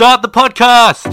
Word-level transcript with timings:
Start 0.00 0.22
the 0.22 0.30
podcast! 0.30 1.04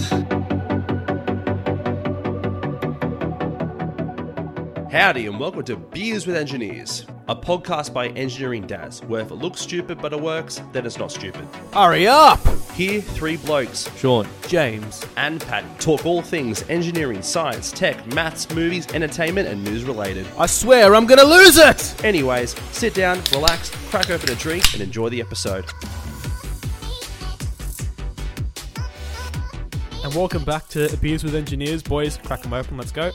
Howdy, 4.89 5.25
and 5.27 5.37
welcome 5.37 5.65
to 5.65 5.75
Beers 5.75 6.25
with 6.25 6.37
Engineers, 6.37 7.05
a 7.27 7.35
podcast 7.35 7.93
by 7.93 8.07
Engineering 8.07 8.65
Dads, 8.65 9.03
where 9.03 9.19
if 9.19 9.29
it 9.29 9.33
looks 9.33 9.59
stupid 9.59 10.01
but 10.01 10.13
it 10.13 10.21
works, 10.21 10.61
then 10.71 10.85
it's 10.85 10.97
not 10.97 11.11
stupid. 11.11 11.45
Hurry 11.73 12.07
up! 12.07 12.39
Here, 12.75 13.01
three 13.01 13.35
blokes 13.35 13.89
Sean, 13.97 14.25
James. 14.47 15.05
and 15.17 15.41
Pat, 15.41 15.65
talk 15.81 16.05
all 16.05 16.21
things 16.21 16.63
engineering, 16.69 17.21
science, 17.21 17.73
tech, 17.73 18.07
maths, 18.13 18.49
movies, 18.55 18.87
entertainment, 18.93 19.49
and 19.49 19.61
news 19.65 19.83
related. 19.83 20.25
I 20.37 20.45
swear 20.45 20.95
I'm 20.95 21.07
gonna 21.07 21.25
lose 21.25 21.57
it! 21.57 22.05
Anyways, 22.05 22.55
sit 22.71 22.93
down, 22.93 23.21
relax, 23.33 23.69
crack 23.89 24.09
open 24.09 24.29
a 24.29 24.35
drink, 24.35 24.71
and 24.71 24.81
enjoy 24.81 25.09
the 25.09 25.19
episode. 25.19 25.65
And 30.07 30.15
welcome 30.15 30.45
back 30.45 30.69
to 30.69 30.95
Beers 31.01 31.21
with 31.25 31.35
Engineers. 31.35 31.83
Boys, 31.83 32.15
crack 32.23 32.41
them 32.41 32.53
open, 32.53 32.77
let's 32.77 32.93
go. 32.93 33.11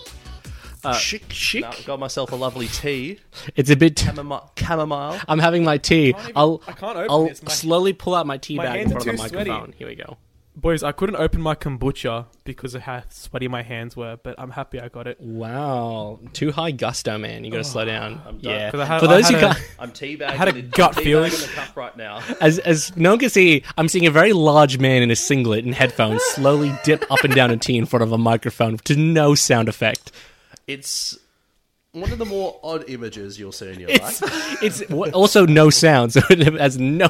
Uh, 0.84 0.92
chic, 0.92 1.24
chic. 1.32 1.64
got 1.86 1.98
myself 1.98 2.32
a 2.32 2.36
lovely 2.36 2.68
tea, 2.68 3.18
It's 3.56 3.70
a 3.70 3.76
bit. 3.76 3.98
chamomile. 3.98 4.52
chamomile. 4.58 5.18
I'm 5.26 5.38
having 5.38 5.64
my 5.64 5.78
tea. 5.78 6.08
even- 6.08 6.32
I'll. 6.36 6.60
I 6.66 6.72
can't 6.72 6.98
open 6.98 7.10
I'll 7.10 7.28
this, 7.28 7.42
my- 7.42 7.50
slowly 7.50 7.94
pull 7.94 8.14
out 8.14 8.26
my 8.26 8.36
tea 8.36 8.56
my 8.56 8.64
bag 8.64 8.80
in 8.82 8.90
front 8.90 9.06
of 9.06 9.16
the 9.16 9.22
too 9.22 9.28
sweaty. 9.30 9.48
microphone. 9.50 9.74
Here 9.78 9.86
we 9.88 9.94
go. 9.94 10.18
Boys, 10.54 10.82
I 10.82 10.92
couldn't 10.92 11.16
open 11.16 11.40
my 11.40 11.54
kombucha 11.54 12.26
because 12.44 12.74
of 12.74 12.82
how 12.82 13.02
sweaty 13.08 13.48
my 13.48 13.62
hands 13.62 13.96
were, 13.96 14.18
but 14.22 14.34
I'm 14.36 14.50
happy 14.50 14.78
I 14.78 14.88
got 14.88 15.06
it. 15.06 15.18
Wow, 15.18 16.20
too 16.34 16.52
high 16.52 16.72
gusto, 16.72 17.16
man. 17.16 17.42
You 17.44 17.50
got 17.50 17.56
to 17.58 17.64
slow 17.64 17.82
oh, 17.82 17.86
down. 17.86 18.38
Yeah. 18.40 18.70
'Cause 18.70 18.80
I 18.80 18.84
had- 18.84 19.00
For 19.00 19.06
I 19.06 19.08
those 19.08 19.28
had 19.30 19.40
who 19.40 19.46
a- 19.46 19.54
can't, 19.54 19.70
I'm 19.78 19.90
teabagging. 19.92 20.22
I 20.28 20.32
had 20.32 20.48
a 20.48 20.52
the- 20.52 20.60
gut 20.62 20.92
teabagging 20.92 21.02
feeling. 21.04 21.30
the 21.30 21.48
cup 21.54 21.74
right 21.74 21.96
now. 21.96 22.20
as 22.42 22.58
as 22.58 22.94
no 22.98 23.10
one 23.12 23.18
can 23.18 23.30
see, 23.30 23.62
I'm 23.78 23.88
seeing 23.88 24.04
a 24.04 24.10
very 24.10 24.34
large 24.34 24.78
man 24.78 25.02
in 25.02 25.10
a 25.10 25.16
singlet 25.16 25.64
and 25.64 25.74
headphones 25.74 26.22
slowly 26.22 26.70
dip 26.84 27.10
up 27.10 27.24
and 27.24 27.34
down 27.34 27.50
a 27.50 27.56
tea 27.56 27.78
in 27.78 27.86
front 27.86 28.02
of 28.02 28.12
a 28.12 28.18
microphone 28.18 28.76
to 28.76 28.94
no 28.94 29.34
sound 29.34 29.70
effect. 29.70 30.12
It's 30.66 31.18
one 31.92 32.12
of 32.12 32.18
the 32.18 32.26
more 32.26 32.60
odd 32.62 32.84
images 32.90 33.38
you'll 33.38 33.52
see 33.52 33.70
in 33.72 33.80
your 33.80 33.88
It's 33.88 34.20
life. 34.20 34.58
it's 34.62 34.86
what- 34.90 35.14
also 35.14 35.46
no 35.46 35.70
sound, 35.70 36.12
so 36.12 36.20
it 36.28 36.40
has 36.60 36.78
no 36.78 37.08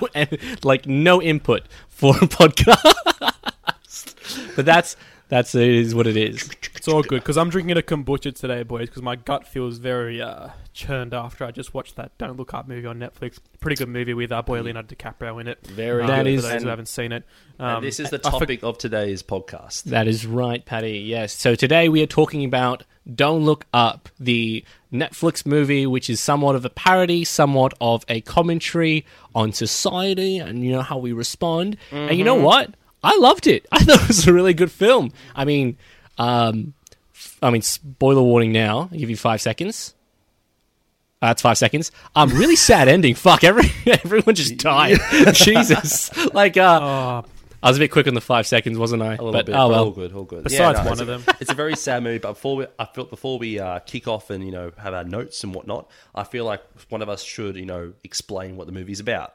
like 0.62 0.86
no 0.86 1.20
input 1.20 1.64
for 1.88 2.14
a 2.16 2.20
podcast. 2.20 3.31
But 4.56 4.64
that's 4.66 4.96
that's 5.28 5.54
it 5.54 5.68
is 5.68 5.94
what 5.94 6.06
it 6.06 6.16
is. 6.16 6.50
It's 6.74 6.88
all 6.88 7.02
good 7.02 7.20
because 7.22 7.36
I'm 7.38 7.48
drinking 7.48 7.78
a 7.78 7.82
kombucha 7.82 8.34
today, 8.34 8.64
boys, 8.64 8.88
because 8.88 9.02
my 9.02 9.16
gut 9.16 9.46
feels 9.46 9.78
very 9.78 10.20
uh, 10.20 10.48
churned 10.74 11.14
after 11.14 11.44
I 11.44 11.50
just 11.52 11.72
watched 11.72 11.96
that 11.96 12.16
Don't 12.18 12.36
Look 12.36 12.52
Up 12.54 12.68
movie 12.68 12.86
on 12.86 12.98
Netflix. 12.98 13.38
Pretty 13.60 13.76
good 13.76 13.88
movie 13.88 14.12
with 14.14 14.30
uh, 14.32 14.42
boy 14.42 14.60
Leonardo 14.62 14.94
DiCaprio 14.94 15.40
in 15.40 15.48
it. 15.48 15.64
Very 15.66 16.02
Um, 16.02 16.08
That 16.08 16.22
for 16.24 16.28
is- 16.28 16.42
those 16.42 16.50
and- 16.52 16.62
who 16.64 16.68
haven't 16.68 16.88
seen 16.88 17.12
it. 17.12 17.24
and 17.58 17.68
Um, 17.78 17.84
this 17.84 17.98
is 18.00 18.10
the 18.10 18.20
I- 18.24 18.28
I 18.28 18.30
for- 18.32 18.40
topic 18.40 18.62
of 18.64 18.76
today's 18.78 19.22
podcast. 19.22 19.84
That 19.84 20.06
is 20.08 20.26
right, 20.26 20.64
Patty. 20.64 20.98
Yes. 20.98 21.32
So 21.32 21.54
today 21.54 21.88
we 21.88 22.02
are 22.02 22.06
talking 22.06 22.44
about 22.44 22.82
Don't 23.14 23.44
Look 23.44 23.64
Up, 23.72 24.08
the 24.20 24.64
Netflix 24.92 25.46
movie, 25.46 25.86
which 25.86 26.10
is 26.10 26.20
somewhat 26.20 26.56
of 26.56 26.64
a 26.64 26.70
parody, 26.70 27.24
somewhat 27.24 27.72
of 27.80 28.04
a 28.08 28.20
commentary 28.22 29.06
on 29.34 29.52
society 29.52 30.36
and 30.38 30.62
you 30.64 30.72
know 30.72 30.82
how 30.82 30.98
we 30.98 31.12
respond. 31.12 31.76
And 31.90 32.18
you 32.18 32.24
know 32.24 32.34
what? 32.34 32.74
I 33.02 33.16
loved 33.18 33.46
it. 33.46 33.66
I 33.72 33.80
thought 33.80 34.02
it 34.02 34.08
was 34.08 34.26
a 34.26 34.32
really 34.32 34.54
good 34.54 34.70
film. 34.70 35.12
I 35.34 35.44
mean, 35.44 35.76
um, 36.18 36.74
f- 37.14 37.38
I 37.42 37.50
mean, 37.50 37.62
spoiler 37.62 38.22
warning 38.22 38.52
now. 38.52 38.88
I'll 38.92 38.98
give 38.98 39.10
you 39.10 39.16
five 39.16 39.40
seconds. 39.40 39.94
Uh, 41.20 41.28
That's 41.28 41.42
five 41.42 41.58
seconds. 41.58 41.92
Um, 42.16 42.30
really 42.30 42.56
sad 42.70 42.88
ending. 42.88 43.14
Fuck, 43.14 43.44
every 43.44 43.70
everyone 43.86 44.34
just 44.34 44.56
died. 44.56 44.98
Jesus, 45.34 46.10
like 46.34 46.56
uh, 46.56 46.80
Oh, 46.82 47.28
I 47.62 47.68
was 47.68 47.76
a 47.76 47.80
bit 47.80 47.92
quick 47.92 48.08
on 48.08 48.14
the 48.14 48.20
five 48.20 48.44
seconds, 48.46 48.76
wasn't 48.76 49.02
I? 49.02 49.14
A 49.14 49.22
little 49.22 49.32
but, 49.32 49.46
bit. 49.46 49.54
Oh 49.54 49.68
well. 49.68 49.84
all 49.84 49.90
good, 49.92 50.12
all 50.12 50.24
good. 50.24 50.42
Besides 50.42 50.80
no, 50.80 50.90
one 50.90 51.00
of 51.00 51.06
them. 51.06 51.22
it's 51.40 51.50
a 51.50 51.54
very 51.54 51.76
sad 51.76 52.02
movie. 52.02 52.18
But 52.18 52.32
before 52.32 52.56
we, 52.56 52.66
I 52.78 52.86
feel 52.86 53.04
before 53.04 53.38
we 53.38 53.60
uh, 53.60 53.78
kick 53.80 54.08
off 54.08 54.30
and 54.30 54.44
you 54.44 54.50
know 54.50 54.72
have 54.78 54.94
our 54.94 55.04
notes 55.04 55.44
and 55.44 55.54
whatnot, 55.54 55.88
I 56.12 56.24
feel 56.24 56.44
like 56.44 56.60
one 56.88 57.02
of 57.02 57.08
us 57.08 57.22
should 57.22 57.54
you 57.54 57.66
know 57.66 57.92
explain 58.02 58.56
what 58.56 58.66
the 58.66 58.72
movie's 58.72 58.98
about. 58.98 59.34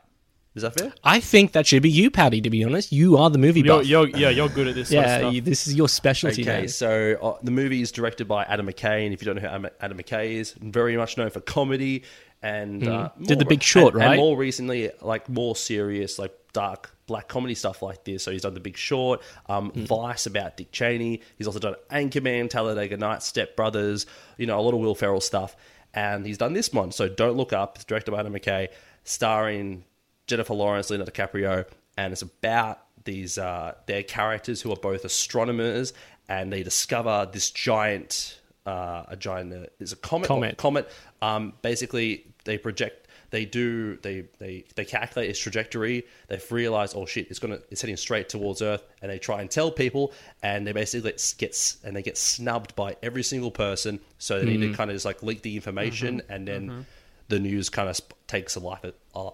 Is 0.55 0.63
that 0.63 0.79
fair? 0.79 0.91
I 1.03 1.19
think 1.19 1.51
that 1.51 1.67
should 1.67 1.83
be 1.83 1.89
you, 1.91 2.09
Patty. 2.09 2.41
To 2.41 2.49
be 2.49 2.63
honest, 2.63 2.91
you 2.91 3.17
are 3.17 3.29
the 3.29 3.37
movie 3.37 3.61
you're, 3.61 3.77
buff. 3.77 3.85
you're, 3.85 4.07
yeah, 4.09 4.29
you're 4.29 4.49
good 4.49 4.67
at 4.67 4.73
this 4.75 4.89
sort 4.89 5.05
of 5.05 5.09
yeah, 5.11 5.17
stuff. 5.19 5.33
you, 5.35 5.41
this 5.41 5.67
is 5.67 5.75
your 5.75 5.87
specialty. 5.87 6.41
Okay, 6.41 6.59
man. 6.61 6.67
so 6.67 7.15
uh, 7.21 7.37
the 7.43 7.51
movie 7.51 7.81
is 7.81 7.91
directed 7.91 8.27
by 8.27 8.43
Adam 8.45 8.65
McKay, 8.65 9.05
and 9.05 9.13
if 9.13 9.21
you 9.21 9.25
don't 9.27 9.35
know 9.35 9.41
who 9.47 9.53
Adam- 9.55 9.71
Adam 9.81 9.97
McKay 9.99 10.31
is, 10.31 10.53
very 10.53 10.97
much 10.97 11.15
known 11.17 11.29
for 11.29 11.41
comedy 11.41 12.03
and 12.41 12.87
uh, 12.87 13.09
Hmm. 13.09 13.23
Did 13.23 13.39
The 13.39 13.45
Big 13.45 13.61
Short, 13.61 13.93
and- 13.93 14.01
and 14.03 14.11
right? 14.11 14.17
more 14.17 14.35
recently, 14.37 14.91
like 15.01 15.29
more 15.29 15.55
serious, 15.55 16.17
like 16.17 16.33
dark 16.53 16.91
black 17.05 17.27
comedy 17.27 17.53
stuff 17.55 17.81
like 17.83 18.03
this. 18.03 18.23
So 18.23 18.31
he's 18.31 18.41
done 18.41 18.53
The 18.55 18.59
Big 18.59 18.77
Short, 18.77 19.21
um, 19.47 19.69
Hmm. 19.69 19.83
Vice 19.85 20.25
about 20.25 20.57
Dick 20.57 20.71
Cheney. 20.71 21.21
He's 21.37 21.45
also 21.47 21.59
done 21.59 21.75
Anchorman, 21.91 22.49
Talladega 22.49 22.97
Nights, 22.97 23.25
Step 23.27 23.55
Brothers. 23.55 24.05
You 24.37 24.47
know, 24.47 24.59
a 24.59 24.61
lot 24.61 24.73
of 24.73 24.79
Will 24.79 24.95
Ferrell 24.95 25.21
stuff, 25.21 25.55
and 25.93 26.25
he's 26.25 26.37
done 26.39 26.53
this 26.53 26.73
one. 26.73 26.91
So 26.91 27.07
Don't 27.07 27.37
Look 27.37 27.53
Up, 27.53 27.75
it's 27.75 27.85
directed 27.85 28.09
by 28.11 28.19
Adam 28.21 28.33
McKay, 28.33 28.69
starring 29.03 29.83
Jennifer 30.27 30.53
Lawrence, 30.53 30.89
Leonardo 30.89 31.11
DiCaprio, 31.11 31.65
and 31.97 32.13
it's 32.13 32.21
about 32.21 32.81
these 33.05 33.37
uh, 33.37 33.73
their 33.85 34.03
characters 34.03 34.61
who 34.61 34.71
are 34.71 34.75
both 34.77 35.05
astronomers, 35.05 35.93
and 36.29 36.51
they 36.51 36.61
discover 36.63 37.27
this 37.31 37.49
giant, 37.51 38.39
uh, 38.65 39.03
a 39.07 39.15
giant 39.15 39.53
uh, 39.53 39.65
is 39.79 39.93
a 39.93 39.95
comet. 39.95 40.27
Comet. 40.27 40.57
Comet. 40.57 40.89
Um, 41.21 41.53
basically, 41.61 42.25
they 42.43 42.57
project. 42.57 43.05
They 43.29 43.43
do. 43.45 43.97
They 43.97 44.25
they 44.39 44.63
they 44.75 44.85
calculate 44.85 45.29
its 45.29 45.39
trajectory. 45.39 46.05
They've 46.27 46.51
realized, 46.51 46.93
oh 46.95 47.05
shit, 47.05 47.27
it's 47.29 47.39
gonna 47.39 47.59
it's 47.71 47.81
heading 47.81 47.97
straight 47.97 48.29
towards 48.29 48.61
Earth, 48.61 48.83
and 49.01 49.11
they 49.11 49.19
try 49.19 49.41
and 49.41 49.49
tell 49.51 49.69
people, 49.71 50.13
and 50.43 50.65
they 50.67 50.71
basically 50.73 51.11
get 51.37 51.49
s- 51.51 51.77
and 51.83 51.95
they 51.95 52.03
get 52.03 52.17
snubbed 52.17 52.75
by 52.75 52.95
every 53.03 53.23
single 53.23 53.51
person. 53.51 53.99
So 54.17 54.39
they 54.39 54.45
need 54.57 54.67
to 54.71 54.73
kind 54.73 54.89
of 54.89 54.95
just 54.95 55.05
like 55.05 55.23
leak 55.23 55.41
the 55.41 55.55
information, 55.57 56.21
and 56.29 56.47
then 56.47 56.85
the 57.29 57.39
news 57.39 57.67
kind 57.69 57.89
of 57.89 57.95
sp- 57.99 58.15
takes 58.27 58.55
a 58.55 58.61
life 58.61 58.85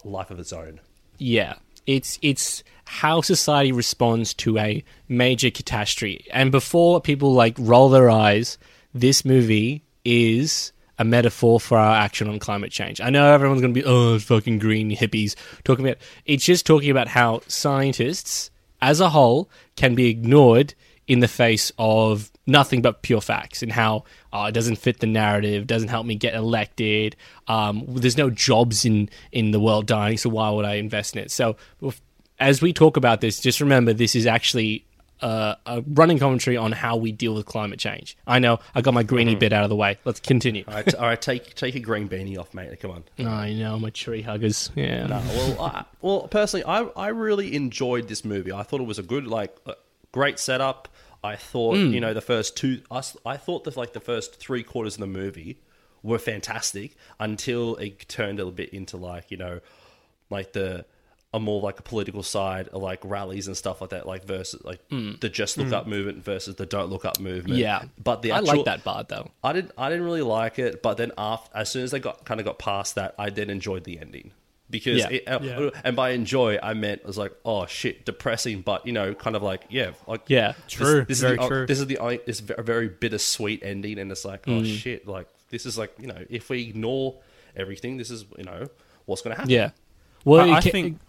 life 0.04 0.32
of 0.32 0.40
its 0.40 0.54
own. 0.54 0.80
Yeah, 1.18 1.56
it's 1.86 2.20
it's 2.22 2.64
how 2.86 3.22
society 3.22 3.72
responds 3.72 4.34
to 4.36 4.58
a 4.58 4.84
major 5.08 5.50
catastrophe. 5.50 6.28
And 6.32 6.52
before 6.52 7.02
people 7.02 7.34
like 7.34 7.56
roll 7.60 7.90
their 7.90 8.10
eyes, 8.10 8.58
this 8.94 9.24
movie 9.24 9.84
is 10.06 10.72
a 11.00 11.04
metaphor 11.04 11.60
for 11.60 11.78
our 11.78 11.96
action 11.96 12.30
on 12.30 12.40
climate 12.40 12.72
change. 12.72 13.02
I 13.02 13.10
know 13.10 13.34
everyone's 13.34 13.62
going 13.62 13.74
to 13.74 13.80
be 13.82 13.86
oh 13.86 14.20
fucking 14.20 14.60
green 14.60 14.92
hippies 14.92 15.36
talking 15.64 15.86
about. 15.86 15.98
It's 16.26 16.46
just 16.46 16.66
talking 16.66 16.92
about 16.92 17.08
how 17.08 17.42
scientists 17.48 18.52
as 18.82 19.00
a 19.00 19.10
whole 19.10 19.50
can 19.76 19.96
be 19.96 20.10
ignored 20.10 20.76
in 21.08 21.20
the 21.20 21.28
face 21.28 21.72
of 21.78 22.32
nothing 22.46 22.82
but 22.82 23.02
pure 23.02 23.22
facts 23.22 23.62
and 23.62 23.72
how 23.72 24.04
uh, 24.32 24.46
it 24.50 24.52
doesn't 24.54 24.78
fit 24.78 25.00
the 25.00 25.08
narrative, 25.08 25.68
doesn't 25.68 25.90
help 25.90 26.06
me 26.06 26.16
get 26.16 26.34
elected. 26.34 27.16
Um, 27.48 27.86
there's 27.88 28.18
no 28.18 28.30
jobs 28.30 28.86
in, 28.86 29.10
in 29.32 29.52
the 29.52 29.60
world 29.60 29.86
dying, 29.86 30.18
so 30.18 30.30
why 30.30 30.50
would 30.50 30.66
I 30.66 30.76
invest 30.76 31.16
in 31.16 31.24
it? 31.24 31.32
So, 31.32 31.58
as 32.40 32.62
we 32.62 32.74
talk 32.74 32.98
about 32.98 33.22
this, 33.22 33.40
just 33.40 33.62
remember 33.62 33.94
this 33.94 34.16
is 34.16 34.26
actually 34.26 34.86
uh, 35.24 35.56
a 35.66 35.82
running 35.88 36.20
commentary 36.20 36.58
on 36.58 36.74
how 36.74 36.98
we 36.98 37.12
deal 37.12 37.34
with 37.34 37.46
climate 37.46 37.80
change. 37.80 38.18
I 38.28 38.40
know 38.40 38.60
I 38.76 38.82
got 38.82 38.94
my 38.94 39.04
greeny 39.04 39.36
bit 39.36 39.54
out 39.54 39.64
of 39.64 39.70
the 39.70 39.76
way. 39.76 39.98
Let's 40.04 40.20
continue. 40.20 40.66
all, 40.68 40.74
right, 40.74 40.96
all 40.96 41.06
right, 41.08 41.22
take 41.22 41.56
take 41.56 41.76
a 41.76 41.80
green 41.80 42.10
beanie 42.10 42.38
off, 42.38 42.54
mate. 42.54 42.78
Come 42.82 42.92
on. 42.92 43.04
I 43.26 43.54
know 43.54 43.80
my 43.80 43.90
tree 43.90 44.22
huggers. 44.22 44.70
Yeah. 44.76 45.08
No, 45.08 45.24
well, 45.28 45.62
I, 45.62 45.86
well, 46.02 46.28
personally, 46.28 46.66
I 46.66 46.82
I 46.98 47.08
really 47.08 47.56
enjoyed 47.56 48.10
this 48.10 48.26
movie. 48.26 48.52
I 48.52 48.64
thought 48.64 48.82
it 48.82 48.88
was 48.88 49.00
a 49.00 49.04
good, 49.04 49.26
like, 49.26 49.56
uh, 49.66 49.74
great 50.12 50.40
setup. 50.40 50.90
I 51.24 51.36
thought, 51.36 51.78
you 51.78 51.86
mm. 51.86 52.02
know, 52.02 52.14
the 52.14 52.22
first 52.22 52.58
two, 52.58 52.82
I, 52.92 52.98
s- 52.98 53.18
I 53.26 53.38
thought 53.38 53.64
that 53.64 53.78
like 53.78 53.94
the 53.94 54.00
first 54.00 54.40
three 54.40 54.64
quarters 54.64 54.96
of 54.96 55.00
the 55.00 55.08
movie 55.08 55.58
were 56.02 56.20
fantastic 56.20 56.96
until 57.20 57.78
it 57.78 58.08
turned 58.10 58.40
a 58.40 58.44
little 58.44 58.52
bit 58.52 58.70
into 58.74 58.98
like, 58.98 59.32
you 59.32 59.38
know, 59.38 59.62
like 60.30 60.54
the 60.54 60.86
a 61.34 61.40
more 61.40 61.62
like 61.62 61.80
a 61.80 61.82
political 61.82 62.22
side, 62.22 62.68
of 62.68 62.82
like 62.82 63.00
rallies 63.04 63.48
and 63.48 63.58
stuff 63.58 63.82
like 63.82 63.90
that, 63.90 64.06
like 64.06 64.24
versus 64.26 64.64
like 64.64 64.88
mm. 64.90 65.20
the 65.20 65.30
just 65.30 65.58
look 65.58 65.68
mm. 65.68 65.74
up 65.74 65.88
movement 65.88 66.24
versus 66.24 66.56
the 66.56 66.66
don't 66.66 66.90
look 66.90 67.06
up 67.06 67.20
movement. 67.20 67.58
Yeah. 67.58 67.86
but 68.02 68.22
the 68.22 68.34
I 68.34 68.38
actual, 68.38 68.58
like 68.58 68.66
that 68.66 68.84
part 68.84 69.10
though. 69.10 69.32
I 69.44 69.54
didn't. 69.54 69.72
I 69.76 69.90
didn't 69.90 70.06
really 70.06 70.22
like 70.22 70.60
it, 70.60 70.84
but 70.84 70.98
then 70.98 71.12
after, 71.18 71.58
as 71.58 71.72
soon 71.72 71.84
as 71.84 71.92
they 71.92 72.00
got 72.00 72.24
kind 72.26 72.40
of 72.40 72.46
got 72.46 72.60
past 72.60 72.96
that, 72.96 73.16
I 73.18 73.32
then 73.32 73.50
enjoyed 73.50 73.84
the 73.84 74.00
ending 74.00 74.32
because, 74.74 74.98
Yeah. 74.98 75.10
it, 75.10 75.28
uh, 75.30 75.40
Yeah. 75.42 75.70
and 75.86 75.96
by 75.96 76.10
enjoy, 76.10 76.60
I 76.62 76.74
meant 76.74 77.00
it 77.02 77.08
was 77.08 77.18
like, 77.18 77.32
oh 77.46 77.66
shit, 77.66 78.04
depressing, 78.04 78.60
but 78.62 78.86
you 78.86 78.92
know, 78.92 79.14
kind 79.14 79.38
of 79.38 79.42
like, 79.44 79.62
yeah, 79.70 79.92
like 80.06 80.24
Yeah. 80.28 80.54
True, 80.68 81.06
This, 81.06 81.22
very 81.22 81.36
is 81.36 81.40
the, 81.40 81.44
uh, 81.44 81.48
true. 81.48 81.66
This 81.68 81.80
is 81.80 81.88
the 81.88 81.98
only- 82.00 82.20
this 82.26 82.42
is 82.42 82.52
a 82.58 82.62
very 82.62 82.90
bittersweet 82.90 83.62
ending, 83.64 83.98
and 84.00 84.12
it's 84.12 84.26
like, 84.26 84.46
oh 84.48 84.60
mm. 84.62 84.78
shit, 84.78 85.08
like 85.08 85.28
this 85.50 85.66
is 85.66 85.78
like 85.78 85.94
you 85.98 86.08
know, 86.08 86.26
if 86.30 86.50
we 86.50 86.64
ignore 86.64 87.16
everything, 87.56 87.96
this 87.98 88.12
is 88.12 88.26
you 88.38 88.44
know 88.44 88.68
what's 89.06 89.22
going 89.22 89.32
to 89.34 89.38
happen. 89.38 89.52
Yeah. 89.52 89.70
Well, 90.26 90.50
I, 90.52 90.58
I 90.58 90.62
ca- 90.62 90.72
think 90.72 91.00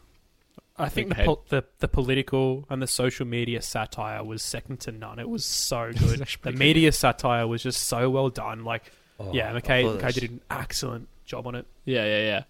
I 0.77 0.89
think 0.89 1.09
the, 1.09 1.15
ahead. 1.15 1.27
pol- 1.27 1.45
the 1.49 1.65
the 1.79 1.89
political 1.89 2.67
and 2.69 2.83
the 2.83 2.87
social 2.87 3.27
media 3.27 3.63
satire 3.63 4.23
was 4.25 4.43
second 4.43 4.81
to 4.81 4.93
none. 4.93 5.19
It 5.19 5.29
was 5.29 5.45
so 5.45 5.93
good. 5.99 6.27
the 6.43 6.53
media 6.53 6.93
satire 6.93 7.47
was 7.47 7.63
just 7.63 7.85
so 7.85 8.11
well 8.11 8.29
done. 8.29 8.65
Like, 8.65 8.93
oh, 9.21 9.33
yeah, 9.33 9.55
I 9.55 9.61
McKay, 9.61 9.99
McKay 10.01 10.13
did 10.15 10.31
an 10.31 10.41
excellent 10.51 11.09
job 11.25 11.47
on 11.47 11.55
it. 11.55 11.67
Yeah, 11.85 12.05
yeah, 12.05 12.23
yeah. 12.25 12.43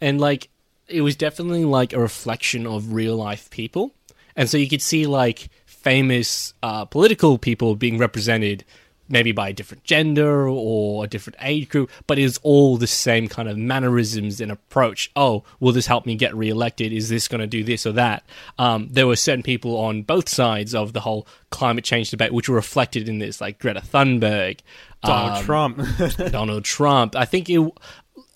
And 0.00 0.20
like 0.20 0.48
it 0.88 1.00
was 1.00 1.16
definitely 1.16 1.64
like 1.64 1.92
a 1.92 2.00
reflection 2.00 2.66
of 2.66 2.92
real 2.92 3.16
life 3.16 3.50
people. 3.50 3.92
And 4.34 4.48
so 4.48 4.56
you 4.56 4.68
could 4.68 4.82
see 4.82 5.06
like 5.06 5.48
famous 5.64 6.54
uh, 6.62 6.84
political 6.84 7.38
people 7.38 7.76
being 7.76 7.98
represented 7.98 8.64
maybe 9.08 9.32
by 9.32 9.50
a 9.50 9.52
different 9.52 9.84
gender 9.84 10.48
or 10.48 11.04
a 11.04 11.06
different 11.06 11.36
age 11.40 11.68
group, 11.68 11.90
but 12.06 12.18
it's 12.18 12.38
all 12.42 12.76
the 12.76 12.86
same 12.86 13.28
kind 13.28 13.48
of 13.48 13.56
mannerisms 13.56 14.40
and 14.40 14.50
approach. 14.50 15.10
Oh, 15.14 15.44
will 15.60 15.72
this 15.72 15.86
help 15.86 16.06
me 16.06 16.16
get 16.16 16.34
reelected? 16.34 16.92
Is 16.92 17.08
this 17.08 17.28
going 17.28 17.40
to 17.40 17.46
do 17.46 17.62
this 17.62 17.86
or 17.86 17.92
that? 17.92 18.24
Um, 18.58 18.88
there 18.90 19.06
were 19.06 19.16
certain 19.16 19.42
people 19.42 19.76
on 19.76 20.02
both 20.02 20.28
sides 20.28 20.74
of 20.74 20.92
the 20.92 21.00
whole 21.00 21.26
climate 21.50 21.84
change 21.84 22.10
debate 22.10 22.32
which 22.32 22.48
were 22.48 22.56
reflected 22.56 23.08
in 23.08 23.18
this, 23.18 23.40
like 23.40 23.58
Greta 23.58 23.80
Thunberg, 23.80 24.60
Donald 25.04 25.38
um, 25.38 25.44
Trump. 25.44 25.82
Donald 26.30 26.64
Trump. 26.64 27.14
I 27.16 27.24
think 27.24 27.48
it. 27.48 27.70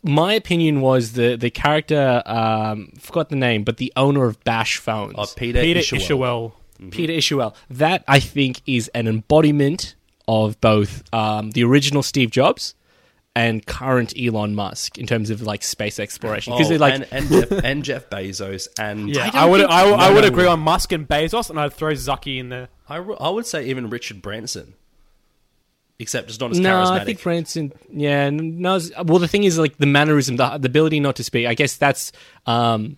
My 0.03 0.33
opinion 0.33 0.81
was 0.81 1.13
the 1.13 1.37
the 1.37 1.51
character 1.51 2.23
um, 2.27 2.93
forgot 2.99 3.29
the 3.29 3.37
name, 3.37 3.65
but 3.65 3.77
the 3.77 3.93
owner 3.97 4.25
of 4.27 4.43
Bash 4.45 4.79
Phones, 4.79 5.15
Oh, 5.19 5.27
Peter, 5.37 5.61
Peter 5.61 5.81
Isherwell. 5.81 6.53
Isherwell. 6.81 6.91
Peter 6.91 7.13
Isherwell. 7.13 7.55
That 7.69 8.05
I 8.09 8.21
think 8.21 8.63
is 8.67 8.89
an 8.95 9.07
embodiment 9.07 9.95
of 10.27 10.59
both 10.61 11.03
um, 11.13 11.51
the 11.51 11.65
original 11.65 12.03
Steve 12.03 12.31
Jobs 12.31 12.75
and 13.37 13.65
current 13.67 14.13
Elon 14.19 14.55
Musk 14.55 14.97
in 14.99 15.07
terms 15.07 15.29
of 15.31 15.43
like 15.43 15.63
space 15.63 16.01
exploration. 16.01 16.53
Because 16.55 16.67
Oh, 16.67 16.71
they're 16.71 16.79
like, 16.79 16.95
and, 16.95 17.07
and, 17.13 17.29
Jeff, 17.31 17.51
and 17.65 17.85
Jeff 17.85 18.11
Bezos 18.11 18.69
and 18.79 19.09
Yeah, 19.09 19.27
don't 19.31 19.35
I, 19.35 19.45
would 19.47 19.61
think- 19.61 19.71
I, 19.71 19.83
I 19.93 20.09
No, 20.09 20.15
would 20.15 20.23
no. 20.23 20.29
agree 20.29 20.47
on 20.47 20.61
Musk 20.61 20.93
and 20.93 21.07
Bezos, 21.07 21.51
and 21.51 21.61
I'd 21.61 21.73
throw 21.75 21.93
Zucky 21.93 22.39
in 22.39 22.49
there. 22.49 22.69
I, 22.89 22.97
I 22.97 23.29
would 23.29 23.47
say 23.47 23.67
even 23.67 23.89
Richard 23.91 24.21
Branson, 24.23 24.75
except 26.01 26.27
just 26.29 26.41
not 26.41 26.51
as 26.51 26.59
no, 26.59 26.71
charismatic. 26.83 27.01
I 27.01 27.05
think 27.05 27.23
Branson. 27.23 27.73
Yeah, 27.93 28.23
n- 28.25 28.61
no. 28.61 28.81
Well, 29.05 29.19
the 29.21 29.29
thing 29.29 29.45
is, 29.45 29.59
like 29.59 29.77
the 29.79 29.87
mannerism, 29.87 30.37
the, 30.37 30.59
the 30.59 30.67
ability 30.67 30.99
not 30.99 31.17
to 31.17 31.25
speak. 31.25 31.47
I 31.47 31.55
guess 31.55 31.77
that's 31.77 32.11
um, 32.47 32.97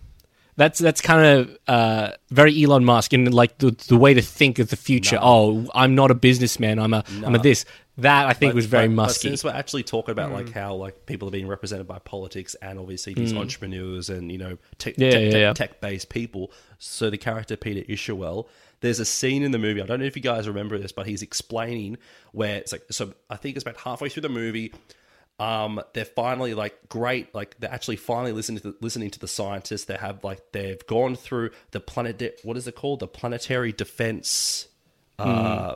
that's 0.55 0.79
that's 0.79 1.01
kind 1.01 1.25
of 1.25 1.57
uh, 1.67 2.11
very 2.31 2.63
Elon 2.63 2.85
Musk 2.85 3.13
and 3.13 3.31
like 3.33 3.57
the 3.59 3.71
the 3.87 3.97
way 3.97 4.13
to 4.15 4.21
think 4.21 4.57
of 4.59 4.69
the 4.69 4.75
future. 4.77 5.19
Oh, 5.21 5.67
I'm 5.75 5.93
not 5.95 6.09
a 6.09 6.15
businessman. 6.15 6.79
I'm 6.79 6.93
a 6.93 7.03
am 7.23 7.35
a 7.35 7.39
this. 7.39 7.65
That 7.99 8.25
I 8.25 8.33
think 8.33 8.49
But- 8.53 8.55
was 8.55 8.65
very 8.65 8.87
but- 8.87 8.95
but 9.05 9.11
since 9.11 9.43
we're 9.43 9.51
actually 9.51 9.83
talking 9.83 10.13
about 10.13 10.31
like 10.31 10.49
how 10.51 10.73
like 10.73 11.05
people 11.05 11.27
are 11.27 11.31
being 11.31 11.45
represented 11.47 11.87
by 11.87 11.99
politics 11.99 12.55
and 12.59 12.79
obviously 12.79 13.13
these 13.13 13.33
entrepreneurs 13.33 14.09
and 14.09 14.31
you 14.31 14.39
know 14.39 14.57
tech, 14.79 14.95
Yeah, 14.97 15.11
tech, 15.11 15.21
yeah, 15.21 15.29
tech, 15.29 15.39
yeah. 15.41 15.53
tech-based 15.53 16.09
people. 16.09 16.51
So 16.79 17.11
the 17.11 17.19
character 17.19 17.55
Peter 17.55 17.81
Isherwell, 17.87 18.47
there's 18.83 18.99
a 18.99 19.05
scene 19.05 19.43
in 19.43 19.51
the 19.51 19.57
movie. 19.57 19.81
I 19.81 19.85
don't 19.85 20.01
know 20.01 20.05
if 20.05 20.17
you 20.17 20.21
guys 20.21 20.45
remember 20.45 20.77
this, 20.77 20.91
but 20.91 21.07
he's 21.07 21.21
explaining 21.21 21.97
where 22.33 22.57
it's 22.57 22.73
like. 22.73 22.83
So 22.91 23.13
I 23.29 23.37
think 23.37 23.55
it's 23.55 23.63
about 23.63 23.77
halfway 23.77 24.09
through 24.09 24.23
the 24.23 24.29
movie. 24.29 24.73
Um, 25.39 25.81
they're 25.93 26.03
finally 26.03 26.53
like 26.53 26.89
great. 26.89 27.33
Like 27.33 27.55
they're 27.59 27.71
actually 27.71 27.95
finally 27.95 28.33
listening 28.33 28.59
to 28.59 28.71
the, 28.71 28.77
listening 28.81 29.09
to 29.11 29.19
the 29.19 29.27
scientists. 29.29 29.85
They 29.85 29.95
have 29.95 30.25
like 30.25 30.51
they've 30.51 30.85
gone 30.85 31.15
through 31.15 31.51
the 31.71 31.79
planet. 31.79 32.41
What 32.43 32.57
is 32.57 32.67
it 32.67 32.75
called? 32.75 32.99
The 32.99 33.07
planetary 33.07 33.71
defense. 33.71 34.67
Uh, 35.17 35.75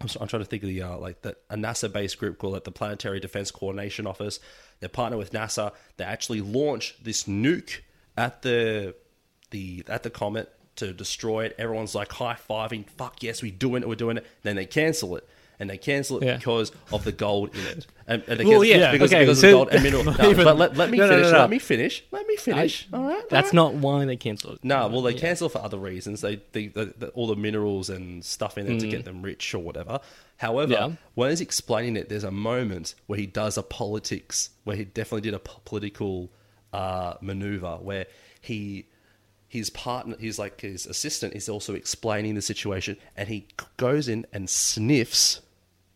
I'm, 0.00 0.06
s- 0.06 0.16
I'm 0.20 0.26
trying 0.26 0.42
to 0.42 0.48
think 0.48 0.64
of 0.64 0.68
the 0.68 0.82
uh, 0.82 0.98
like 0.98 1.22
the, 1.22 1.36
a 1.48 1.54
NASA 1.54 1.92
based 1.92 2.18
group 2.18 2.38
called 2.38 2.56
it 2.56 2.64
the 2.64 2.72
Planetary 2.72 3.20
Defense 3.20 3.52
Coordination 3.52 4.08
Office. 4.08 4.40
They 4.80 4.88
partner 4.88 5.16
with 5.16 5.30
NASA. 5.30 5.72
They 5.96 6.04
actually 6.04 6.40
launch 6.40 6.96
this 7.00 7.24
nuke 7.24 7.82
at 8.16 8.42
the 8.42 8.96
the 9.52 9.84
at 9.86 10.02
the 10.02 10.10
comet 10.10 10.52
to 10.80 10.92
destroy 10.92 11.44
it. 11.46 11.54
Everyone's 11.58 11.94
like 11.94 12.12
high 12.12 12.36
fiving. 12.48 12.86
Fuck 12.90 13.22
yes, 13.22 13.42
we're 13.42 13.52
doing 13.52 13.82
it. 13.82 13.88
We're 13.88 13.94
doing 13.94 14.16
it. 14.18 14.26
Then 14.42 14.56
they 14.56 14.66
cancel 14.66 15.16
it. 15.16 15.26
And 15.60 15.68
they 15.68 15.76
cancel 15.76 16.16
it 16.18 16.24
Yeah. 16.24 16.36
because 16.38 16.72
of 16.90 17.04
the 17.04 17.12
gold 17.12 17.54
in 17.54 17.60
it. 17.66 17.86
And, 18.06 18.24
and 18.26 18.40
they 18.40 18.46
Well, 18.46 18.64
yeah, 18.64 18.92
because, 18.92 19.12
okay, 19.12 19.24
because 19.24 19.38
of 19.38 19.40
so- 19.42 19.46
the 19.48 19.52
gold 19.52 19.68
and 19.74 19.82
mineral. 19.82 20.04
No, 20.18 20.30
even- 20.30 20.44
but 20.44 20.56
let, 20.56 20.74
let 20.74 20.88
me 20.90 20.96
No, 20.96 21.06
finish. 21.08 21.30
no. 21.30 21.38
Let 21.38 21.50
me 21.50 21.58
finish. 21.58 22.04
Let 22.10 22.26
me 22.26 22.36
finish. 22.36 22.88
all 22.94 23.02
right. 23.04 23.16
all 23.16 23.22
That's 23.28 23.48
right. 23.48 23.52
not 23.54 23.74
why 23.74 24.06
they 24.06 24.16
cancelled. 24.16 24.58
No, 24.62 24.88
well, 24.88 25.02
they 25.02 25.12
cancel 25.12 25.50
for 25.50 25.58
other 25.58 25.76
reasons. 25.76 26.22
They, 26.22 26.40
they 26.52 26.68
the, 26.68 26.94
the, 26.96 27.08
all 27.10 27.26
the 27.26 27.36
minerals 27.36 27.90
and 27.90 28.24
stuff 28.24 28.56
in 28.56 28.66
it 28.72 28.80
to 28.80 28.88
get 28.88 29.04
them 29.04 29.20
rich 29.20 29.54
or 29.54 29.58
whatever. 29.58 30.00
However, 30.38 30.72
Yeah. 30.72 30.92
when 31.14 31.28
he's 31.28 31.42
explaining 31.42 31.96
it, 31.96 32.08
there's 32.08 32.24
a 32.24 32.30
moment 32.30 32.94
where 33.06 33.18
he 33.18 33.26
does 33.26 33.58
a 33.58 33.62
politics, 33.62 34.48
where 34.64 34.76
he 34.76 34.84
definitely 34.86 35.20
did 35.30 35.34
a 35.34 35.38
political 35.40 36.30
uh, 36.72 37.14
maneuver, 37.20 37.76
where 37.82 38.06
he 38.40 38.86
his 39.50 39.68
partner, 39.68 40.14
he's 40.20 40.38
like 40.38 40.60
his 40.60 40.86
assistant, 40.86 41.34
is 41.34 41.48
also 41.48 41.74
explaining 41.74 42.36
the 42.36 42.40
situation, 42.42 42.96
and 43.16 43.28
he 43.28 43.48
goes 43.76 44.06
in 44.06 44.24
and 44.32 44.48
sniffs 44.48 45.40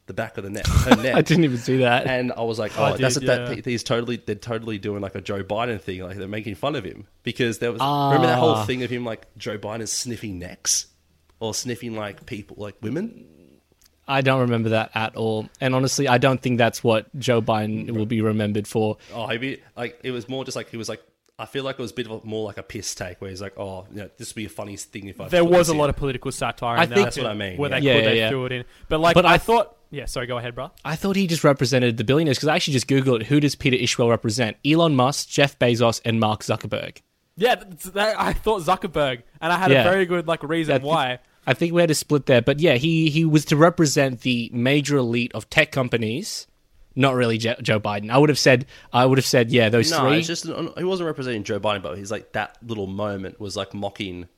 the 0.07 0.13
back 0.13 0.37
of 0.37 0.43
the 0.43 0.51
neck, 0.51 0.67
her 0.67 0.97
neck. 1.03 1.15
I 1.15 1.23
didn't 1.23 1.45
even 1.45 1.59
see 1.59 1.77
that. 1.79 2.07
And 2.09 2.33
I 2.33 2.43
was 2.43 2.59
like, 2.59 2.77
I 2.77 2.91
oh, 2.93 2.97
that's 2.97 3.15
did, 3.15 3.29
that. 3.29 3.57
yeah. 3.57 3.63
He's 3.65 3.85
totally, 3.85 4.17
they're 4.17 4.35
totally 4.35 4.77
doing 4.79 5.01
like 5.01 5.15
a 5.15 5.21
Joe 5.21 5.45
Biden 5.45 5.81
thing. 5.81 6.01
Like 6.03 6.17
they're 6.17 6.27
making 6.27 6.57
fun 6.57 6.75
of 6.75 6.83
him 6.85 7.07
because 7.23 7.61
there 7.61 7.71
was. 7.73 7.81
Remember 7.81 8.27
that 8.27 8.39
whole 8.41 8.57
Ah. 8.57 8.65
thing 8.67 8.83
of 8.83 8.91
him 8.91 9.05
like 9.05 9.27
Joe 9.39 9.57
Biden 9.57 9.87
sniffing 9.87 10.41
necks 10.41 10.89
or 11.39 11.55
sniffing 11.55 11.95
like 11.95 12.27
people, 12.27 12.57
like 12.59 12.75
women. 12.83 13.25
I 14.09 14.21
don't 14.21 14.41
remember 14.41 14.71
that 14.71 14.91
at 14.97 15.15
all. 15.17 15.49
And 15.61 15.75
honestly, 15.77 16.09
I 16.09 16.19
don't 16.19 16.43
think 16.43 16.59
that's 16.59 16.83
what 16.85 17.07
Joe 17.19 17.41
Biden 17.41 17.91
will 17.93 18.05
be 18.05 18.21
remembered 18.21 18.67
for. 18.67 18.99
Oh, 19.15 19.29
maybe 19.29 19.63
like 19.77 20.01
it 20.03 20.11
was 20.11 20.29
more 20.29 20.45
just 20.45 20.57
like 20.57 20.71
he 20.71 20.77
was 20.77 20.89
like. 20.89 21.03
I 21.39 21.47
feel 21.47 21.65
like 21.65 21.79
it 21.79 21.83
was 21.83 21.91
a 21.91 21.95
bit 21.95 22.07
of 22.07 22.23
a, 22.23 22.27
more 22.27 22.45
like 22.45 22.59
a 22.59 22.63
piss 22.63 22.95
take 22.95 23.21
where 23.21 23.29
he's 23.29 23.43
like, 23.43 23.59
oh, 23.59 23.87
you 23.91 24.03
know, 24.03 24.11
this 24.19 24.31
would 24.31 24.37
be 24.37 24.45
a 24.45 24.49
funny 24.49 24.77
thing 24.77 25.09
if 25.09 25.21
I. 25.21 25.29
There 25.29 25.45
was 25.45 25.69
a 25.69 25.75
lot 25.75 25.91
of 25.91 25.97
political 25.97 26.31
satire. 26.31 26.77
I 26.79 26.85
in 26.85 26.91
think- 26.91 27.01
That's 27.07 27.17
what 27.17 27.27
I 27.27 27.35
mean, 27.35 27.57
Where 27.59 27.71
yeah. 27.71 27.79
they 27.81 27.85
Yeah, 27.87 27.95
could, 27.95 28.05
yeah, 28.05 28.11
they 28.11 28.19
yeah. 28.19 28.29
threw 28.29 28.47
it 28.47 28.53
in. 28.53 28.65
But 28.89 29.01
like, 29.01 29.15
But 29.15 29.27
I, 29.27 29.35
I- 29.35 29.39
thought. 29.39 29.77
Yeah, 29.91 30.07
sorry. 30.07 30.27
Go 30.27 30.39
ahead, 30.39 30.55
bro. 30.57 30.71
I 30.85 30.97
thought 30.97 31.15
he 31.15 31.27
just 31.29 31.45
represented 31.45 31.97
the 31.99 32.05
billionaires 32.05 32.37
because 32.37 32.49
I 32.49 32.57
actually 32.57 32.73
just 32.73 32.89
googled 32.89 33.21
it. 33.21 33.27
who 33.29 33.39
does 33.39 33.55
Peter 33.55 33.77
Isherwell 33.77 34.11
represent? 34.11 34.57
Elon 34.67 34.97
Musk, 34.97 35.29
Jeff 35.29 35.57
Bezos, 35.59 36.01
and 36.05 36.19
Mark 36.19 36.41
Zuckerberg. 36.41 36.99
Yeah, 37.37 37.57
that, 37.57 38.19
I 38.21 38.33
thought 38.33 38.63
Zuckerberg, 38.63 39.23
and 39.41 39.53
I 39.53 39.59
had 39.59 39.71
Yeah. 39.71 39.81
a 39.83 39.85
very 39.91 40.05
good 40.07 40.27
like 40.29 40.43
reason 40.43 40.75
I 40.75 40.79
think- 40.79 40.89
why. 40.89 41.19
I 41.47 41.53
think 41.55 41.75
we 41.75 41.81
had 41.83 41.91
a 41.91 41.95
split 41.95 42.27
there, 42.27 42.41
but 42.43 42.59
yeah, 42.61 42.75
he 42.75 43.11
he 43.11 43.25
was 43.25 43.45
to 43.47 43.57
represent 43.57 44.23
the 44.23 44.51
major 44.53 44.97
elite 44.97 45.31
of 45.35 45.51
tech 45.51 45.71
companies, 45.73 46.47
not 46.97 47.15
really 47.15 47.39
Je- 47.39 47.57
Joe 47.63 47.81
Biden. 47.81 48.11
I 48.11 48.19
would 48.19 48.29
have 48.29 48.39
said 48.39 48.67
I 48.93 49.05
would 49.07 49.19
have 49.19 49.27
said 49.27 49.51
yeah, 49.51 49.69
those 49.69 49.91
No, 49.91 50.01
three. 50.09 50.19
it's 50.19 50.27
just 50.27 50.45
he 50.47 50.85
wasn't 50.85 51.07
representing 51.07 51.45
Joe 51.45 51.59
Biden, 51.61 51.83
but 51.83 51.99
he's 51.99 52.11
like 52.11 52.33
that 52.33 52.57
little 52.67 52.87
moment 52.87 53.41
was 53.41 53.57
like 53.57 53.75
mocking, 53.75 54.29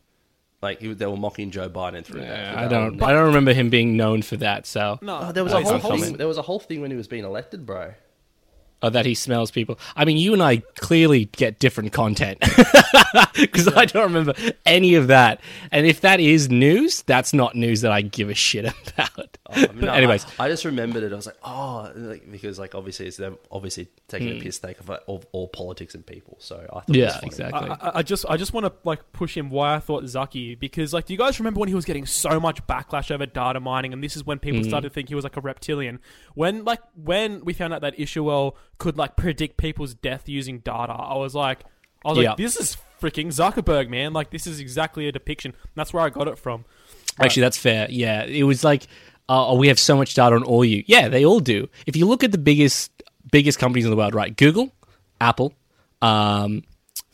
like 0.63 0.81
he, 0.81 0.93
they 0.95 1.07
were 1.07 1.17
mocking 1.17 1.51
Joe 1.51 1.69
Biden 1.69 2.05
through 2.05 2.21
that. 2.21 2.27
Yeah, 2.29 2.51
through 2.53 2.59
I 2.59 2.63
that 2.63 2.69
don't 2.71 2.99
whole- 2.99 3.09
I 3.09 3.13
don't 3.13 3.27
remember 3.27 3.53
him 3.53 3.69
being 3.71 3.97
known 3.97 4.23
for 4.23 4.37
that. 4.39 4.67
So 4.67 4.99
No, 5.03 5.19
Oh, 5.29 5.33
there 5.33 5.45
was 5.45 5.53
a 5.53 5.59
it's 5.59 5.67
whole 5.69 5.77
uncommon. 5.77 6.01
thing. 6.01 6.17
There 6.17 6.29
was 6.29 6.39
a 6.39 6.43
whole 6.43 6.61
thing 6.61 6.81
when 6.81 6.91
he 6.91 6.97
was 6.97 7.09
being 7.09 7.25
elected, 7.25 7.67
bro. 7.67 7.93
oh, 8.83 8.91
that 8.91 9.07
he 9.07 9.15
smells 9.15 9.51
people. 9.51 9.79
I 9.97 10.05
mean, 10.05 10.17
you 10.19 10.33
and 10.35 10.43
I 10.43 10.59
clearly 10.79 11.25
get 11.27 11.59
different 11.59 11.93
content 11.95 12.39
because 13.35 13.69
I 13.75 13.87
don't 13.87 14.05
remember 14.05 14.35
any 14.67 14.95
of 14.97 15.07
that. 15.09 15.41
And 15.73 15.87
if 15.87 16.01
that 16.03 16.21
is 16.21 16.51
news, 16.51 17.03
that's 17.03 17.33
not 17.33 17.55
news 17.55 17.81
that 17.81 17.91
I 17.93 18.03
give 18.03 18.29
a 18.31 18.35
shit 18.35 18.67
about. 18.89 19.36
No, 19.75 19.93
Anyways, 19.93 20.27
I, 20.39 20.45
I 20.45 20.49
just 20.49 20.65
remembered 20.65 21.03
it. 21.03 21.13
I 21.13 21.17
was 21.17 21.27
like, 21.27 21.37
oh, 21.43 21.91
like, 21.95 22.31
because 22.31 22.59
like 22.59 22.75
obviously 22.75 23.07
it's 23.07 23.17
them 23.17 23.39
obviously 23.51 23.89
taking 24.09 24.37
a 24.37 24.41
piss 24.41 24.59
take 24.59 24.79
of, 24.81 24.91
of 24.91 25.27
all 25.33 25.49
politics 25.49 25.95
and 25.95 26.05
people. 26.07 26.37
So 26.41 26.57
I 26.57 26.81
thought, 26.81 26.85
it 26.89 26.91
was 26.91 26.97
Hmm. 26.97 27.01
yeah, 27.01 27.11
funny. 27.15 27.27
exactly. 27.27 27.71
I, 27.71 27.75
I- 27.75 27.99
I 27.99 28.03
just 28.03 28.27
I 28.29 28.37
just 28.37 28.53
want 28.53 28.67
to 28.67 28.73
like 28.85 29.13
push 29.13 29.37
him 29.37 29.51
why 29.51 29.75
I 29.75 29.79
thought 29.81 30.05
Zucky 30.05 30.59
because 30.59 30.93
like 30.93 31.07
do 31.07 31.15
you 31.15 31.19
guys 31.19 31.39
remember 31.41 31.61
when 31.61 31.69
he 31.69 31.75
was 31.75 31.85
getting 31.85 32.07
so 32.07 32.39
much 32.39 32.67
backlash 32.67 33.11
over 33.11 33.27
data 33.27 33.61
mining 33.61 33.93
and 33.93 34.03
this 34.05 34.17
is 34.17 34.25
when 34.25 34.39
Mm. 34.39 34.43
people 34.43 34.65
started 34.65 34.89
to 34.89 34.95
think 34.95 35.09
he 35.09 35.15
was 35.15 35.25
like 35.25 35.37
a 35.37 35.41
reptilian 35.41 36.01
when 36.35 36.65
like 36.65 36.81
when 36.95 37.45
we 37.45 37.53
found 37.53 37.73
out 37.73 37.81
that 37.81 37.97
Isherwell 37.97 38.53
could 38.79 38.97
like 38.99 39.17
predict 39.17 39.57
people's 39.57 39.95
death 39.95 40.29
using 40.29 40.59
data 40.59 40.93
I 40.93 41.15
was 41.17 41.35
like 41.35 41.65
I 42.05 42.11
was 42.11 42.19
Yeah. 42.19 42.29
like 42.31 42.37
this 42.39 42.57
is 42.57 42.77
freaking 43.01 43.27
Zuckerberg 43.29 43.89
man 43.89 44.13
like 44.13 44.31
this 44.31 44.47
is 44.47 44.61
exactly 44.61 45.09
a 45.09 45.13
depiction 45.13 45.55
that's 45.75 45.93
where 45.93 46.03
I 46.03 46.11
got 46.11 46.29
it 46.29 46.39
from 46.39 46.65
Actually, 47.19 47.43
that's 47.43 47.57
fair. 47.57 47.87
Yeah, 47.89 48.25
it 48.25 48.43
was 48.43 48.63
like, 48.63 48.87
uh, 49.29 49.49
oh, 49.49 49.57
we 49.57 49.69
have 49.69 49.79
so 49.79 49.97
much 49.97 50.15
data 50.15 50.37
on 50.37 50.43
all 50.45 50.65
you. 50.65 50.85
Yeah, 50.87 51.09
they 51.09 51.25
all 51.25 51.41
do. 51.41 51.69
If 51.87 51.97
you 51.97 52.07
look 52.07 52.23
at 52.25 52.33
the 52.33 52.39
biggest 52.39 52.91
biggest 53.31 53.59
companies 53.59 53.85
in 53.85 53.91
the 53.91 53.97
world, 53.97 54.15
right? 54.15 54.37
Google, 54.37 54.73
Apple, 55.21 55.53
um, 56.01 56.63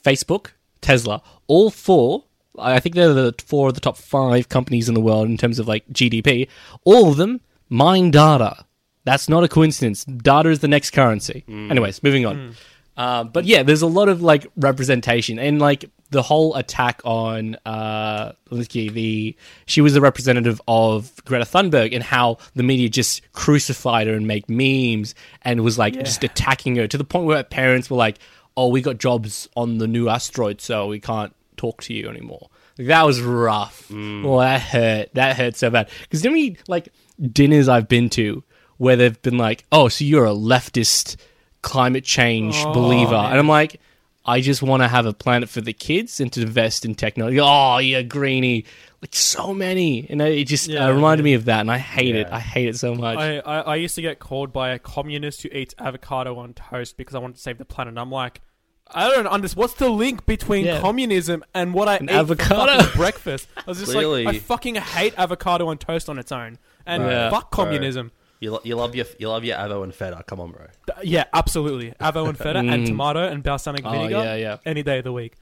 Facebook, 0.04 0.48
Tesla, 0.80 1.22
all 1.46 1.70
four. 1.70 2.24
I 2.58 2.80
think 2.80 2.94
they're 2.94 3.14
the 3.14 3.34
four 3.44 3.68
of 3.68 3.74
the 3.74 3.80
top 3.80 3.96
five 3.96 4.50
companies 4.50 4.88
in 4.88 4.94
the 4.94 5.00
world 5.00 5.26
in 5.28 5.38
terms 5.38 5.58
of 5.58 5.66
like 5.66 5.86
GDP. 5.88 6.48
All 6.84 7.10
of 7.10 7.16
them 7.16 7.40
mine 7.70 8.10
data. 8.10 8.64
That's 9.04 9.28
not 9.28 9.42
a 9.42 9.48
coincidence. 9.48 10.04
Data 10.04 10.50
is 10.50 10.60
the 10.60 10.68
next 10.68 10.90
currency. 10.90 11.44
Anyways, 11.70 12.02
moving 12.02 12.26
on. 12.26 12.54
Uh, 12.96 13.24
but 13.24 13.46
yeah, 13.46 13.62
there's 13.62 13.82
a 13.82 13.86
lot 13.86 14.08
of 14.08 14.20
like 14.22 14.46
representation 14.56 15.38
and 15.38 15.58
like 15.58 15.86
the 16.12 16.22
whole 16.22 16.54
attack 16.54 17.00
on 17.04 17.56
uh, 17.66 18.32
Linsky, 18.50 18.92
the 18.92 19.34
she 19.66 19.80
was 19.80 19.94
the 19.94 20.00
representative 20.00 20.60
of 20.68 21.10
Greta 21.24 21.44
Thunberg 21.44 21.92
and 21.94 22.02
how 22.04 22.38
the 22.54 22.62
media 22.62 22.88
just 22.88 23.22
crucified 23.32 24.06
her 24.06 24.14
and 24.14 24.26
made 24.26 24.48
memes 24.48 25.14
and 25.42 25.62
was 25.62 25.78
like 25.78 25.94
just 25.94 26.22
attacking 26.22 26.76
her 26.76 26.86
to 26.86 26.96
the 26.96 27.04
point 27.04 27.26
where 27.26 27.38
her 27.38 27.42
parents 27.42 27.90
were 27.90 27.96
like, 27.96 28.18
"Oh, 28.56 28.68
we 28.68 28.80
got 28.82 28.98
jobs 28.98 29.48
on 29.56 29.78
the 29.78 29.86
new 29.88 30.08
asteroid, 30.08 30.60
so 30.60 30.86
we 30.86 31.00
can't 31.00 31.34
talk 31.56 31.82
to 31.84 31.94
you 31.94 32.08
anymore." 32.08 32.48
Like, 32.78 32.86
that 32.88 33.02
was 33.04 33.20
rough. 33.20 33.90
Well, 33.90 34.38
that 34.38 34.60
hurt. 34.60 35.14
That 35.14 35.36
hurt 35.36 35.56
so 35.56 35.68
bad. 35.70 35.88
Because 36.02 36.22
then 36.22 36.32
we 36.32 36.56
like 36.68 36.88
dinners 37.20 37.68
I've 37.68 37.88
been 37.88 38.08
to 38.10 38.42
where 38.78 38.96
they've 38.96 39.20
been 39.22 39.38
like, 39.38 39.64
"Oh, 39.72 39.88
so 39.88 40.04
you're 40.04 40.26
a 40.26 40.30
leftist." 40.34 41.16
climate 41.62 42.02
change 42.02 42.56
Oh, 42.58 42.72
believer. 42.74 43.12
man. 43.12 43.30
And 43.30 43.38
I'm 43.38 43.46
like, 43.46 43.80
I 44.24 44.40
just 44.40 44.62
want 44.62 44.82
to 44.82 44.88
have 44.88 45.04
a 45.06 45.12
planet 45.12 45.48
for 45.48 45.60
the 45.60 45.72
kids 45.72 46.20
and 46.20 46.32
to 46.34 46.42
invest 46.42 46.84
in 46.84 46.94
technology. 46.94 47.40
Oh 47.40 47.78
yeah, 47.78 48.02
greenie, 48.02 48.64
like 49.00 49.14
so 49.16 49.52
many, 49.52 50.06
and 50.08 50.22
it 50.22 50.46
just 50.46 50.68
Yeah, 50.68 50.86
uh, 50.86 50.92
reminded 50.92 51.22
yeah. 51.24 51.30
me 51.30 51.34
of 51.34 51.44
that, 51.46 51.60
and 51.60 51.70
I 51.70 51.78
hate 51.78 52.14
it. 52.14 52.28
I 52.30 52.38
hate 52.38 52.68
it 52.68 52.76
so 52.78 52.94
much. 52.94 53.18
I, 53.18 53.38
I, 53.38 53.60
I 53.60 53.74
used 53.76 53.96
to 53.96 54.02
get 54.02 54.20
called 54.20 54.52
by 54.52 54.70
a 54.70 54.78
communist 54.78 55.42
who 55.42 55.48
eats 55.48 55.74
avocado 55.78 56.36
on 56.38 56.54
toast 56.54 56.96
because 56.96 57.14
I 57.16 57.18
wanted 57.18 57.34
to 57.36 57.42
save 57.42 57.58
the 57.58 57.64
planet. 57.64 57.98
I'm 57.98 58.12
like, 58.12 58.40
I 58.94 59.08
don't 59.10 59.26
understand. 59.26 59.58
What's 59.58 59.74
the 59.74 59.88
link 59.90 60.24
between 60.26 60.66
Yeah. 60.66 60.80
communism 60.80 61.42
and 61.54 61.74
what 61.74 61.88
I 61.88 61.96
An 61.96 62.04
ate 62.08 62.12
for 62.12 62.18
avocado. 62.20 62.78
fucking 62.78 62.92
breakfast? 62.96 63.48
I 63.56 63.62
was 63.66 63.78
just 63.80 63.90
Clearly. 63.90 64.24
like, 64.24 64.36
I 64.36 64.38
fucking 64.38 64.76
hate 64.76 65.14
avocado 65.18 65.66
on 65.68 65.78
toast 65.78 66.08
on 66.08 66.18
its 66.18 66.30
own, 66.30 66.58
and 66.86 67.02
Right. 67.02 67.28
fuck 67.30 67.50
Bro. 67.50 67.64
communism. 67.64 68.12
You, 68.42 68.50
lo- 68.50 68.60
you 68.64 68.74
love 68.74 68.94
your 68.96 69.06
you 69.20 69.28
love 69.28 69.44
your 69.44 69.56
avo 69.56 69.84
and 69.84 69.94
feta. 69.94 70.24
Come 70.26 70.40
on, 70.40 70.50
bro. 70.50 70.66
Yeah, 71.02 71.24
absolutely. 71.32 71.92
Avo 72.00 72.28
and 72.28 72.36
feta 72.36 72.58
and 72.58 72.70
Mm. 72.70 72.86
tomato 72.86 73.20
and 73.28 73.40
balsamic 73.42 73.82
oh 73.84 73.90
vinegar 73.92 74.16
yeah, 74.16 74.34
yeah. 74.34 74.56
any 74.66 74.82
day 74.82 74.98
of 74.98 75.04
the 75.04 75.12
week. 75.12 75.34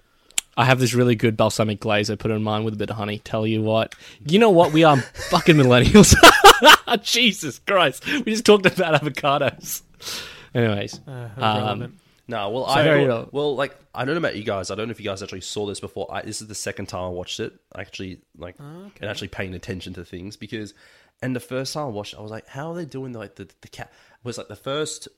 I 0.56 0.66
have 0.66 0.78
this 0.78 0.92
really 0.92 1.14
good 1.14 1.34
balsamic 1.36 1.80
glaze. 1.80 2.10
I 2.10 2.16
put 2.16 2.30
it 2.30 2.34
in 2.34 2.42
mine 2.42 2.62
with 2.64 2.74
a 2.74 2.76
bit 2.76 2.90
of 2.90 2.96
honey. 2.96 3.18
Tell 3.20 3.46
you 3.46 3.62
what, 3.62 3.94
you 4.28 4.38
know 4.38 4.50
what? 4.50 4.72
We 4.74 4.84
are 4.84 4.96
fucking 5.30 5.56
millennials. 5.56 6.14
Jesus 7.02 7.58
Christ, 7.60 8.04
we 8.06 8.22
just 8.32 8.44
talked 8.44 8.66
about 8.66 9.00
avocados. 9.00 9.82
Anyways, 10.54 11.00
Uh, 11.06 11.28
Um, 11.38 11.56
irrelevant. 11.56 11.94
No, 12.28 12.50
well, 12.50 12.66
So 12.66 12.72
I 12.72 12.82
very 12.82 13.06
well, 13.06 13.16
well- 13.16 13.28
well, 13.32 13.56
like 13.56 13.76
I 13.94 14.04
don't 14.04 14.14
know 14.14 14.18
about 14.18 14.36
you 14.36 14.44
guys. 14.44 14.70
I 14.70 14.74
don't 14.74 14.86
know 14.88 14.92
if 14.92 15.00
you 15.00 15.06
guys 15.06 15.22
actually 15.22 15.40
saw 15.40 15.66
this 15.66 15.80
before. 15.80 16.06
I, 16.12 16.22
this 16.22 16.40
is 16.40 16.46
the 16.48 16.54
second 16.54 16.86
time 16.86 17.02
I 17.04 17.08
watched 17.08 17.40
it. 17.40 17.54
Actually, 17.74 18.20
like, 18.38 18.54
okay. 18.60 18.92
and 19.00 19.10
actually 19.10 19.28
paying 19.28 19.52
attention 19.54 19.94
to 19.94 20.04
things 20.04 20.36
because, 20.36 20.74
and 21.22 21.34
the 21.36 21.40
first 21.40 21.74
time 21.74 21.84
I 21.84 21.88
watched, 21.88 22.14
it, 22.14 22.18
I 22.18 22.22
was 22.22 22.30
like, 22.30 22.46
how 22.48 22.70
are 22.70 22.74
they 22.74 22.84
doing 22.84 23.12
like 23.12 23.36
the 23.36 23.48
the 23.60 23.68
cat? 23.68 23.92
Was 24.22 24.38
like 24.38 24.48
the 24.48 24.56
first 24.56 25.08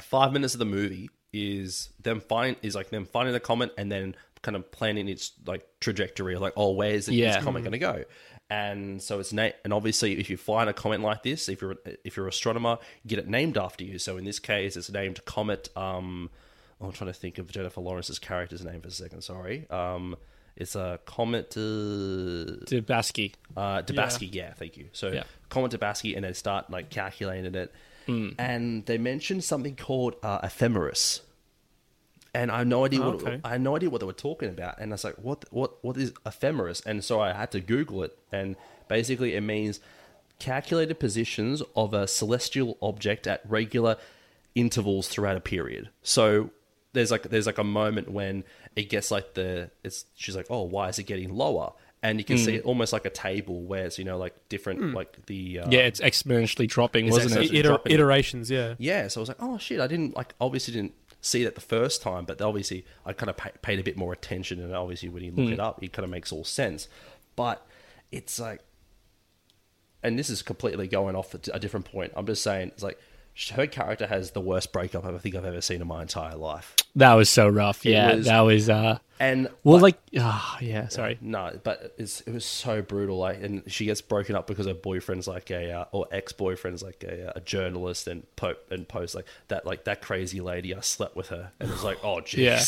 five 0.00 0.32
minutes 0.32 0.54
of 0.54 0.58
the 0.58 0.64
movie 0.64 1.10
is 1.32 1.90
them 2.00 2.20
find 2.20 2.56
is 2.62 2.74
like 2.74 2.90
them 2.90 3.04
finding 3.04 3.32
the 3.34 3.40
comet 3.40 3.72
and 3.76 3.90
then 3.92 4.14
kind 4.42 4.56
of 4.56 4.70
planning 4.70 5.08
its 5.08 5.32
like 5.46 5.66
trajectory 5.80 6.36
like 6.36 6.52
oh 6.56 6.70
where's 6.70 7.08
it, 7.08 7.14
Yeah. 7.14 7.34
this 7.34 7.44
comet 7.44 7.60
going 7.60 7.72
to 7.72 7.78
go 7.78 8.04
and 8.48 9.02
so 9.02 9.18
it's 9.20 9.32
na- 9.32 9.50
and 9.64 9.72
obviously 9.74 10.18
if 10.18 10.30
you 10.30 10.36
find 10.38 10.70
a 10.70 10.72
comet 10.72 11.00
like 11.00 11.22
this 11.24 11.48
if 11.48 11.60
you're 11.60 11.76
if 12.04 12.16
you're 12.16 12.26
an 12.26 12.30
astronomer 12.30 12.78
you 13.02 13.08
get 13.10 13.18
it 13.18 13.28
named 13.28 13.58
after 13.58 13.84
you 13.84 13.98
so 13.98 14.16
in 14.16 14.24
this 14.24 14.38
case 14.38 14.76
it's 14.76 14.88
named 14.90 15.22
comet 15.26 15.68
um 15.76 16.30
I'm 16.80 16.92
trying 16.92 17.10
to 17.12 17.18
think 17.18 17.38
of 17.38 17.50
Jennifer 17.50 17.80
Lawrence's 17.80 18.20
character's 18.20 18.64
name 18.64 18.80
for 18.80 18.88
a 18.88 18.92
second 18.92 19.22
sorry 19.22 19.68
um 19.68 20.16
it's 20.58 20.74
a 20.76 20.98
comet 21.06 21.56
uh, 21.56 21.60
Tabasky. 22.66 23.32
uh, 23.56 23.80
Dibiasky, 23.82 24.28
yeah. 24.34 24.52
thank 24.54 24.76
you. 24.76 24.88
So 24.92 25.08
Yeah. 25.08 25.22
comment 25.48 25.72
Dibiasky, 25.72 26.14
and 26.16 26.24
then 26.24 26.34
start 26.34 26.70
like 26.70 26.90
calculating 26.90 27.54
it, 27.54 27.72
Hmm. 28.06 28.30
and 28.38 28.84
they 28.86 28.98
mentioned 28.98 29.44
something 29.44 29.76
called 29.76 30.14
uh, 30.22 30.40
ephemeris, 30.42 31.20
and 32.34 32.50
I 32.50 32.58
had 32.58 32.66
no 32.68 32.84
idea 32.84 33.00
what 33.00 33.16
Okay. 33.22 33.40
I 33.44 33.50
had 33.50 33.60
no 33.60 33.76
idea 33.76 33.90
what 33.90 34.00
they 34.00 34.06
were 34.06 34.12
talking 34.12 34.48
about, 34.48 34.78
and 34.80 34.92
I 34.92 34.94
was 34.94 35.04
like, 35.04 35.16
what 35.16 35.44
what 35.50 35.82
what 35.84 35.96
is 35.96 36.12
ephemeris? 36.26 36.82
And 36.86 37.02
so 37.04 37.20
I 37.20 37.32
had 37.32 37.50
to 37.52 37.60
Google 37.60 38.02
it, 38.04 38.16
and 38.32 38.56
basically 38.88 39.34
it 39.34 39.42
means 39.42 39.80
calculated 40.38 40.98
positions 41.00 41.62
of 41.74 41.92
a 41.94 42.06
celestial 42.06 42.78
object 42.80 43.26
at 43.26 43.40
regular 43.48 43.96
intervals 44.54 45.08
throughout 45.08 45.36
a 45.36 45.40
period. 45.40 45.88
So 46.02 46.50
there's 46.94 47.10
like 47.10 47.24
there's 47.24 47.46
like 47.46 47.58
a 47.58 47.64
moment 47.64 48.10
when 48.10 48.44
it 48.78 48.88
gets 48.88 49.10
like 49.10 49.34
the 49.34 49.70
it's 49.82 50.04
she's 50.14 50.36
like 50.36 50.46
oh 50.50 50.62
why 50.62 50.88
is 50.88 50.98
it 50.98 51.02
getting 51.02 51.34
lower? 51.34 51.72
And 52.00 52.20
you 52.20 52.24
can 52.24 52.38
see 52.38 52.54
it 52.54 52.64
almost 52.64 52.92
like 52.92 53.06
a 53.06 53.10
table 53.10 53.60
where 53.62 53.86
it's 53.86 53.98
you 53.98 54.04
know 54.04 54.18
like 54.18 54.48
different 54.48 54.78
hmm. 54.78 54.94
like 54.94 55.26
the 55.26 55.58
uh, 55.58 55.68
Yeah, 55.68 55.80
it's 55.80 56.00
exponentially 56.00 56.68
dropping, 56.68 57.06
It's 57.06 57.16
wasn't 57.16 57.42
exponentially- 57.42 57.54
it? 57.54 57.58
Iter- 57.58 57.68
dropping. 57.70 57.92
iterations, 57.92 58.50
yeah. 58.52 58.74
yeah 58.78 59.08
so 59.08 59.18
I 59.18 59.22
was 59.22 59.28
like 59.28 59.38
oh 59.40 59.58
shit 59.58 59.80
I 59.80 59.88
didn't 59.88 60.16
like 60.16 60.32
obviously 60.40 60.74
didn't 60.74 60.94
see 61.20 61.42
that 61.42 61.56
the 61.56 61.60
first 61.60 62.00
time 62.00 62.24
but 62.24 62.40
obviously 62.40 62.84
I 63.04 63.12
kind 63.14 63.28
of 63.28 63.36
pay, 63.36 63.50
paid 63.62 63.80
a 63.80 63.82
bit 63.82 63.96
more 63.96 64.12
attention 64.12 64.60
and 64.60 64.72
obviously 64.72 65.08
when 65.08 65.24
you 65.24 65.32
look 65.32 65.48
hmm. 65.48 65.54
it 65.54 65.60
up 65.60 65.82
it 65.82 65.92
kind 65.92 66.04
of 66.04 66.10
makes 66.10 66.30
all 66.30 66.44
sense. 66.44 66.86
But 67.34 67.66
it's 68.12 68.38
like 68.38 68.60
and 70.04 70.16
this 70.16 70.30
is 70.30 70.40
completely 70.40 70.86
going 70.86 71.16
off 71.16 71.34
a 71.34 71.40
a 71.52 71.58
different 71.58 71.86
point. 71.86 72.12
I'm 72.14 72.26
just 72.26 72.44
saying 72.44 72.68
it's 72.68 72.84
like 72.84 73.00
her 73.54 73.66
character 73.66 74.06
has 74.06 74.32
the 74.32 74.40
worst 74.40 74.72
breakup 74.72 75.04
I 75.04 75.16
think 75.18 75.34
I've 75.36 75.44
ever 75.44 75.60
seen 75.60 75.80
in 75.80 75.86
my 75.86 76.02
entire 76.02 76.34
life 76.36 76.74
That 76.96 77.14
was 77.14 77.28
so 77.28 77.48
rough. 77.48 77.84
Yeah, 77.84 78.14
was- 78.16 78.26
that 78.26 78.40
was. 78.40 78.68
uh 78.68 78.98
and 79.20 79.48
Well, 79.64 79.80
like, 79.80 79.98
like, 80.12 80.22
ah, 80.24 80.58
yeah. 80.60 80.86
Sorry. 80.88 81.18
No, 81.20 81.58
but 81.64 81.92
it's, 81.98 82.20
it 82.20 82.32
was 82.32 82.44
so 82.44 82.82
brutal. 82.82 83.18
Like, 83.18 83.42
and 83.42 83.62
she 83.66 83.84
gets 83.86 84.00
broken 84.00 84.36
up 84.36 84.46
because 84.46 84.66
her 84.66 84.74
boyfriend's 84.74 85.26
like 85.26 85.50
a 85.50 85.72
uh, 85.72 85.84
or 85.90 86.06
ex 86.12 86.32
boyfriend's 86.32 86.84
like 86.84 87.02
a, 87.02 87.32
a 87.34 87.40
journalist 87.40 88.06
and 88.06 88.24
pope 88.36 88.70
and 88.70 88.86
post 88.86 89.16
like 89.16 89.26
that 89.48 89.66
like 89.66 89.84
that 89.84 90.02
crazy 90.02 90.40
lady. 90.40 90.72
I 90.72 90.80
slept 90.82 91.16
with 91.16 91.30
her, 91.30 91.50
and 91.58 91.68
it's 91.68 91.82
like, 91.82 91.98
oh, 92.04 92.16
jeez, 92.24 92.38
Yeah. 92.38 92.60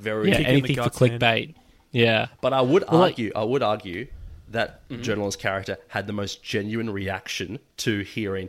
very. 0.00 0.30
Yeah, 0.30 0.38
Kick 0.38 0.40
in 0.40 0.44
the 0.46 0.50
anything 0.58 0.76
for 0.76 0.82
guts, 0.82 1.00
man. 1.00 1.10
clickbait. 1.20 1.54
Yeah. 1.92 2.26
But 2.40 2.52
I 2.52 2.60
would 2.60 2.84
Well, 2.90 3.00
like- 3.00 3.12
argue, 3.12 3.30
I 3.36 3.44
would 3.44 3.62
argue 3.62 4.08
that 4.50 4.88
Mm-hmm. 4.88 5.02
journalist 5.02 5.38
character 5.38 5.78
had 5.88 6.08
the 6.08 6.12
most 6.12 6.42
genuine 6.42 6.90
reaction 6.90 7.60
to 7.78 8.00
hearing 8.00 8.48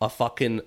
a 0.00 0.08
fucking 0.08 0.62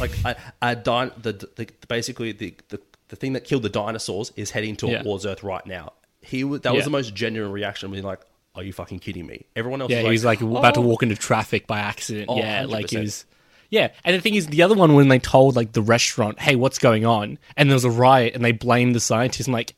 like 0.00 0.12
a, 0.24 0.36
a 0.62 0.76
din- 0.76 1.12
the, 1.20 1.32
the 1.56 1.68
basically 1.88 2.32
the, 2.32 2.54
the 2.68 2.80
the 3.08 3.16
thing 3.16 3.32
that 3.32 3.44
killed 3.44 3.62
the 3.62 3.68
dinosaurs 3.68 4.32
is 4.36 4.50
heading 4.50 4.76
Yeah. 4.82 5.02
towards 5.02 5.24
Earth 5.26 5.42
right 5.42 5.64
now. 5.66 5.92
He 6.20 6.44
was 6.44 6.60
that 6.62 6.72
was 6.74 6.80
Yeah. 6.80 6.84
the 6.84 6.90
most 6.90 7.14
genuine 7.14 7.52
reaction. 7.52 7.90
Being 7.90 8.04
like, 8.04 8.20
"Are 8.54 8.62
you 8.62 8.72
fucking 8.72 8.98
kidding 8.98 9.26
me?" 9.26 9.46
Everyone 9.56 9.80
else, 9.80 9.90
Yeah, 9.90 9.98
was 9.98 10.06
he 10.06 10.10
was 10.12 10.24
like 10.24 10.40
about 10.40 10.74
to 10.74 10.80
"Oh." 10.80 10.84
walk 10.84 11.02
into 11.02 11.14
traffic 11.16 11.66
by 11.66 11.78
accident. 11.78 12.26
Oh, 12.28 12.36
yeah, 12.36 12.64
like 12.66 12.90
he 12.90 12.96
100%. 12.96 13.00
was. 13.02 13.24
Yeah, 13.70 13.88
and 14.04 14.16
the 14.16 14.20
thing 14.20 14.34
is, 14.34 14.46
the 14.46 14.62
other 14.62 14.74
one 14.74 14.94
when 14.94 15.08
they 15.08 15.18
told 15.18 15.54
like 15.56 15.72
the 15.72 15.82
restaurant, 15.82 16.40
"Hey, 16.40 16.56
what's 16.56 16.78
going 16.78 17.04
on?" 17.06 17.38
and 17.56 17.68
there 17.70 17.74
was 17.76 17.84
a 17.84 17.90
riot, 17.90 18.34
and 18.34 18.44
they 18.44 18.52
blamed 18.52 18.94
the 18.94 19.00
scientists. 19.00 19.46
I'm 19.46 19.52
like, 19.52 19.74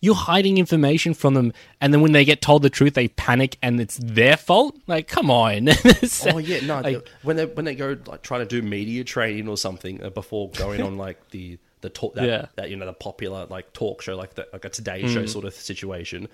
you're 0.00 0.14
hiding 0.14 0.58
information 0.58 1.12
from 1.14 1.34
them, 1.34 1.52
and 1.80 1.92
then 1.92 2.00
when 2.00 2.12
they 2.12 2.24
get 2.24 2.40
told 2.40 2.62
the 2.62 2.70
truth, 2.70 2.94
they 2.94 3.08
panic, 3.08 3.58
and 3.62 3.80
it's 3.80 3.98
their 4.02 4.36
fault. 4.36 4.76
Like, 4.86 5.08
come 5.08 5.30
on. 5.30 5.68
Oh 6.26 6.38
yeah, 6.38 6.64
no. 6.66 6.80
Like- 6.80 7.08
when 7.22 7.36
they 7.36 7.46
when 7.46 7.64
they 7.64 7.74
go 7.74 7.96
like 8.06 8.22
trying 8.22 8.40
to 8.40 8.46
do 8.46 8.62
media 8.66 9.04
training 9.04 9.48
or 9.48 9.56
something 9.56 10.02
uh, 10.02 10.10
before 10.10 10.50
going 10.50 10.80
on 10.82 10.96
like 10.96 11.30
the 11.30 11.58
the 11.82 11.88
talk 11.90 12.14
that, 12.14 12.26
Yeah. 12.26 12.46
that 12.56 12.70
you 12.70 12.76
know 12.76 12.86
the 12.86 12.92
popular 12.92 13.46
like 13.46 13.72
talk 13.72 14.02
show 14.02 14.16
like 14.16 14.34
the, 14.34 14.46
like 14.52 14.64
a 14.64 14.68
Today 14.68 15.06
Show 15.08 15.24
sort 15.26 15.44
of 15.44 15.54
situation, 15.54 16.28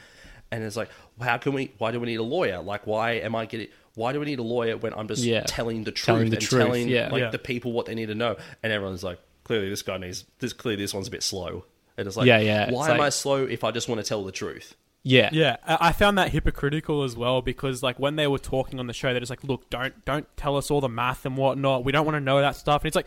and 0.51 0.63
it's 0.65 0.77
like, 0.77 0.89
how 1.21 1.39
can 1.39 1.53
we? 1.53 1.73
Why 1.79 1.91
do 1.93 2.01
we 2.01 2.07
need 2.07 2.17
a 2.17 2.23
lawyer? 2.23 2.61
Like, 2.63 2.87
why 2.87 3.13
am 3.13 3.35
I 3.37 3.47
getting? 3.47 3.69
Why 3.95 4.13
do 4.13 4.21
we 4.21 4.27
need 4.27 4.39
a 4.39 4.43
lawyer 4.43 4.77
when 4.77 4.93
I'm 4.95 5.09
just 5.09 5.23
Yeah. 5.25 5.45
telling 5.47 5.85
the 5.85 5.91
truth 5.93 6.07
Telling 6.07 6.31
the 6.31 6.37
and 6.37 6.45
truth, 6.45 6.63
telling 6.67 6.89
yeah. 6.89 7.09
like 7.11 7.21
Yeah. 7.21 7.31
the 7.31 7.39
people 7.39 7.73
what 7.73 7.87
they 7.87 7.95
need 7.95 8.07
to 8.07 8.15
know? 8.15 8.37
And 8.63 8.73
everyone's 8.73 9.03
like, 9.03 9.19
clearly 9.45 9.71
this 9.71 9.83
guy 9.83 9.97
needs 9.99 10.25
this. 10.41 10.53
Clearly 10.53 10.83
this 10.83 10.93
one's 10.93 11.09
a 11.09 11.11
bit 11.11 11.23
slow. 11.23 11.65
And 11.97 12.07
it's 12.07 12.17
like, 12.17 12.27
Yeah, 12.27 12.39
yeah, 12.39 12.71
Why 12.71 12.83
it's 12.85 12.91
am 12.91 12.99
like- 12.99 13.07
I 13.07 13.09
slow 13.11 13.45
if 13.45 13.65
I 13.65 13.71
just 13.71 13.89
want 13.89 14.01
to 14.01 14.07
tell 14.07 14.23
the 14.25 14.33
truth? 14.33 14.75
yeah, 15.03 15.31
Yeah, 15.33 15.57
I 15.67 15.89
I 15.89 15.93
found 15.93 16.19
that 16.19 16.31
hypocritical 16.33 17.05
as 17.05 17.17
well 17.17 17.41
because 17.43 17.83
like 17.83 17.99
when 17.99 18.17
they 18.17 18.27
were 18.27 18.39
talking 18.39 18.81
on 18.81 18.87
the 18.89 18.93
show, 18.93 19.11
they're 19.13 19.21
just 19.21 19.31
like, 19.31 19.45
"Look, 19.45 19.71
don't 19.71 20.05
don't 20.05 20.27
tell 20.37 20.57
us 20.57 20.71
all 20.71 20.81
the 20.81 20.89
math 20.89 21.25
and 21.25 21.37
whatnot. 21.37 21.85
We 21.85 21.93
don't 21.93 22.05
want 22.05 22.17
to 22.17 22.21
know 22.21 22.41
that 22.41 22.57
stuff." 22.57 22.83
And 22.83 22.89
it's 22.89 22.97
like, 22.97 23.07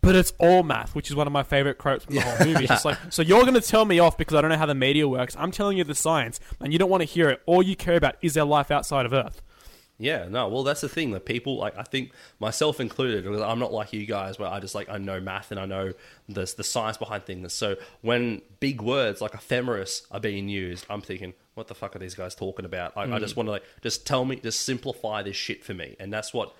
but 0.00 0.14
it's 0.16 0.32
all 0.38 0.62
math, 0.62 0.94
which 0.94 1.10
is 1.10 1.16
one 1.16 1.26
of 1.26 1.32
my 1.32 1.42
favorite 1.42 1.78
quotes 1.78 2.04
from 2.04 2.14
the 2.16 2.20
whole 2.22 2.46
movie. 2.46 2.64
It's 2.64 2.68
just 2.72 2.84
like, 2.84 2.98
so 3.10 3.22
you're 3.22 3.42
going 3.42 3.54
to 3.54 3.60
tell 3.60 3.84
me 3.84 3.98
off 3.98 4.16
because 4.18 4.36
I 4.36 4.40
don't 4.40 4.50
know 4.50 4.56
how 4.56 4.66
the 4.66 4.74
media 4.74 5.08
works. 5.08 5.36
I'm 5.38 5.50
telling 5.50 5.76
you 5.78 5.84
the 5.84 5.94
science, 5.94 6.38
and 6.60 6.72
you 6.72 6.78
don't 6.78 6.90
want 6.90 7.00
to 7.02 7.04
hear 7.04 7.28
it. 7.30 7.40
All 7.46 7.62
you 7.62 7.74
care 7.76 7.96
about 7.96 8.16
is 8.22 8.34
there 8.34 8.44
life 8.44 8.70
outside 8.70 9.06
of 9.06 9.12
Earth. 9.12 9.42
Yeah, 10.00 10.28
no, 10.28 10.48
well, 10.48 10.62
that's 10.62 10.80
the 10.80 10.88
thing 10.88 11.10
that 11.10 11.26
people 11.26 11.56
like. 11.56 11.76
I 11.76 11.82
think 11.82 12.12
myself 12.38 12.78
included, 12.78 13.24
because 13.24 13.42
I'm 13.42 13.58
not 13.58 13.72
like 13.72 13.92
you 13.92 14.06
guys, 14.06 14.38
where 14.38 14.48
I 14.48 14.60
just 14.60 14.74
like 14.74 14.88
I 14.88 14.96
know 14.96 15.20
math 15.20 15.50
and 15.50 15.58
I 15.58 15.66
know 15.66 15.92
the 16.28 16.52
the 16.56 16.62
science 16.62 16.96
behind 16.96 17.24
things. 17.24 17.52
So 17.52 17.74
when 18.00 18.42
big 18.60 18.80
words 18.80 19.20
like 19.20 19.34
ephemeris 19.34 20.06
are 20.12 20.20
being 20.20 20.48
used, 20.48 20.86
I'm 20.88 21.00
thinking, 21.00 21.34
what 21.54 21.66
the 21.66 21.74
fuck 21.74 21.96
are 21.96 21.98
these 21.98 22.14
guys 22.14 22.36
talking 22.36 22.64
about? 22.64 22.96
I, 22.96 23.12
I 23.12 23.18
just 23.18 23.34
mm. 23.34 23.38
want 23.38 23.46
to 23.48 23.52
like 23.52 23.64
just 23.82 24.06
tell 24.06 24.24
me, 24.24 24.36
just 24.36 24.60
simplify 24.60 25.24
this 25.24 25.36
shit 25.36 25.64
for 25.64 25.74
me, 25.74 25.96
and 25.98 26.12
that's 26.12 26.32
what 26.32 26.54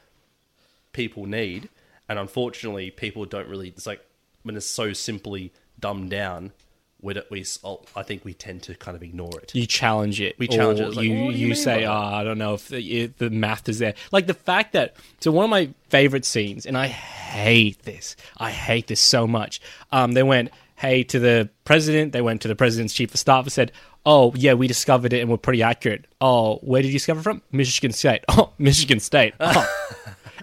people 0.93 1.25
need. 1.27 1.69
And 2.09 2.19
unfortunately, 2.19 2.91
people 2.91 3.25
don't 3.25 3.49
really. 3.49 3.69
It's 3.69 3.87
like 3.87 4.05
when 4.43 4.57
it's 4.57 4.67
so 4.67 4.93
simply 4.93 5.53
dumbed 5.79 6.11
down, 6.11 6.53
we 7.01 7.15
we 7.31 7.41
s- 7.43 7.59
I 7.95 8.03
think 8.03 8.25
we 8.25 8.35
tend 8.35 8.63
to 8.65 8.75
kind 8.75 8.97
of 8.97 9.03
ignore 9.03 9.39
it. 9.41 9.55
you 9.55 9.67
challenge 9.67 10.21
it. 10.21 10.37
We 10.39 10.49
challenge 10.49 10.81
it. 10.81 10.95
Like, 10.95 11.05
you 11.07 11.15
"Oh, 11.17 11.31
you 11.31 11.49
you 11.49 11.55
say, 11.55 11.85
by 11.85 11.85
"Oh. 11.85 11.93
I 12.17 12.25
don't 12.25 12.39
know 12.39 12.55
if 12.55 12.69
the, 12.69 12.81
if 13.03 13.19
the 13.19 13.31
math 13.31 13.69
is 13.69 13.79
there." 13.79 13.95
Like 14.11 14.27
the 14.27 14.35
fact 14.35 14.73
that 14.73 14.97
so 15.21 15.31
one 15.31 15.45
of 15.45 15.51
my 15.51 15.71
favorite 15.91 16.25
scenes, 16.25 16.67
and 16.67 16.77
I 16.77 16.89
hate 16.89 17.83
this. 17.83 18.17
I 18.37 18.51
hate 18.51 18.89
this 18.89 19.01
so 19.01 19.27
much. 19.27 19.61
Um, 19.93 20.13
they 20.13 20.23
went, 20.25 20.51
"Hey," 20.77 21.05
to 21.05 21.19
the 21.21 21.49
president. 21.65 22.13
They 22.13 22.21
went 22.21 22.41
to 22.43 22.49
the 22.49 22.57
president's 22.57 22.95
chief 22.95 23.15
of 23.15 23.21
staff 23.21 23.45
and 23.45 23.53
said, 23.53 23.73
"Oh, 24.05 24.33
yeah, 24.35 24.55
we 24.55 24.67
discovered 24.67 25.13
it 25.13 25.21
and 25.21 25.31
we're 25.31 25.37
pretty 25.37 25.63
accurate." 25.63 26.07
Oh, 26.21 26.57
where 26.59 26.83
did 26.83 26.89
you 26.89 26.95
discover 26.95 27.21
it 27.21 27.25
from? 27.25 27.43
Michigan 27.53 27.93
State. 27.93 28.25
Oh, 28.29 28.53
Michigan 28.59 28.99
State. 29.01 29.35
Oh. 29.41 29.67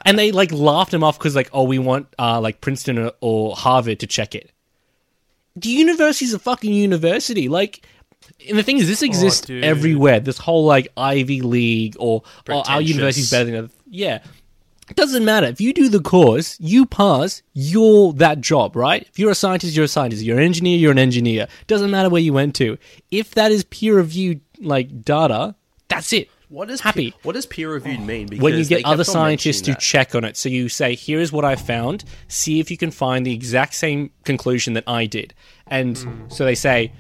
and 0.06 0.18
they 0.20 0.32
like 0.32 0.52
laughed 0.52 0.94
him 0.94 1.04
off 1.04 1.18
because 1.18 1.36
like, 1.36 1.50
"Oh, 1.52 1.64
we 1.64 1.80
want 1.80 2.08
uh, 2.18 2.40
like 2.40 2.62
Princeton 2.62 2.98
or, 2.98 3.12
or 3.20 3.56
Harvard 3.58 4.00
to 4.00 4.08
check 4.08 4.36
it." 4.36 4.52
The 5.56 5.70
university's 5.70 6.34
a 6.34 6.40
fucking 6.40 6.74
university. 6.74 7.50
Like, 7.50 7.86
and 8.48 8.58
the 8.58 8.64
thing 8.64 8.78
is, 8.78 8.88
this 8.88 9.04
oh, 9.04 9.06
exists 9.06 9.42
dude. 9.42 9.64
everywhere. 9.64 10.20
This 10.20 10.38
whole 10.38 10.66
like 10.66 10.88
Ivy 10.98 11.42
League 11.42 11.96
or, 12.00 12.24
or 12.50 12.64
our 12.68 12.82
university's 12.82 13.30
better 13.30 13.46
than 13.46 13.56
other. 13.56 13.70
Yeah, 13.88 14.20
It 14.90 14.96
doesn't 14.96 15.26
matter. 15.26 15.48
If 15.48 15.60
you 15.60 15.74
do 15.74 15.90
the 15.90 16.00
course, 16.00 16.58
you 16.60 16.86
pass, 16.86 17.42
you're 17.54 18.14
that 18.14 18.42
job, 18.42 18.76
right? 18.76 19.02
If 19.02 19.18
you're 19.18 19.32
a 19.32 19.36
scientist, 19.36 19.76
you're 19.76 19.86
a 19.86 19.88
scientist. 19.88 20.24
You're 20.24 20.38
an 20.38 20.44
engineer, 20.44 20.78
you're 20.78 20.92
an 20.92 21.00
engineer. 21.00 21.48
Doesn't 21.66 21.90
matter 21.90 22.10
where 22.10 22.22
you 22.22 22.34
went 22.34 22.56
to. 22.56 22.78
If 23.10 23.32
that 23.32 23.52
is 23.52 23.64
peer 23.64 23.96
reviewed 23.96 24.42
like 24.60 25.04
data, 25.04 25.56
that's 25.88 26.14
it. 26.14 26.30
What 26.56 26.70
does 26.70 26.80
happy? 26.80 27.12
Pe- 27.12 27.18
what 27.24 27.34
does 27.34 27.46
peer 27.46 27.70
reviewed 27.70 28.00
oh. 28.00 28.06
mean? 28.06 28.28
Because 28.28 28.42
when 28.42 28.58
you 28.58 28.64
get 28.64 28.86
other 28.86 29.04
scientists 29.04 29.60
to 29.64 29.76
check 29.76 30.16
on 30.16 30.24
it. 30.24 30.38
So 30.38 30.48
you 30.48 30.70
say, 30.70 30.96
here's 30.96 31.30
what 31.30 31.44
I 31.44 31.58
found, 31.58 32.06
see 32.30 32.62
if 32.62 32.72
you 32.72 32.78
can 32.78 32.92
find 32.92 33.26
the 33.26 33.34
exact 33.34 33.74
same 33.74 34.12
conclusion 34.24 34.72
that 34.76 34.86
I 34.88 35.06
did. 35.06 35.34
And 35.68 35.98
hmm. 35.98 36.30
so 36.30 36.46
they 36.46 36.56
say, 36.56 36.94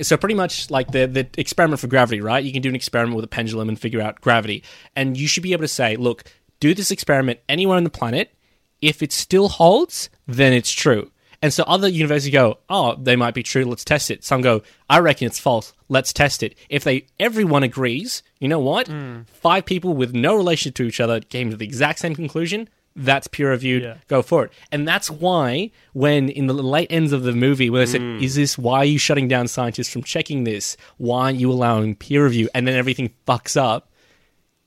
so 0.00 0.16
pretty 0.16 0.34
much 0.34 0.70
like 0.70 0.90
the, 0.92 1.04
the 1.06 1.28
experiment 1.36 1.80
for 1.80 1.86
gravity, 1.86 2.22
right? 2.22 2.42
You 2.42 2.50
can 2.50 2.62
do 2.62 2.70
an 2.70 2.74
experiment 2.74 3.14
with 3.14 3.26
a 3.26 3.28
pendulum 3.28 3.68
and 3.68 3.78
figure 3.78 4.00
out 4.00 4.22
gravity. 4.22 4.64
And 4.96 5.18
you 5.18 5.28
should 5.28 5.42
be 5.42 5.52
able 5.52 5.64
to 5.64 5.68
say, 5.68 5.96
look, 5.96 6.24
do 6.58 6.72
this 6.72 6.90
experiment 6.90 7.40
anywhere 7.46 7.76
on 7.76 7.84
the 7.84 7.90
planet. 7.90 8.34
If 8.80 9.02
it 9.02 9.12
still 9.12 9.50
holds, 9.50 10.08
then 10.26 10.54
it's 10.54 10.72
true. 10.72 11.10
And 11.44 11.52
so 11.52 11.62
other 11.64 11.88
universities 11.88 12.32
go, 12.32 12.60
oh, 12.70 12.96
they 12.96 13.16
might 13.16 13.34
be 13.34 13.42
true. 13.42 13.66
Let's 13.66 13.84
test 13.84 14.10
it. 14.10 14.24
Some 14.24 14.40
go, 14.40 14.62
I 14.88 15.00
reckon 15.00 15.26
it's 15.26 15.38
false. 15.38 15.74
Let's 15.90 16.10
test 16.10 16.42
it. 16.42 16.56
If 16.70 16.84
they 16.84 17.04
everyone 17.20 17.62
agrees, 17.62 18.22
you 18.44 18.48
know 18.48 18.60
what? 18.60 18.88
Hmm. 18.88 19.22
Five 19.22 19.64
people 19.64 19.94
with 19.94 20.14
no 20.14 20.36
relation 20.36 20.70
to 20.74 20.82
each 20.82 21.00
other 21.00 21.18
came 21.18 21.48
to 21.48 21.56
the 21.56 21.64
exact 21.64 21.98
same 21.98 22.14
conclusion. 22.14 22.68
That's 22.94 23.26
peer 23.26 23.48
reviewed. 23.48 23.82
Yeah. 23.82 23.96
Go 24.06 24.20
for 24.20 24.44
it. 24.44 24.52
And 24.70 24.86
that's 24.86 25.10
why 25.10 25.70
when 25.94 26.28
in 26.28 26.46
the 26.46 26.52
late 26.52 26.88
ends 26.90 27.12
of 27.14 27.22
the 27.22 27.32
movie, 27.32 27.70
where 27.70 27.86
they 27.86 27.90
said, 27.90 28.02
hmm. 28.02 28.18
"Is 28.22 28.34
this 28.34 28.58
why 28.58 28.80
are 28.80 28.84
you 28.84 28.98
shutting 28.98 29.28
down 29.28 29.48
scientists 29.48 29.88
from 29.88 30.02
checking 30.02 30.44
this? 30.44 30.76
Why 30.98 31.30
are 31.30 31.34
you 31.34 31.50
allowing 31.50 31.94
peer 31.94 32.24
review?" 32.24 32.50
And 32.54 32.68
then 32.68 32.76
everything 32.76 33.14
fucks 33.26 33.56
up. 33.56 33.90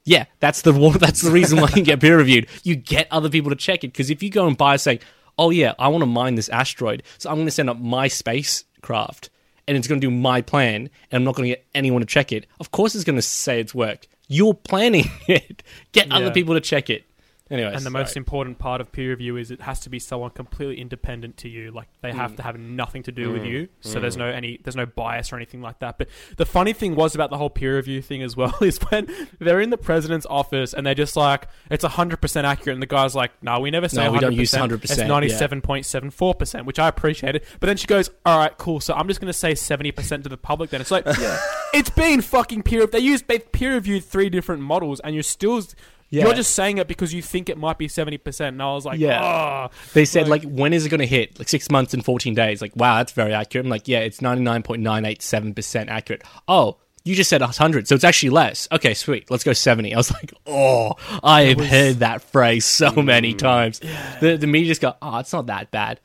Yeah, 0.05 0.25
that's 0.39 0.63
the 0.63 0.71
that's 0.99 1.21
the 1.21 1.29
reason 1.29 1.61
why 1.61 1.69
you 1.75 1.83
get 1.83 2.01
peer 2.01 2.17
reviewed. 2.17 2.47
You 2.63 2.75
get 2.75 3.07
other 3.11 3.29
people 3.29 3.51
to 3.51 3.55
check 3.55 3.83
it 3.83 3.89
because 3.93 4.09
if 4.09 4.23
you 4.23 4.31
go 4.31 4.47
and 4.47 4.57
buy 4.57 4.77
say, 4.77 5.01
"Oh 5.37 5.51
yeah, 5.51 5.75
I 5.77 5.89
want 5.89 6.01
to 6.01 6.07
mine 6.07 6.33
this 6.33 6.49
asteroid, 6.49 7.03
so 7.19 7.29
I'm 7.29 7.35
going 7.35 7.45
to 7.45 7.51
send 7.51 7.69
up 7.69 7.79
my 7.79 8.07
spacecraft 8.07 9.29
and 9.67 9.77
it's 9.77 9.87
going 9.87 9.99
to 10.01 10.07
do 10.07 10.11
my 10.11 10.41
plan, 10.41 10.75
and 10.81 10.89
I'm 11.11 11.23
not 11.23 11.35
going 11.35 11.49
to 11.49 11.55
get 11.55 11.65
anyone 11.75 12.01
to 12.01 12.05
check 12.07 12.31
it." 12.31 12.45
Of 12.59 12.71
course, 12.71 12.95
it's 12.95 13.03
going 13.03 13.15
to 13.17 13.21
say 13.21 13.59
it's 13.59 13.73
worked. 13.75 14.07
You're 14.27 14.53
planning 14.53 15.05
it. 15.27 15.63
Get 15.93 16.11
other 16.11 16.25
Yeah. 16.25 16.31
people 16.31 16.53
to 16.53 16.61
check 16.61 16.89
it. 16.89 17.05
Anyways, 17.49 17.75
And 17.77 17.85
the 17.85 17.89
most 17.89 18.17
important 18.17 18.59
part 18.59 18.81
of 18.81 18.91
peer 18.91 19.09
review 19.11 19.37
is 19.37 19.51
it 19.51 19.61
has 19.61 19.79
to 19.81 19.89
be 19.89 19.99
someone 19.99 20.31
completely 20.31 20.79
independent 20.81 21.37
to 21.37 21.49
you. 21.49 21.71
Like 21.71 21.87
they 22.01 22.11
Mm. 22.11 22.15
have 22.15 22.35
to 22.35 22.43
have 22.43 22.57
nothing 22.59 23.03
to 23.03 23.11
do 23.11 23.31
with 23.31 23.45
you. 23.45 23.69
So 23.81 23.99
there's 23.99 24.17
no 24.17 24.25
any 24.27 24.59
there's 24.63 24.75
no 24.75 24.85
bias 24.85 25.31
or 25.31 25.37
anything 25.37 25.61
like 25.61 25.79
that. 25.79 25.97
But 25.97 26.09
the 26.35 26.45
funny 26.45 26.73
thing 26.73 26.95
was 26.95 27.15
about 27.15 27.29
the 27.29 27.37
whole 27.37 27.49
peer 27.49 27.75
review 27.77 28.01
thing 28.01 28.21
as 28.21 28.35
well 28.35 28.53
is 28.61 28.77
when 28.89 29.07
they're 29.39 29.61
in 29.61 29.69
the 29.69 29.77
president's 29.77 30.25
office 30.29 30.73
and 30.73 30.85
they're 30.85 30.93
just 30.95 31.15
like 31.15 31.47
it's 31.71 31.83
hundred 31.85 32.17
percent 32.21 32.45
accurate, 32.45 32.75
and 32.75 32.81
the 32.81 32.85
guy's 32.87 33.15
like, 33.15 33.31
"No, 33.41 33.59
we 33.59 33.71
never 33.71 33.87
say 33.87 34.03
No, 34.03 34.11
we 34.11 34.17
100%. 34.17 34.21
don't 34.21 34.33
use 34.33 34.51
100%, 34.53 34.83
It's 34.83 34.97
ninety 34.97 35.29
seven 35.29 35.61
point 35.61 35.85
seven 35.85 36.09
four 36.09 36.33
percent, 36.35 36.65
which 36.65 36.79
I 36.79 36.87
appreciated." 36.89 37.43
But 37.59 37.67
then 37.67 37.77
she 37.77 37.87
goes, 37.87 38.09
"All 38.25 38.37
right, 38.37 38.57
cool. 38.57 38.79
So 38.81 38.93
I'm 38.93 39.07
just 39.07 39.19
going 39.21 39.27
to 39.31 39.37
say 39.37 39.55
seventy 39.55 39.91
percent 39.91 40.23
to 40.23 40.29
the 40.29 40.37
public." 40.37 40.69
Then 40.69 40.81
it's 40.81 40.91
like, 40.91 41.05
it's 41.73 41.89
been 41.89 42.21
fucking 42.21 42.63
peer. 42.63 42.85
They 42.87 42.99
used 42.99 43.27
they 43.27 43.39
peer 43.39 43.73
reviewed 43.75 44.03
three 44.03 44.29
different 44.29 44.61
models, 44.63 44.99
and 44.99 45.13
you're 45.15 45.23
still. 45.23 45.63
Yeah. 46.09 46.23
You're 46.25 46.33
just 46.35 46.55
saying 46.55 46.77
it 46.77 46.87
because 46.87 47.13
you 47.13 47.21
think 47.21 47.49
it 47.49 47.57
might 47.57 47.77
be 47.77 47.87
seventy 47.87 48.17
percent, 48.17 48.53
and 48.53 48.61
I 48.61 48.73
was 48.73 48.85
like, 48.85 48.99
Yeah. 48.99 49.19
"Ah." 49.21 49.69
They 49.93 50.05
said 50.05 50.27
Like- 50.27 50.43
like, 50.43 50.51
when 50.53 50.71
is 50.73 50.85
it 50.85 50.89
going 50.89 51.01
to 51.01 51.05
hit? 51.07 51.37
Like 51.37 51.49
six 51.49 51.69
months 51.69 51.93
and 51.93 52.03
fourteen 52.05 52.33
days. 52.33 52.61
Like 52.61 52.75
wow, 52.75 52.97
that's 52.97 53.11
very 53.11 53.33
accurate. 53.33 53.65
I'm 53.65 53.69
like, 53.69 53.87
yeah, 53.87 53.99
it's 53.99 54.21
ninety 54.21 54.43
nine 54.43 54.63
point 54.63 54.81
nine 54.81 55.03
eight 55.05 55.21
seven 55.21 55.53
percent 55.53 55.89
accurate. 55.89 56.23
Oh, 56.47 56.77
you 57.03 57.15
just 57.15 57.29
said 57.29 57.41
hundred, 57.41 57.87
so 57.87 57.95
it's 57.95 58.03
actually 58.03 58.29
less. 58.29 58.67
Okay, 58.71 58.93
sweet. 58.93 59.29
Let's 59.31 59.43
go 59.43 59.53
seventy. 59.53 59.93
I 59.93 59.97
was 59.97 60.11
like, 60.11 60.33
oh, 60.45 60.93
I 61.23 61.43
have 61.43 61.59
heard 61.65 61.95
that 61.99 62.21
phrase 62.21 62.65
so 62.65 62.91
many 62.91 63.33
times. 63.33 63.81
The 64.21 64.37
the 64.37 64.47
media 64.47 64.67
just 64.69 64.81
go, 64.81 64.93
oh, 65.01 65.19
it's 65.19 65.33
not 65.33 65.47
that 65.47 65.71
bad. 65.71 65.99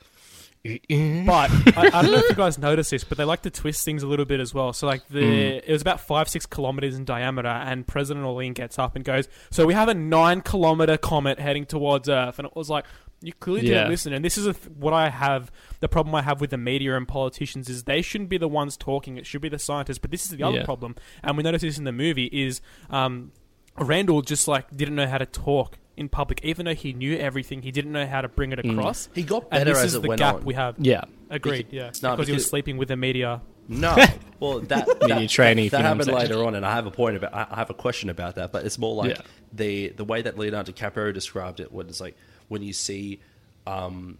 But 1.27 1.51
I, 1.77 1.91
I 1.93 2.03
don't 2.03 2.13
know 2.13 2.19
if 2.19 2.29
you 2.29 2.37
guys 2.37 2.57
noticed 2.59 2.91
this, 2.93 3.03
but 3.05 3.19
they 3.19 3.25
like 3.25 3.43
to 3.43 3.51
twist 3.51 3.85
things 3.85 4.03
a 4.03 4.07
little 4.07 4.25
bit 4.25 4.39
as 4.41 4.55
well. 4.55 4.73
So 4.73 4.87
like 4.87 5.07
the 5.09 5.21
Mm. 5.21 5.63
it 5.67 5.73
was 5.73 5.83
about 5.83 6.01
five 6.01 6.29
six 6.29 6.47
kilometers 6.47 6.95
in 6.97 7.05
diameter, 7.05 7.49
and 7.49 7.87
President 7.87 8.25
Orlean 8.25 8.53
gets 8.53 8.79
up 8.79 8.95
and 8.95 9.05
goes, 9.05 9.29
"So 9.51 9.67
we 9.67 9.75
have 9.75 9.89
a 9.89 9.95
nine 9.95 10.41
kilometer 10.41 10.97
comet 10.97 11.39
heading 11.41 11.67
towards 11.67 12.09
Earth," 12.09 12.39
and 12.39 12.47
it 12.47 12.55
was 12.57 12.71
like. 12.71 12.85
You 13.25 13.33
clearly 13.35 13.69
Yeah. 13.69 13.75
didn't 13.75 13.91
listen, 13.91 14.13
and 14.15 14.25
this 14.25 14.37
is 14.37 14.47
a 14.49 14.53
th- 14.53 14.67
what 14.77 14.93
I 14.93 15.09
have. 15.09 15.53
The 15.79 15.89
problem 15.89 16.13
I 16.13 16.23
have 16.23 16.41
with 16.41 16.51
the 16.51 16.57
media 16.59 16.97
and 16.97 17.07
politicians 17.07 17.69
is 17.69 17.85
they 17.85 18.03
shouldn't 18.03 18.29
be 18.29 18.37
the 18.37 18.49
ones 18.49 18.77
talking; 18.77 19.17
it 19.17 19.27
should 19.27 19.41
be 19.41 19.49
the 19.49 19.61
scientists. 19.61 19.99
But 19.99 20.11
this 20.11 20.25
is 20.25 20.31
the 20.31 20.43
other 20.43 20.59
Yeah. 20.59 20.65
problem, 20.65 20.97
and 21.23 21.37
we 21.37 21.45
notice 21.45 21.63
this 21.63 21.79
in 21.79 21.85
the 21.85 21.93
movie 21.93 22.29
is 22.33 22.61
um, 22.91 23.31
Randall 23.79 24.23
just 24.23 24.49
like 24.49 24.77
didn't 24.77 24.97
know 24.97 25.07
how 25.07 25.19
to 25.19 25.27
talk 25.27 25.79
in 25.97 26.09
public, 26.09 26.41
even 26.45 26.65
though 26.67 26.75
he 26.75 26.93
knew 26.93 27.17
everything. 27.19 27.63
He 27.63 27.71
didn't 27.71 27.93
know 27.93 28.07
how 28.07 28.21
to 28.23 28.29
bring 28.29 28.53
it 28.53 28.59
Mm. 28.59 28.73
across. 28.79 29.09
He 29.15 29.23
got 29.23 29.51
better 29.51 29.61
and 29.61 29.67
better 29.67 29.75
this 29.75 29.79
as 29.85 29.91
is 29.91 29.95
it 29.97 30.03
the 30.03 30.09
went 30.09 30.19
gap 30.21 30.35
on. 30.37 30.45
we 30.45 30.55
have. 30.55 30.75
Yeah, 30.79 31.05
Agreed. 31.31 31.67
Yeah, 31.71 31.91
No, 32.03 32.13
because 32.13 32.27
he 32.29 32.33
was 32.35 32.43
because- 32.43 32.47
sleeping 32.51 32.77
with 32.79 32.89
the 32.89 32.97
media. 32.97 33.41
No, 33.69 33.95
well 34.41 34.59
that 34.61 34.89
Media 35.03 35.21
that, 35.21 35.31
trainee, 35.31 35.67
if 35.67 35.73
that 35.73 35.79
you 35.79 35.83
know 35.85 35.89
what 35.91 35.93
I'm 35.93 35.99
happened 35.99 36.05
saying. 36.19 36.19
later 36.31 36.45
on, 36.47 36.55
and 36.57 36.67
I 36.67 36.73
have 36.75 36.87
a 36.87 36.91
point 36.91 37.17
about. 37.17 37.33
I 37.33 37.47
I 37.51 37.57
have 37.57 37.71
a 37.71 37.75
question 37.75 38.11
about 38.11 38.35
that, 38.35 38.51
but 38.53 38.65
it's 38.67 38.77
more 38.79 38.95
like 38.95 39.11
Yeah. 39.17 39.23
the 39.53 39.89
the 39.91 40.05
way 40.05 40.21
that 40.23 40.37
Leonardo 40.37 40.73
DiCaprio 40.73 41.13
described 41.15 41.61
it 41.61 41.71
was 41.73 42.01
like 42.01 42.17
when 42.49 42.63
you 42.63 42.73
see 42.73 43.21
um, 43.67 44.19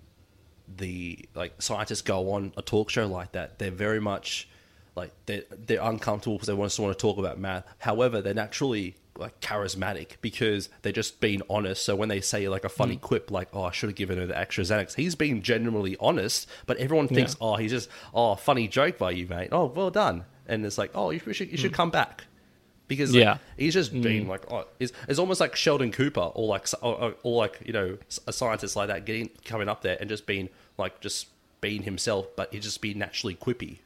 the 0.77 1.19
like 1.35 1.61
scientists 1.61 2.03
go 2.03 2.33
on 2.33 2.53
a 2.57 2.63
talk 2.63 2.89
show 2.91 3.07
like 3.07 3.33
that, 3.33 3.59
they're 3.59 3.71
very 3.71 4.01
much 4.01 4.49
like 4.95 5.13
they're 5.27 5.45
they're 5.51 5.83
uncomfortable 5.83 6.37
because 6.37 6.49
they 6.49 6.55
want 6.55 6.73
to 6.73 6.83
want 6.83 6.97
to 6.97 7.01
talk 7.01 7.19
about 7.19 7.39
math. 7.39 7.65
However, 7.79 8.21
they're 8.21 8.35
naturally 8.35 8.97
like 9.19 9.41
charismatic 9.41 10.17
because 10.21 10.69
they're 10.83 10.93
just 10.93 11.21
being 11.21 11.43
honest. 11.49 11.85
So 11.85 11.95
when 11.97 12.09
they 12.09 12.21
say 12.21 12.49
like 12.49 12.65
a 12.65 12.69
funny 12.69 12.97
mm. 12.97 13.01
quip 13.01 13.31
like, 13.31 13.49
"Oh, 13.53 13.65
I 13.65 13.73
should 13.73 13.89
have 13.89 13.97
given 13.97 14.19
her 14.19 14.27
the 14.27 14.37
extra 14.37 14.65
Xanax," 14.65 14.95
he's 14.95 15.15
being 15.15 15.43
genuinely 15.43 15.97
honest, 16.01 16.49
but 16.67 16.77
everyone 16.79 17.09
thinks, 17.09 17.33
Yeah. 17.33 17.47
"Oh, 17.47 17.57
he's 17.57 17.71
just 17.71 17.89
oh, 18.15 18.35
funny 18.35 18.69
joke 18.69 18.99
by 18.99 19.13
you, 19.13 19.27
mate. 19.27 19.49
Oh, 19.53 19.67
well 19.67 19.91
done." 19.91 20.25
And 20.47 20.65
it's 20.67 20.79
like, 20.79 20.91
"Oh, 20.95 21.11
you 21.11 21.21
should 21.33 21.51
you 21.51 21.57
should 21.57 21.73
mm. 21.73 21.77
come 21.77 21.91
back." 21.91 22.25
Because 22.89 23.15
like, 23.15 23.23
Yeah. 23.23 23.39
he's 23.57 23.73
just 23.73 23.93
being 23.93 24.27
mm. 24.27 24.29
like, 24.29 24.51
oh, 24.53 24.67
it's, 24.79 24.93
it's 25.09 25.19
almost 25.19 25.41
like 25.41 25.57
Sheldon 25.57 25.93
Cooper 25.93 26.21
or 26.21 26.47
like 26.47 26.67
or, 26.83 27.01
or, 27.01 27.15
or 27.23 27.37
like 27.39 27.61
you 27.65 27.73
know 27.73 27.97
a 28.27 28.33
scientist 28.33 28.77
like 28.77 28.89
that 28.89 29.07
getting 29.07 29.31
coming 29.45 29.69
up 29.69 29.83
there 29.83 29.97
and 29.99 30.11
just 30.11 30.27
being 30.27 30.51
like 30.77 31.01
just 31.01 31.29
being 31.63 31.83
himself, 31.83 32.27
but 32.37 32.53
he 32.53 32.61
just 32.61 32.81
being 32.83 32.99
naturally 32.99 33.35
quippy. 33.35 33.79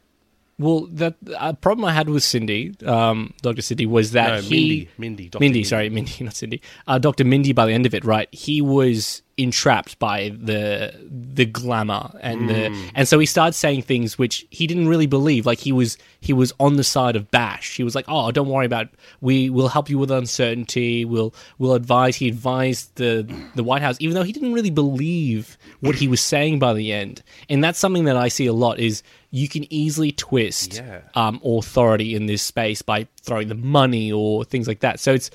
Well, 0.59 0.87
the 0.91 1.15
uh, 1.39 1.53
problem 1.53 1.85
I 1.85 1.93
had 1.93 2.09
with 2.09 2.23
Cindy, 2.23 2.75
um, 2.87 3.35
Dr. 3.43 3.61
Cindy, 3.61 3.85
was 3.85 4.13
that 4.13 4.29
No, 4.29 4.41
he, 4.41 4.49
Mindy, 4.49 4.89
Mindy, 4.97 5.29
Dr. 5.29 5.41
Mindy, 5.43 5.65
sorry, 5.65 5.91
Mindy, 5.91 6.13
not 6.25 6.35
Cindy, 6.35 6.63
uh, 6.87 6.99
Dr. 6.99 7.25
Mindy. 7.25 7.53
By 7.53 7.67
the 7.67 7.73
end 7.73 7.85
of 7.85 7.95
it, 7.95 8.05
right, 8.07 8.29
he 8.33 8.63
was 8.63 9.21
entrapped 9.39 9.99
by 9.99 10.31
the 10.31 10.95
the 11.11 11.45
glamour 11.45 12.11
and 12.23 12.49
the, 12.49 12.55
Mm. 12.55 12.91
and 12.95 13.07
so 13.07 13.19
he 13.19 13.27
started 13.27 13.53
saying 13.53 13.83
things 13.83 14.17
which 14.17 14.47
he 14.51 14.67
didn't 14.67 14.89
really 14.89 15.07
believe. 15.07 15.45
Like 15.45 15.59
he 15.59 15.73
was 15.73 15.99
he 16.21 16.33
was 16.33 16.55
on 16.59 16.77
the 16.77 16.85
side 16.85 17.17
of 17.17 17.31
Bash. 17.31 17.77
He 17.77 17.85
was 17.85 17.95
like, 17.95 18.07
"Oh, 18.09 18.31
don't 18.33 18.49
worry 18.49 18.65
about. 18.65 18.89
We 19.21 19.51
will 19.51 19.69
help 19.69 19.91
you 19.91 19.99
with 19.99 20.11
uncertainty. 20.11 21.05
We'll 21.05 21.35
we'll 21.59 21.75
advise." 21.75 22.17
He 22.17 22.29
advised 22.29 22.95
the 22.95 23.31
the 23.55 23.63
White 23.63 23.83
House, 23.83 23.97
even 24.01 24.15
though 24.15 24.23
he 24.23 24.33
didn't 24.33 24.55
really 24.55 24.71
believe 24.71 25.59
what 25.81 25.97
he 25.97 26.09
was 26.09 26.23
saying 26.23 26.59
by 26.61 26.73
the 26.73 26.95
end. 26.95 27.23
And 27.51 27.63
that's 27.63 27.79
something 27.79 28.05
that 28.05 28.17
I 28.17 28.29
see 28.29 28.47
a 28.47 28.55
lot 28.55 28.79
is 28.81 29.03
you 29.37 29.49
can 29.49 29.65
easily 29.73 30.13
twist 30.13 30.75
Yeah. 30.77 31.01
um, 31.15 31.41
authority 31.45 32.15
in 32.15 32.27
this 32.27 32.43
space 32.43 32.81
by 32.83 33.07
throwing 33.23 33.49
the 33.49 33.55
money 33.55 34.11
or 34.11 34.45
things 34.45 34.67
like 34.67 34.81
that. 34.81 34.99
So 35.01 35.13
it's 35.13 35.31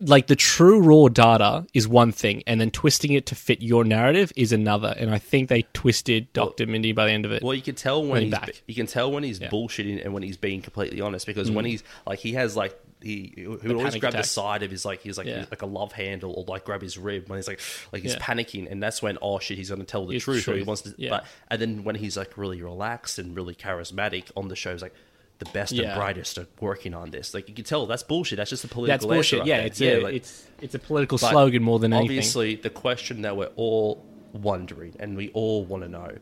like 0.00 0.28
the 0.28 0.36
true 0.36 0.80
raw 0.80 1.08
data 1.08 1.66
is 1.74 1.86
one 1.88 2.12
thing, 2.12 2.42
and 2.46 2.60
then 2.60 2.70
twisting 2.70 3.12
it 3.12 3.26
to 3.26 3.34
fit 3.34 3.60
your 3.60 3.84
narrative 3.84 4.32
is 4.36 4.52
another. 4.52 4.94
And 4.96 5.10
I 5.10 5.18
think 5.18 5.48
they 5.48 5.62
twisted 5.72 6.32
Doctor 6.32 6.66
Mindy 6.66 6.92
by 6.92 7.06
the 7.06 7.12
end 7.12 7.24
of 7.26 7.32
it. 7.32 7.42
Well, 7.42 7.54
you 7.54 7.62
can 7.62 7.74
tell 7.74 8.04
when 8.04 8.22
he's 8.22 8.30
back. 8.30 8.62
you 8.66 8.74
can 8.74 8.86
tell 8.86 9.10
when 9.12 9.24
he's 9.24 9.40
Yeah. 9.40 9.48
Mm. 9.48 9.52
bullshitting 9.52 10.04
and 10.04 10.14
when 10.14 10.22
he's 10.22 10.36
being 10.36 10.62
completely 10.62 11.00
honest 11.00 11.26
because 11.26 11.50
when 11.50 11.64
he's 11.64 11.82
like 12.06 12.20
he 12.20 12.32
has 12.34 12.56
like 12.56 12.78
he 13.04 13.32
he 13.36 13.46
would 13.46 13.72
always 13.76 13.96
grab 13.96 14.14
the 14.14 14.22
side 14.22 14.62
of 14.62 14.70
his 14.70 14.84
like 14.84 15.00
he's 15.02 15.16
like 15.18 15.26
Yeah. 15.26 15.44
like 15.50 15.62
a 15.62 15.66
love 15.66 15.92
handle 15.92 16.32
or 16.32 16.44
like 16.48 16.64
grab 16.64 16.82
his 16.82 16.96
rib 16.98 17.28
when 17.28 17.38
he's 17.38 17.46
like 17.46 17.60
like 17.92 18.02
he's 18.02 18.14
Yeah. 18.14 18.20
panicking 18.20 18.70
and 18.70 18.82
that's 18.82 19.02
when 19.02 19.18
oh 19.22 19.38
shit 19.38 19.58
he's 19.58 19.68
going 19.68 19.80
to 19.80 19.86
tell 19.86 20.06
the 20.06 20.16
It's 20.16 20.24
truth 20.24 20.48
or 20.48 20.56
he 20.56 20.62
wants 20.62 20.82
to 20.82 20.94
yeah. 20.96 21.10
but 21.10 21.26
and 21.48 21.60
then 21.60 21.84
when 21.84 21.94
he's 21.94 22.16
like 22.16 22.36
really 22.38 22.62
relaxed 22.62 23.18
and 23.18 23.36
really 23.36 23.54
charismatic 23.54 24.24
on 24.36 24.48
the 24.48 24.56
show 24.56 24.72
he's 24.72 24.82
like 24.82 24.94
the 25.38 25.44
best 25.46 25.72
Yeah. 25.72 25.90
and 25.90 25.98
brightest 25.98 26.38
are 26.38 26.46
working 26.60 26.94
on 26.94 27.10
this 27.10 27.34
like 27.34 27.48
you 27.48 27.54
can 27.54 27.64
tell 27.64 27.86
that's 27.86 28.02
bullshit 28.04 28.36
that's 28.38 28.50
just 28.50 28.64
a 28.64 28.68
political. 28.68 29.08
That's 29.08 29.14
bullshit. 29.14 29.46
Yeah, 29.46 29.58
there. 29.58 29.66
it's 29.66 29.80
a, 29.82 30.00
like- 30.00 30.14
it's 30.14 30.46
it's 30.62 30.74
a 30.74 30.78
political 30.78 31.18
slogan 31.18 31.62
more 31.62 31.78
than 31.78 31.92
anything. 31.92 32.10
Obviously, 32.16 32.54
the 32.56 32.70
question 32.70 33.22
that 33.22 33.36
we're 33.36 33.50
all 33.56 34.04
wondering, 34.32 34.94
and 34.98 35.16
we 35.16 35.28
all 35.30 35.64
want 35.64 35.82
to 35.82 35.88
know, 35.88 36.16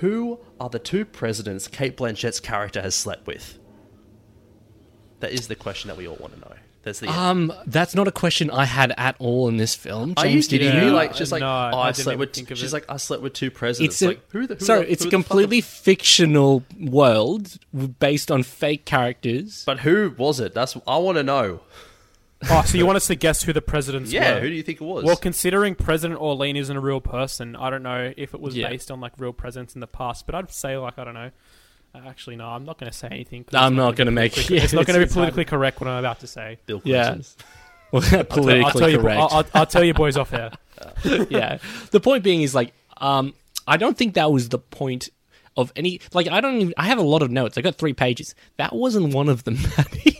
who 0.00 0.40
are 0.58 0.68
the 0.68 0.78
two 0.78 1.04
presidents 1.04 1.68
Cate 1.68 1.96
Blanchett's 1.96 2.40
character 2.40 2.80
has 2.82 2.94
slept 2.94 3.26
with? 3.26 3.58
That 5.24 5.32
is 5.32 5.48
the 5.48 5.54
question 5.54 5.88
that 5.88 5.96
we 5.96 6.06
all 6.06 6.16
want 6.16 6.34
to 6.34 6.40
know. 6.40 6.52
That's 6.82 7.00
the. 7.00 7.08
Um, 7.08 7.50
that's 7.66 7.94
not 7.94 8.06
a 8.08 8.12
question 8.12 8.50
I 8.50 8.66
had 8.66 8.92
at 8.98 9.16
all 9.18 9.48
in 9.48 9.56
this 9.56 9.74
film. 9.74 10.12
are 10.18 10.26
you 10.26 10.32
James, 10.34 10.48
did 10.48 10.60
kidding 10.60 10.74
Yeah. 10.74 10.80
me? 10.82 10.86
you? 10.88 10.92
Like, 10.92 11.14
she's 11.14 11.32
like, 11.32 11.40
No, 11.40 11.46
oh, 11.46 11.50
I 11.50 11.88
I, 11.88 11.92
didn't 11.92 12.04
slept 12.04 12.18
with. 12.18 12.32
think 12.34 12.50
of 12.50 12.58
She's 12.58 12.72
it. 12.72 12.76
like, 12.76 12.84
I 12.90 12.98
slept 12.98 13.22
with 13.22 13.32
two 13.32 13.50
presidents. 13.50 13.94
It's 13.94 14.02
a, 14.02 14.08
like, 14.08 14.30
who 14.30 14.46
the, 14.46 14.54
who 14.56 14.64
sorry, 14.64 14.84
the- 14.84 14.92
it's 14.92 15.02
who 15.02 15.08
a 15.08 15.10
the 15.10 15.16
fuck 15.16 15.26
completely 15.28 15.58
are- 15.60 15.62
fictional 15.62 16.62
world 16.78 17.56
based 18.00 18.30
on 18.30 18.42
fake 18.42 18.84
characters. 18.84 19.62
But 19.64 19.80
who 19.80 20.14
was 20.18 20.40
it? 20.40 20.52
That's 20.52 20.76
I 20.86 20.98
want 20.98 21.16
to 21.16 21.22
know. 21.22 21.60
Oh, 22.50 22.62
so 22.66 22.76
you 22.76 22.84
want 22.84 22.96
us 22.96 23.06
to 23.06 23.14
guess 23.14 23.42
who 23.44 23.54
the 23.54 23.62
presidents 23.62 24.12
Yeah, 24.12 24.34
were? 24.34 24.40
who 24.40 24.50
do 24.50 24.54
you 24.54 24.62
think 24.62 24.78
it 24.82 24.84
was? 24.84 25.04
Well, 25.04 25.16
considering 25.16 25.74
President 25.74 26.20
Orlean 26.20 26.56
isn't 26.56 26.76
a 26.76 26.80
real 26.80 27.00
person, 27.00 27.56
I 27.56 27.70
don't 27.70 27.82
know 27.82 28.12
if 28.18 28.34
it 28.34 28.40
was 28.42 28.54
Yeah. 28.54 28.68
based 28.68 28.90
on 28.90 29.00
like 29.00 29.12
real 29.16 29.32
presidents 29.32 29.74
in 29.74 29.80
the 29.80 29.86
past. 29.86 30.26
But 30.26 30.34
I'd 30.34 30.52
say 30.52 30.76
like 30.76 30.98
I 30.98 31.04
don't 31.04 31.14
know. 31.14 31.30
Actually, 31.94 32.36
no, 32.36 32.48
I'm 32.48 32.64
not 32.64 32.78
going 32.78 32.90
to 32.90 32.96
say 32.96 33.08
anything. 33.08 33.44
I'm 33.52 33.76
not 33.76 33.96
gonna 33.96 34.10
gonna 34.10 34.10
make- 34.10 34.50
yeah, 34.50 34.62
it's 34.62 34.72
not 34.72 34.86
going 34.86 34.98
to 35.00 35.06
be 35.06 35.12
politically 35.12 35.44
correct 35.44 35.80
what 35.80 35.88
I'm 35.88 35.98
about 35.98 36.20
to 36.20 36.26
say. 36.26 36.58
Bill 36.66 36.80
Yeah. 36.84 37.04
Clinton. 37.12 37.24
Well, 37.92 38.02
tell- 38.02 38.24
politically 38.24 38.64
I'll 38.64 38.70
tell 38.72 38.90
you, 38.90 38.98
correct. 38.98 39.20
I'll, 39.20 39.28
I'll, 39.30 39.44
I'll 39.54 39.66
tell 39.66 39.84
you 39.84 39.94
boys 39.94 40.16
off 40.16 40.32
air. 40.32 40.50
yeah. 41.30 41.58
The 41.92 42.00
point 42.00 42.24
being 42.24 42.42
is 42.42 42.52
like, 42.52 42.72
um, 42.96 43.34
I 43.68 43.76
don't 43.76 43.96
think 43.96 44.14
that 44.14 44.32
was 44.32 44.48
the 44.48 44.58
point 44.58 45.10
of 45.56 45.72
any. 45.76 46.00
Like, 46.12 46.28
I 46.28 46.40
don't 46.40 46.56
even. 46.56 46.74
I 46.76 46.86
have 46.86 46.98
a 46.98 47.02
lot 47.02 47.22
of 47.22 47.30
notes. 47.30 47.56
I 47.56 47.60
got 47.60 47.76
three 47.76 47.92
pages. 47.92 48.34
That 48.56 48.74
wasn't 48.74 49.14
one 49.14 49.28
of 49.28 49.44
them. 49.44 49.58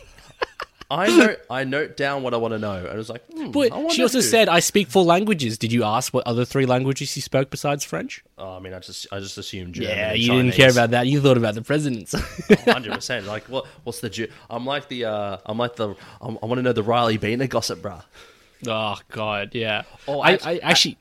I 0.89 1.07
note 1.07 1.39
I 1.49 1.63
note 1.63 1.97
down 1.97 2.21
what 2.21 2.33
I 2.33 2.37
want 2.37 2.53
to 2.53 2.59
know, 2.59 2.75
and 2.75 2.87
I 2.89 2.95
was 2.95 3.09
like, 3.09 3.23
hmm, 3.31 3.49
but 3.51 3.71
she 3.91 4.03
also 4.03 4.19
said, 4.21 4.47
"I 4.49 4.59
speak 4.59 4.87
four 4.87 5.03
languages." 5.03 5.57
Did 5.57 5.71
you 5.71 5.83
ask 5.83 6.13
what 6.13 6.27
other 6.27 6.45
three 6.45 6.65
languages 6.67 7.09
she 7.09 7.21
spoke 7.21 7.49
besides 7.49 7.83
French? 7.83 8.23
Oh, 8.37 8.55
I 8.55 8.59
mean, 8.59 8.73
I 8.73 8.79
just 8.79 9.07
I 9.11 9.19
just 9.19 9.37
assumed 9.37 9.73
German. 9.73 9.89
yeah, 9.97 10.13
you 10.13 10.31
didn't 10.31 10.53
care 10.53 10.69
about 10.69 10.91
that. 10.91 11.07
You 11.07 11.21
thought 11.21 11.37
about 11.37 11.55
the 11.55 11.63
presidents. 11.63 12.13
Hundred 12.65 12.93
percent. 12.93 13.25
Like, 13.25 13.45
what? 13.45 13.65
What's 13.83 13.99
the? 14.01 14.09
Ju- 14.11 14.29
I'm 14.49 14.65
like 14.65 14.87
the. 14.87 15.05
Uh, 15.05 15.37
I'm 15.45 15.57
like 15.57 15.75
the. 15.75 15.95
I'm, 16.21 16.37
I 16.43 16.45
want 16.45 16.59
to 16.59 16.61
know 16.61 16.73
the 16.73 16.83
Riley 16.83 17.17
Bina 17.17 17.47
gossip, 17.47 17.79
bruh. 17.79 18.03
oh 18.67 18.97
God, 19.09 19.55
yeah. 19.55 19.83
Oh, 20.07 20.19
I, 20.21 20.33
act- 20.33 20.45
I 20.45 20.57
actually. 20.59 20.97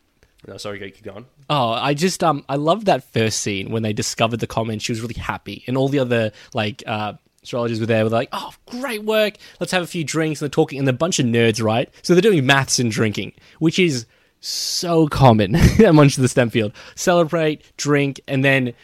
No, 0.47 0.57
sorry, 0.59 0.79
go- 0.79 0.87
keep 0.91 1.03
going. 1.05 1.27
Oh, 1.51 1.71
I 1.73 1.93
just 1.95 2.25
um 2.25 2.43
I 2.49 2.57
love 2.57 2.87
that 2.87 3.05
first 3.13 3.41
scene 3.41 3.71
when 3.71 3.83
they 3.83 3.93
discovered 3.93 4.41
the 4.41 4.47
comment. 4.47 4.81
She 4.83 4.93
was 4.93 5.03
really 5.03 5.15
happy, 5.21 5.63
and 5.67 5.77
all 5.77 5.89
the 5.89 5.99
other 5.99 6.33
like 6.55 6.83
uh 6.87 7.15
astrologers 7.45 7.81
were 7.81 7.87
there. 7.87 8.05
Were 8.05 8.11
like, 8.11 8.29
"Oh, 8.33 8.53
great 8.67 9.05
work! 9.05 9.35
Let's 9.61 9.73
have 9.73 9.83
a 9.83 9.87
few 9.87 10.03
drinks." 10.05 10.41
And 10.41 10.47
they're 10.47 10.55
talking, 10.55 10.79
and 10.79 10.87
they're 10.87 10.95
a 10.95 10.99
bunch 10.99 11.19
of 11.19 11.27
nerds, 11.27 11.63
right? 11.63 11.89
So 12.03 12.15
they're 12.15 12.23
doing 12.23 12.45
maths 12.45 12.79
and 12.79 12.91
drinking, 12.91 13.33
which 13.59 13.79
is 13.79 14.07
so 14.41 15.07
common 15.07 15.55
amongst 15.87 16.21
the 16.21 16.29
STEM 16.29 16.51
field. 16.51 16.73
Celebrate, 16.97 17.63
drink, 17.77 18.21
and 18.27 18.45
then 18.45 18.75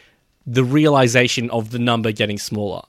the 0.45 0.63
realization 0.63 1.49
of 1.51 1.71
the 1.71 1.79
number 1.79 2.11
getting 2.11 2.39
smaller, 2.39 2.81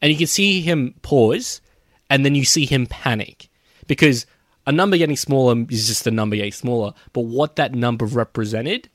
and 0.00 0.10
you 0.10 0.18
can 0.18 0.26
see 0.26 0.60
him 0.60 0.94
pause, 1.02 1.60
and 2.08 2.24
then 2.24 2.34
you 2.34 2.44
see 2.44 2.64
him 2.64 2.86
panic 2.86 3.48
because 3.86 4.26
a 4.66 4.72
number 4.72 4.96
getting 4.96 5.16
smaller 5.16 5.66
is 5.68 5.88
just 5.88 6.06
a 6.06 6.10
number 6.10 6.36
getting 6.36 6.52
smaller. 6.52 6.94
But 7.12 7.22
what 7.22 7.56
that 7.56 7.74
number 7.74 8.06
represented 8.06 8.88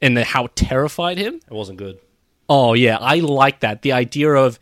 and 0.00 0.16
the, 0.16 0.24
how 0.24 0.48
terrified 0.54 1.18
him. 1.18 1.36
It 1.36 1.52
wasn't 1.52 1.78
good. 1.78 1.98
Oh 2.48 2.74
yeah, 2.74 2.98
I 2.98 3.20
like 3.20 3.60
that. 3.60 3.82
The 3.82 3.92
idea 3.92 4.32
of 4.32 4.58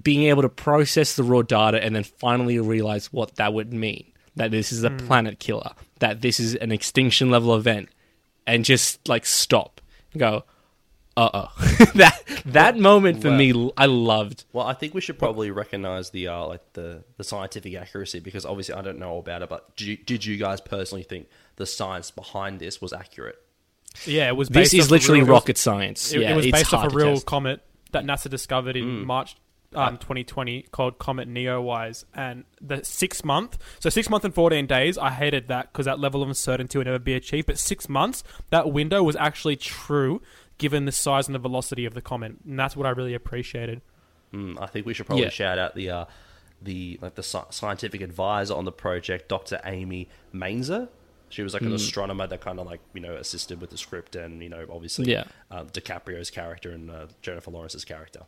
being 0.00 0.24
able 0.24 0.42
to 0.42 0.48
process 0.48 1.16
the 1.16 1.22
raw 1.22 1.42
data 1.42 1.82
and 1.82 1.94
then 1.94 2.04
finally 2.04 2.58
realize 2.58 3.12
what 3.12 3.36
that 3.36 3.52
would 3.52 3.72
mean. 3.72 4.12
That 4.36 4.50
this 4.50 4.72
is 4.72 4.82
a 4.84 4.90
planet 4.90 5.38
killer. 5.38 5.72
That 5.98 6.22
this 6.22 6.40
is 6.40 6.54
an 6.54 6.72
extinction 6.72 7.30
level 7.30 7.54
event, 7.54 7.90
and 8.46 8.64
just 8.64 9.06
like 9.08 9.26
stop 9.26 9.80
and 10.12 10.20
go. 10.20 10.44
Uh 11.14 11.28
oh. 11.34 11.48
that 11.96 12.22
that 12.46 12.78
moment 12.78 13.20
for 13.20 13.28
Well- 13.28 13.36
me, 13.36 13.70
I 13.76 13.84
loved. 13.84 14.44
Well, 14.54 14.66
I 14.66 14.72
think 14.72 14.94
we 14.94 15.02
should 15.02 15.18
probably 15.18 15.50
recognize 15.50 16.08
the 16.08 16.28
uh, 16.28 16.46
like 16.46 16.62
the, 16.72 17.04
the 17.18 17.24
scientific 17.24 17.74
accuracy 17.74 18.20
because 18.20 18.46
obviously 18.46 18.74
I 18.74 18.80
don't 18.80 18.98
know 18.98 19.10
all 19.10 19.18
about 19.20 19.42
it. 19.42 19.50
But 19.50 19.76
did 19.76 19.86
you, 19.88 19.96
did 19.98 20.24
you 20.24 20.38
guys 20.38 20.62
personally 20.62 21.02
think 21.02 21.28
the 21.56 21.66
science 21.66 22.10
behind 22.10 22.58
this 22.60 22.80
was 22.80 22.94
accurate? 22.94 23.38
Yeah, 24.06 24.28
it 24.28 24.36
was. 24.36 24.48
This 24.48 24.72
is 24.72 24.90
literally 24.90 25.20
real- 25.20 25.32
rocket 25.32 25.58
science. 25.58 26.14
It, 26.14 26.22
yeah, 26.22 26.32
it 26.32 26.36
was 26.36 26.46
based 26.50 26.72
off 26.72 26.86
a 26.90 26.96
real 26.96 27.12
test. 27.12 27.26
comet 27.26 27.60
that 27.90 28.04
NASA 28.06 28.30
discovered 28.30 28.78
in 28.78 28.84
Mm. 28.84 29.04
March 29.04 29.36
um, 29.74 29.96
2020 29.98 30.62
called 30.72 30.98
Comet 30.98 31.28
Neowise, 31.28 32.04
and 32.14 32.44
the 32.60 32.84
six 32.84 33.24
month, 33.24 33.58
so 33.80 33.88
six 33.90 34.08
month 34.10 34.24
and 34.24 34.34
14 34.34 34.66
days. 34.66 34.98
I 34.98 35.10
hated 35.10 35.48
that 35.48 35.72
because 35.72 35.86
that 35.86 35.98
level 35.98 36.22
of 36.22 36.28
uncertainty 36.28 36.78
would 36.78 36.86
never 36.86 36.98
be 36.98 37.14
achieved. 37.14 37.46
But 37.46 37.58
six 37.58 37.88
months, 37.88 38.22
that 38.50 38.72
window 38.72 39.02
was 39.02 39.16
actually 39.16 39.56
true 39.56 40.20
given 40.58 40.84
the 40.84 40.92
size 40.92 41.26
and 41.26 41.34
the 41.34 41.38
velocity 41.40 41.84
of 41.84 41.94
the 41.94 42.02
comet, 42.02 42.36
and 42.46 42.58
that's 42.58 42.76
what 42.76 42.86
I 42.86 42.90
really 42.90 43.14
appreciated. 43.14 43.80
Mm, 44.32 44.60
I 44.60 44.66
think 44.66 44.86
we 44.86 44.94
should 44.94 45.06
probably 45.06 45.24
Yeah. 45.24 45.30
shout 45.30 45.58
out 45.58 45.74
the 45.74 45.90
uh, 45.90 46.04
the 46.60 46.98
like 47.02 47.16
the 47.16 47.22
scientific 47.22 48.00
advisor 48.00 48.54
on 48.54 48.64
the 48.64 48.72
project, 48.72 49.28
Dr. 49.28 49.60
Amy 49.64 50.08
Mainzer. 50.34 50.88
She 51.28 51.42
was 51.42 51.54
like 51.54 51.62
an 51.62 51.72
astronomer 51.72 52.26
that 52.26 52.42
kind 52.42 52.60
of 52.60 52.66
like 52.66 52.80
you 52.92 53.00
know 53.00 53.14
assisted 53.14 53.60
with 53.60 53.70
the 53.70 53.78
script 53.78 54.14
and 54.16 54.42
you 54.42 54.48
know 54.50 54.66
obviously 54.70 55.10
Yeah. 55.10 55.24
um, 55.50 55.66
DiCaprio's 55.68 56.30
character 56.30 56.70
and 56.72 56.90
uh, 56.90 57.06
Jennifer 57.22 57.50
Lawrence's 57.50 57.84
character. 57.86 58.20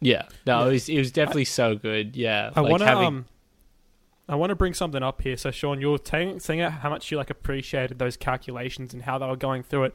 Yeah, 0.00 0.24
no, 0.46 0.68
it 0.68 0.72
was 0.72 0.88
it 0.88 0.98
was 0.98 1.10
definitely 1.10 1.46
so 1.46 1.74
good. 1.74 2.16
Yeah, 2.16 2.50
I 2.54 2.60
like 2.60 2.70
want 2.70 2.80
to 2.82 2.86
having- 2.86 3.04
um, 3.06 3.26
I 4.28 4.34
want 4.34 4.50
to 4.50 4.56
bring 4.56 4.74
something 4.74 5.02
up 5.02 5.22
here. 5.22 5.36
So, 5.36 5.50
Sean, 5.52 5.80
you 5.80 5.90
were 5.92 5.98
saying, 6.04 6.40
saying 6.40 6.60
how 6.60 6.90
much 6.90 7.10
you 7.12 7.16
like 7.16 7.30
appreciated 7.30 7.98
those 8.00 8.16
calculations 8.16 8.92
and 8.92 9.04
how 9.04 9.18
they 9.18 9.26
were 9.26 9.36
going 9.36 9.62
through 9.62 9.84
it. 9.84 9.94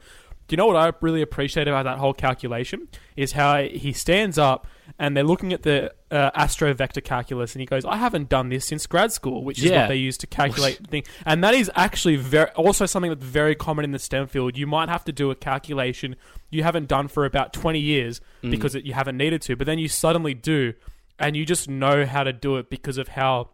You 0.52 0.56
know 0.58 0.66
what 0.66 0.76
I 0.76 0.92
really 1.00 1.22
appreciate 1.22 1.66
about 1.66 1.84
that 1.84 1.98
whole 1.98 2.12
calculation 2.14 2.88
is 3.16 3.32
how 3.32 3.62
he 3.62 3.92
stands 3.92 4.38
up 4.38 4.66
and 4.98 5.16
they're 5.16 5.24
looking 5.24 5.52
at 5.52 5.62
the 5.62 5.92
uh, 6.10 6.30
astrovector 6.32 7.02
calculus 7.02 7.54
and 7.54 7.60
he 7.60 7.66
goes, 7.66 7.84
"I 7.86 7.96
haven't 7.96 8.28
done 8.28 8.50
this 8.50 8.66
since 8.66 8.86
grad 8.86 9.10
school," 9.12 9.42
which 9.44 9.58
is 9.58 9.64
Yeah. 9.64 9.80
what 9.82 9.88
they 9.88 9.96
use 9.96 10.18
to 10.18 10.26
calculate 10.26 10.78
the 10.82 10.88
thing. 10.88 11.04
And 11.24 11.42
that 11.42 11.54
is 11.54 11.70
actually 11.74 12.16
very 12.16 12.50
also 12.50 12.84
something 12.86 13.10
that's 13.10 13.24
very 13.24 13.54
common 13.54 13.84
in 13.86 13.92
the 13.92 13.98
STEM 13.98 14.26
field. 14.26 14.56
You 14.58 14.66
might 14.66 14.88
have 14.90 15.04
to 15.06 15.12
do 15.12 15.30
a 15.30 15.34
calculation 15.34 16.16
you 16.50 16.62
haven't 16.62 16.86
done 16.88 17.08
for 17.08 17.24
about 17.24 17.52
twenty 17.54 17.80
years 17.80 18.20
Mm. 18.42 18.50
because 18.50 18.74
it, 18.74 18.84
you 18.84 18.92
haven't 18.92 19.16
needed 19.16 19.40
to, 19.42 19.56
but 19.56 19.66
then 19.66 19.78
you 19.78 19.88
suddenly 19.88 20.34
do, 20.34 20.74
and 21.18 21.34
you 21.36 21.46
just 21.46 21.68
know 21.70 22.04
how 22.04 22.22
to 22.24 22.32
do 22.32 22.56
it 22.58 22.68
because 22.68 22.98
of 22.98 23.08
how 23.08 23.48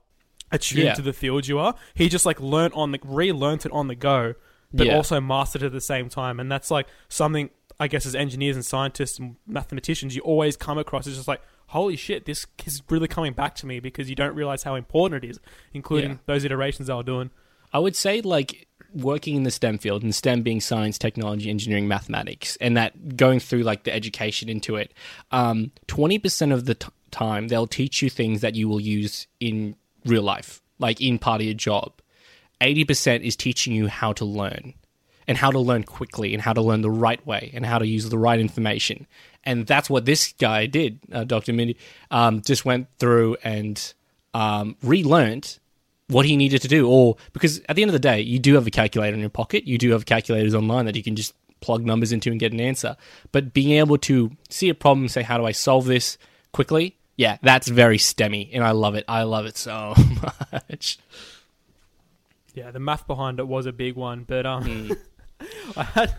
attuned 0.51 0.83
Yeah. 0.85 0.95
to 0.95 1.03
the 1.03 1.13
field 1.13 1.47
you 1.47 1.59
are. 1.61 1.75
He 1.95 2.09
just 2.09 2.27
like 2.27 2.41
learnt 2.41 2.75
on 2.75 2.91
the 2.91 2.99
relearnt 2.99 3.67
it 3.67 3.71
on 3.73 3.87
the 3.87 3.95
go, 3.95 4.35
but 4.72 4.87
Yeah. 4.87 4.96
also 4.96 5.20
mastered 5.20 5.62
at 5.62 5.72
the 5.72 5.81
same 5.81 6.09
time. 6.09 6.38
And 6.40 6.50
that's 6.50 6.70
like 6.70 6.87
something 7.09 7.50
I 7.81 7.87
guess 7.87 8.07
as 8.07 8.14
engineers 8.16 8.57
and 8.57 8.64
scientists 8.64 9.18
and 9.20 9.37
mathematicians 9.46 10.16
you 10.16 10.22
always 10.22 10.57
come 10.57 10.78
across. 10.78 11.07
It's 11.07 11.16
just 11.16 11.28
like 11.28 11.40
holy 11.68 11.96
shit, 11.96 12.24
this 12.24 12.46
is 12.64 12.83
really 12.88 13.07
coming 13.09 13.35
back 13.35 13.54
to 13.57 13.66
me 13.66 13.78
because 13.78 14.09
you 14.09 14.16
don't 14.16 14.35
realize 14.35 14.62
how 14.62 14.74
important 14.74 15.22
it 15.22 15.28
is, 15.31 15.38
including 15.74 16.12
Yeah. 16.12 16.16
those 16.26 16.42
iterations 16.44 16.88
they 16.88 16.94
were 16.94 17.02
doing. 17.02 17.31
I 17.74 17.78
would 17.78 17.94
say 17.94 18.22
like 18.22 18.66
working 18.94 19.37
in 19.37 19.42
the 19.42 19.50
STEM 19.50 19.76
field, 19.76 20.02
and 20.02 20.14
STEM 20.14 20.40
being 20.42 20.62
science, 20.62 20.96
technology, 20.96 21.50
engineering, 21.50 21.87
mathematics, 21.87 22.57
and 22.62 22.74
that 22.78 23.16
going 23.18 23.38
through 23.38 23.62
like 23.62 23.85
the 23.85 23.92
education 23.92 24.48
into 24.48 24.76
it. 24.76 24.94
Um, 25.31 25.72
twenty 25.87 26.18
percent 26.18 26.52
of 26.52 26.64
the 26.64 26.74
t- 26.74 26.88
time, 27.11 27.48
they'll 27.48 27.66
teach 27.66 28.00
you 28.00 28.09
things 28.09 28.40
that 28.40 28.54
you 28.54 28.66
will 28.66 28.81
use 28.81 29.26
in 29.38 29.76
real 30.07 30.22
life, 30.22 30.62
like 30.78 31.02
in 31.02 31.18
part 31.18 31.42
of 31.42 31.44
your 31.44 31.54
job. 31.54 31.92
Eighty 32.61 32.85
percent 32.85 33.25
is 33.25 33.37
teaching 33.37 33.73
you 33.75 33.88
how 33.88 34.12
to 34.14 34.25
learn. 34.25 34.75
And 35.27 35.37
how 35.37 35.51
to 35.51 35.59
learn 35.59 35.85
quickly, 35.85 36.33
and 36.33 36.42
how 36.42 36.55
to 36.55 36.62
learn 36.62 36.81
the 36.81 36.90
right 36.90 37.25
way, 37.27 37.51
and 37.53 37.66
how 37.66 37.79
to 37.79 37.87
use 37.87 38.09
the 38.09 38.16
right 38.16 38.40
information, 38.40 39.07
and 39.44 39.66
that's 39.66 39.90
what 39.90 40.07
this 40.07 40.33
guy 40.33 40.64
did. 40.64 41.01
Uh, 41.12 41.25
Dr. 41.25 41.53
Mindy 41.53 41.77
um, 42.11 42.40
just 42.40 42.64
went 42.64 42.88
through 42.99 43.37
and 43.44 43.92
um, 44.33 44.77
relearned 44.83 45.59
what 46.09 46.25
he 46.25 46.37
needed 46.37 46.62
to 46.62 46.68
do 46.68 46.88
or 46.88 47.16
because 47.33 47.61
at 47.68 47.77
the 47.77 47.83
end 47.83 47.90
of 47.90 47.92
the 47.92 47.99
day 47.99 48.21
you 48.21 48.38
do 48.38 48.55
have 48.55 48.66
a 48.66 48.71
calculator 48.71 49.14
in 49.14 49.21
your 49.21 49.29
pocket 49.29 49.66
you 49.66 49.77
do 49.77 49.92
have 49.92 50.07
calculators 50.07 50.55
online 50.55 50.87
that 50.87 50.97
you 50.97 51.03
can 51.03 51.14
just 51.14 51.35
plug 51.61 51.85
numbers 51.85 52.12
into 52.12 52.31
and 52.31 52.40
get 52.40 52.53
an 52.53 52.61
answer 52.61 52.97
but 53.31 53.53
being 53.53 53.73
able 53.73 53.99
to 53.99 54.31
see 54.49 54.68
a 54.68 54.75
problem 54.75 55.07
say 55.09 55.23
how 55.23 55.37
do 55.37 55.44
i 55.44 55.53
solve 55.53 55.85
this 55.85 56.16
quickly 56.53 56.97
yeah 57.16 57.37
that's 57.42 57.68
very 57.68 57.99
stemmy 57.99 58.49
and 58.53 58.64
i 58.64 58.71
love 58.71 58.94
it 58.94 59.05
i 59.07 59.23
love 59.23 59.44
it 59.44 59.57
so 59.59 59.94
much 60.71 60.99
Yeah, 62.59 62.73
the 62.73 62.81
math 62.81 63.07
behind 63.07 63.38
it 63.38 63.47
was 63.47 63.66
a 63.66 63.73
big 63.73 63.94
one, 63.94 64.25
but 64.25 64.44
um, 64.44 64.64
Hmm. 64.64 64.92
I 65.77 65.83
had, 65.85 66.14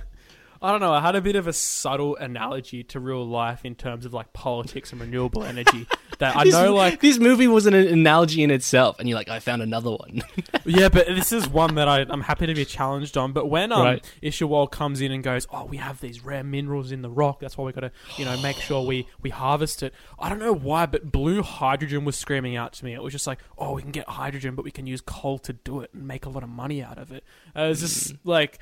I 0.62 0.72
don't 0.72 0.82
know, 0.82 0.92
I 0.94 1.00
had 1.02 1.16
a 1.16 1.22
bit 1.22 1.36
of 1.36 1.48
a 1.48 1.54
subtle 1.54 2.16
analogy 2.18 2.84
to 2.86 3.00
real 3.00 3.26
life 3.26 3.64
in 3.64 3.76
terms 3.76 4.06
of 4.06 4.14
like 4.14 4.34
politics 4.34 4.92
and 4.92 5.00
renewable 5.02 5.44
energy. 5.44 5.88
That 6.20 6.36
I 6.36 6.44
This- 6.44 6.54
know, 6.54 6.76
like, 6.76 7.00
this 7.00 7.18
movie 7.18 7.48
was 7.48 7.66
an 7.66 7.74
analogy 7.74 8.44
in 8.44 8.52
itself 8.52 9.00
and 9.00 9.08
you're 9.08 9.18
like 9.18 9.30
i 9.30 9.40
found 9.40 9.62
another 9.62 9.92
one 9.92 10.22
yeah, 10.66 10.90
but 10.90 11.08
this 11.08 11.32
is 11.32 11.48
one 11.48 11.76
that 11.76 11.88
I, 11.88 12.02
I'm 12.02 12.20
happy 12.20 12.46
to 12.46 12.54
be 12.54 12.66
challenged 12.66 13.16
on. 13.18 13.32
But 13.32 13.46
when 13.50 13.72
um, 13.72 13.84
Right. 13.84 14.14
Isherwell 14.22 14.70
comes 14.70 15.00
in 15.00 15.14
and 15.14 15.24
goes, 15.24 15.48
"Oh, 15.50 15.64
we 15.64 15.78
have 15.78 16.02
these 16.02 16.22
rare 16.26 16.44
minerals 16.44 16.92
in 16.92 17.02
the 17.04 17.10
rock. 17.10 17.40
That's 17.40 17.58
why 17.58 17.64
we 17.64 17.72
got 17.72 17.82
to, 17.82 17.92
you 18.18 18.26
know, 18.26 18.36
make 18.42 18.58
sure 18.58 18.86
we 18.86 19.08
we 19.22 19.30
harvest 19.30 19.82
it." 19.82 19.94
I 20.20 20.28
don't 20.28 20.40
know 20.40 20.54
why, 20.54 20.86
but 20.88 21.10
blue 21.10 21.42
hydrogen 21.42 22.04
was 22.04 22.18
screaming 22.18 22.58
out 22.58 22.74
to 22.74 22.86
me. 22.86 22.94
It 22.94 23.02
was 23.02 23.14
just 23.14 23.26
like, 23.26 23.40
"Oh, 23.58 23.74
we 23.76 23.82
can 23.82 23.92
get 23.92 24.10
hydrogen, 24.10 24.56
but 24.56 24.66
we 24.66 24.72
can 24.72 24.86
use 24.88 25.00
coal 25.00 25.40
to 25.40 25.54
do 25.54 25.80
it 25.80 25.92
and 25.94 26.06
make 26.06 26.26
a 26.26 26.30
lot 26.30 26.44
of 26.44 26.50
money 26.50 26.84
out 26.84 26.98
of 26.98 27.12
it." 27.14 27.24
Uh, 27.56 27.70
it's 27.72 27.80
just 27.80 28.14
like 28.26 28.60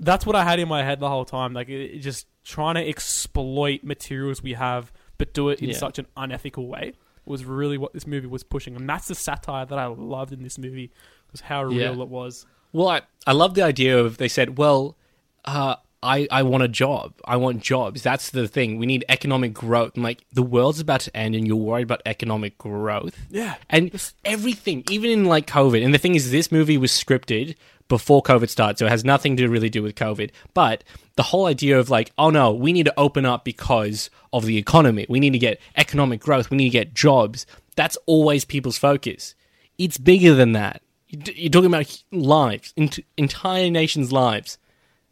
that's 0.00 0.26
what 0.26 0.34
I 0.34 0.42
had 0.44 0.58
in 0.58 0.66
my 0.68 0.82
head 0.82 0.98
the 0.98 1.08
whole 1.08 1.24
time. 1.24 1.52
Like, 1.52 1.68
it, 1.68 1.80
it 1.94 1.98
just 2.00 2.26
trying 2.44 2.74
to 2.76 2.88
exploit 2.88 3.84
materials 3.84 4.42
we 4.42 4.54
have, 4.54 4.92
but 5.18 5.32
do 5.34 5.50
it 5.50 5.60
in 5.60 5.68
Yeah. 5.70 5.76
such 5.76 5.98
an 5.98 6.06
unethical 6.16 6.66
way 6.66 6.94
was 7.26 7.44
really 7.44 7.78
what 7.78 7.92
this 7.92 8.06
movie 8.06 8.26
was 8.26 8.42
pushing, 8.42 8.74
and 8.74 8.88
that's 8.88 9.08
the 9.08 9.14
satire 9.14 9.66
that 9.66 9.78
I 9.78 9.86
loved 9.86 10.32
in 10.32 10.42
this 10.42 10.58
movie 10.58 10.90
was 11.30 11.42
how 11.42 11.62
real 11.64 11.96
Yeah. 11.96 12.02
it 12.02 12.08
was. 12.08 12.46
Well, 12.72 12.88
I, 12.88 13.02
I 13.26 13.32
love 13.32 13.54
the 13.54 13.62
idea 13.62 13.98
of 13.98 14.16
they 14.16 14.26
said, 14.28 14.56
well, 14.58 14.96
uh, 15.44 15.76
I, 16.02 16.26
I 16.30 16.42
want 16.44 16.62
a 16.62 16.68
job. 16.68 17.12
I 17.26 17.36
want 17.36 17.62
jobs. 17.62 18.02
That's 18.02 18.30
the 18.30 18.48
thing. 18.48 18.78
We 18.78 18.86
need 18.86 19.04
economic 19.10 19.52
growth. 19.52 19.96
And 19.96 20.02
like 20.02 20.24
the 20.32 20.42
world's 20.42 20.80
about 20.80 21.00
to 21.02 21.14
end 21.16 21.34
and 21.34 21.46
you're 21.46 21.56
worried 21.56 21.82
about 21.82 22.00
economic 22.06 22.56
growth. 22.56 23.18
Yeah. 23.28 23.56
And 23.68 23.92
everything, 24.24 24.84
even 24.88 25.10
in 25.10 25.24
like 25.26 25.46
COVID. 25.46 25.84
And 25.84 25.92
the 25.92 25.98
thing 25.98 26.14
is, 26.14 26.30
this 26.30 26.50
movie 26.50 26.78
was 26.78 26.90
scripted 26.90 27.54
before 27.90 28.22
COVID 28.22 28.48
started, 28.48 28.78
so 28.78 28.86
it 28.86 28.90
has 28.90 29.04
nothing 29.04 29.36
to 29.36 29.48
really 29.48 29.68
do 29.68 29.82
with 29.82 29.94
COVID. 29.96 30.30
But 30.54 30.82
the 31.16 31.24
whole 31.24 31.44
idea 31.44 31.78
of 31.78 31.90
like, 31.90 32.10
oh 32.16 32.30
no, 32.30 32.50
we 32.52 32.72
need 32.72 32.86
to 32.86 32.94
open 32.98 33.26
up 33.26 33.44
because 33.44 34.08
of 34.32 34.46
the 34.46 34.56
economy. 34.56 35.04
We 35.10 35.20
need 35.20 35.34
to 35.34 35.38
get 35.38 35.60
economic 35.76 36.20
growth. 36.20 36.48
We 36.48 36.56
need 36.56 36.70
to 36.70 36.78
get 36.78 36.94
jobs. 36.94 37.44
That's 37.76 37.98
always 38.06 38.46
people's 38.46 38.78
focus. 38.78 39.34
It's 39.76 39.98
bigger 39.98 40.34
than 40.34 40.52
that. 40.52 40.80
You- 41.08 41.34
You're 41.34 41.50
talking 41.50 41.66
about 41.66 42.02
lives, 42.10 42.72
entire 43.18 43.70
nations' 43.70 44.10
lives. 44.12 44.56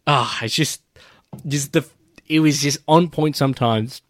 Ah, 0.06 0.38
it's 0.42 0.54
just, 0.54 0.80
just 1.46 1.72
the. 1.74 1.84
It 2.26 2.40
was 2.40 2.60
just 2.62 2.78
on 2.86 3.08
point 3.10 3.36
sometimes 3.36 4.00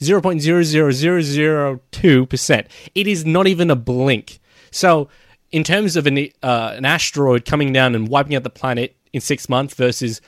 0.00002%. 0.00 2.66
It 2.94 3.06
is 3.06 3.24
not 3.24 3.46
even 3.46 3.70
a 3.70 3.76
blink. 3.76 4.40
So, 4.70 5.08
in 5.50 5.64
terms 5.64 5.96
of 5.96 6.06
an, 6.06 6.28
uh, 6.42 6.74
an 6.76 6.84
asteroid 6.84 7.46
coming 7.46 7.72
down 7.72 7.94
and 7.94 8.08
wiping 8.08 8.36
out 8.36 8.42
the 8.42 8.50
planet 8.50 8.94
in 9.14 9.22
six 9.22 9.48
months 9.48 9.72
versus 9.74 10.20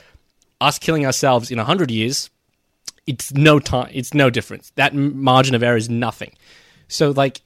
us 0.60 0.78
killing 0.78 1.04
ourselves 1.04 1.50
in 1.50 1.58
100 1.58 1.90
years, 1.90 2.30
it's 3.06 3.34
no 3.34 3.58
time. 3.58 3.90
It's 3.92 4.14
no 4.14 4.30
difference. 4.30 4.72
That 4.76 4.94
margin 4.94 5.54
of 5.54 5.62
error 5.62 5.76
is 5.76 5.90
nothing. 5.90 6.32
So, 6.88 7.10
like, 7.10 7.42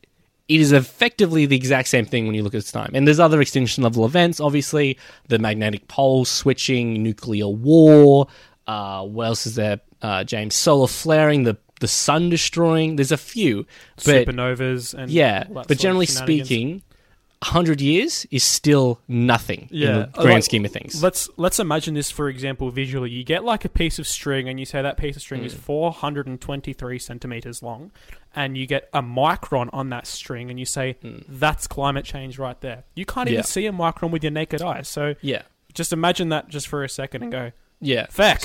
it 0.50 0.60
is 0.60 0.72
effectively 0.72 1.46
the 1.46 1.54
exact 1.54 1.86
same 1.86 2.04
thing 2.04 2.26
when 2.26 2.34
you 2.34 2.42
look 2.42 2.54
at 2.54 2.58
its 2.58 2.72
time. 2.72 2.90
And 2.92 3.06
there's 3.06 3.20
other 3.20 3.40
extinction 3.40 3.84
level 3.84 4.04
events, 4.04 4.40
obviously, 4.40 4.98
the 5.28 5.38
magnetic 5.38 5.86
pole 5.86 6.24
switching, 6.24 7.04
nuclear 7.04 7.46
war. 7.46 8.26
Uh, 8.66 9.04
what 9.04 9.26
else 9.26 9.46
is 9.46 9.54
there? 9.54 9.78
Uh, 10.02 10.24
James, 10.24 10.56
solar 10.56 10.88
flaring, 10.88 11.44
the 11.44 11.56
the 11.78 11.86
sun 11.86 12.30
destroying. 12.30 12.96
There's 12.96 13.12
a 13.12 13.16
few, 13.16 13.64
but 14.04 14.26
Supernovas 14.26 14.92
and 14.92 15.08
yeah, 15.08 15.44
but 15.44 15.78
generally 15.78 16.06
speaking, 16.06 16.82
hundred 17.42 17.80
years 17.80 18.26
is 18.30 18.44
still 18.44 19.00
nothing 19.08 19.62
in 19.70 19.78
Yeah, 19.78 19.92
the 19.92 20.06
grand 20.14 20.30
like, 20.34 20.44
scheme 20.44 20.64
of 20.66 20.72
things. 20.72 21.02
Let's 21.02 21.28
let's 21.38 21.58
imagine 21.58 21.94
this 21.94 22.10
for 22.10 22.28
example 22.28 22.70
visually. 22.70 23.10
You 23.10 23.24
get 23.24 23.44
like 23.44 23.64
a 23.64 23.68
piece 23.70 23.98
of 23.98 24.06
string, 24.06 24.48
and 24.48 24.60
you 24.60 24.66
say 24.66 24.82
that 24.82 24.96
piece 24.98 25.16
of 25.16 25.22
string 25.22 25.42
Mm. 25.42 25.46
is 25.46 25.54
423 25.54 26.98
centimeters 26.98 27.62
long, 27.62 27.90
and 28.34 28.56
you 28.58 28.66
get 28.66 28.88
a 28.92 29.02
micron 29.02 29.70
on 29.72 29.88
that 29.90 30.06
string, 30.06 30.50
and 30.50 30.58
you 30.60 30.66
say 30.66 30.96
that's 31.28 31.66
climate 31.66 32.04
change 32.04 32.38
right 32.38 32.60
there. 32.60 32.84
You 32.94 33.06
can't 33.06 33.28
even 33.28 33.40
Mm. 33.40 33.44
Yeah. 33.44 33.46
see 33.46 33.66
a 33.66 33.72
micron 33.72 34.10
with 34.10 34.22
your 34.22 34.32
naked 34.32 34.60
eye. 34.62 34.82
So 34.82 35.14
yeah, 35.22 35.42
just 35.72 35.92
imagine 35.92 36.28
that 36.30 36.48
just 36.48 36.68
for 36.68 36.84
a 36.84 36.88
second 36.88 37.22
and 37.22 37.32
go, 37.32 37.52
yeah. 37.80 38.06
feck. 38.10 38.42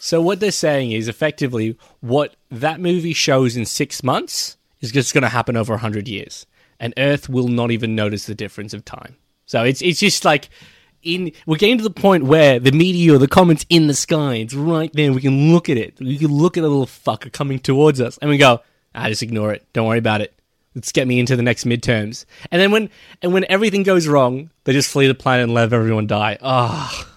So 0.00 0.20
what 0.20 0.40
they're 0.40 0.50
saying 0.52 0.92
is 0.92 1.08
effectively 1.08 1.78
what 2.00 2.36
that 2.50 2.78
movie 2.80 3.14
shows 3.14 3.56
in 3.56 3.64
six 3.64 4.02
months 4.02 4.56
is 4.80 4.92
just 4.92 5.14
going 5.14 5.22
to 5.22 5.28
happen 5.30 5.56
over 5.56 5.78
hundred 5.78 6.08
years, 6.08 6.44
and 6.80 6.94
Earth 6.96 7.28
will 7.28 7.48
not 7.48 7.70
even 7.70 7.94
notice 7.94 8.26
the 8.26 8.34
difference 8.34 8.74
of 8.74 8.84
time. 8.84 9.16
So 9.46 9.62
it's 9.62 9.82
it's 9.82 10.00
just 10.00 10.24
like 10.24 10.48
in 11.02 11.32
we're 11.46 11.56
getting 11.58 11.78
to 11.78 11.84
the 11.84 11.90
point 11.90 12.24
where 12.24 12.58
the 12.58 12.72
meteor, 12.72 13.18
the 13.18 13.28
comet's 13.28 13.66
in 13.68 13.86
the 13.86 13.94
sky, 13.94 14.36
it's 14.36 14.54
right 14.54 14.90
there. 14.94 15.12
We 15.12 15.20
can 15.20 15.52
look 15.52 15.68
at 15.68 15.76
it. 15.76 15.98
We 16.00 16.16
can 16.18 16.32
look 16.32 16.56
at 16.56 16.64
a 16.64 16.68
little 16.68 16.86
fucker 16.86 17.30
coming 17.32 17.58
towards 17.58 18.00
us, 18.00 18.18
and 18.18 18.30
we 18.30 18.38
go, 18.38 18.60
ah, 18.94 19.08
just 19.08 19.22
ignore 19.22 19.52
it. 19.52 19.66
Don't 19.72 19.86
worry 19.86 19.98
about 19.98 20.20
it. 20.20 20.32
Let's 20.74 20.90
get 20.92 21.06
me 21.06 21.20
into 21.20 21.36
the 21.36 21.42
next 21.42 21.64
midterms. 21.66 22.24
And 22.50 22.60
then 22.60 22.70
when 22.72 22.90
and 23.22 23.32
when 23.32 23.44
everything 23.48 23.82
goes 23.82 24.08
wrong, 24.08 24.50
they 24.64 24.72
just 24.72 24.90
flee 24.90 25.06
the 25.06 25.14
planet 25.14 25.44
and 25.44 25.54
let 25.54 25.72
everyone 25.72 26.06
die. 26.06 26.38
Ah. 26.42 27.10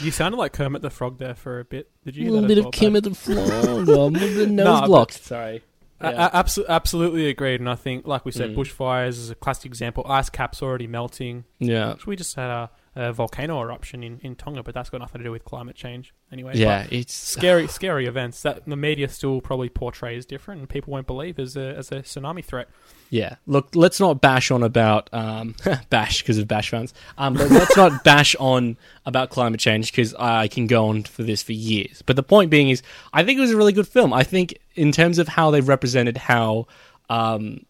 You 0.00 0.10
sounded 0.10 0.36
like 0.36 0.52
Kermit 0.52 0.82
the 0.82 0.90
Frog 0.90 1.18
there 1.18 1.34
for 1.34 1.58
a 1.58 1.64
bit. 1.64 1.90
Did 2.04 2.16
you 2.16 2.30
A 2.30 2.32
little 2.32 2.46
bit 2.48 2.58
of 2.58 2.64
Kermit 2.66 2.74
Kim 2.74 2.92
Pat? 2.92 2.96
at 2.96 3.04
the 3.04 3.14
floor. 3.14 4.06
I'm 4.08 4.12
nose 4.12 4.46
Nah, 4.48 4.80
but- 4.82 4.86
blocked. 4.88 5.14
Sorry. 5.24 5.62
Yeah. 6.02 6.30
absolutely 6.68 7.28
agreed. 7.28 7.60
And 7.60 7.68
I 7.70 7.74
think, 7.74 8.06
like 8.06 8.24
we 8.24 8.32
said, 8.32 8.50
Mm. 8.50 8.56
bushfires 8.56 9.08
is 9.10 9.30
a 9.30 9.34
classic 9.34 9.66
example. 9.66 10.04
Ice 10.08 10.28
caps 10.30 10.62
already 10.62 10.86
melting. 10.86 11.44
Yeah. 11.58 11.94
We 12.06 12.16
just 12.16 12.34
had 12.36 12.50
a, 12.50 12.70
a 12.96 13.12
volcano 13.12 13.60
eruption 13.60 14.02
in, 14.02 14.18
in 14.22 14.34
Tonga, 14.34 14.62
but 14.62 14.74
that's 14.74 14.88
got 14.88 15.00
nothing 15.02 15.18
to 15.18 15.24
do 15.24 15.30
with 15.30 15.44
climate 15.44 15.76
change 15.76 16.14
anyway. 16.32 16.52
Yeah, 16.54 16.84
But 16.84 16.92
it's 16.94 17.12
scary, 17.12 17.68
scary 17.68 18.06
events 18.06 18.40
that 18.42 18.64
the 18.64 18.74
media 18.74 19.08
still 19.08 19.42
probably 19.42 19.68
portrays 19.68 20.24
different, 20.24 20.60
and 20.60 20.68
people 20.68 20.92
won't 20.92 21.06
believe 21.06 21.38
as 21.38 21.56
a 21.56 21.76
as 21.76 21.92
a 21.92 21.96
tsunami 21.96 22.42
threat. 22.42 22.68
Yeah. 23.10 23.36
Look, 23.46 23.68
let's 23.74 24.00
not 24.00 24.22
bash 24.22 24.50
on 24.50 24.62
about 24.62 25.10
um, 25.12 25.54
bash 25.90 26.22
because 26.22 26.38
of 26.38 26.48
bash 26.48 26.70
fans. 26.70 26.94
Um, 27.18 27.34
but 27.34 27.50
let's 27.50 27.76
not 27.76 28.02
bash 28.04 28.34
on 28.40 28.78
about 29.04 29.28
climate 29.28 29.60
change 29.60 29.92
because 29.92 30.14
I 30.14 30.48
can 30.48 30.66
go 30.66 30.88
on 30.88 31.02
for 31.02 31.22
this 31.22 31.42
for 31.42 31.52
years. 31.52 32.02
But 32.02 32.16
the 32.16 32.22
point 32.22 32.50
being 32.50 32.70
is, 32.70 32.82
I 33.12 33.24
think 33.24 33.38
it 33.38 33.42
was 33.42 33.52
a 33.52 33.56
really 33.56 33.72
good 33.72 33.86
film. 33.86 34.14
I 34.14 34.22
think 34.22 34.58
in 34.74 34.90
terms 34.90 35.18
of 35.18 35.28
how 35.28 35.50
they've 35.50 35.68
represented 35.68 36.16
how 36.16 36.66
um, 37.10 37.66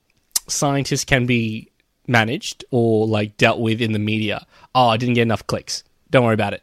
scientists 0.47 1.05
can 1.05 1.27
be 1.27 1.69
managed 2.09 2.65
or 2.71 3.07
like 3.07 3.37
dealt 3.37 3.61
with 3.61 3.81
in 3.81 3.93
the 3.93 3.99
media. 3.99 4.47
Oh, 4.75 4.89
I 4.89 4.97
didn't 4.97 5.15
get 5.15 5.23
enough 5.23 5.47
clicks. 5.47 5.85
Don't 6.11 6.25
worry 6.25 6.35
about 6.35 6.55
it. 6.55 6.63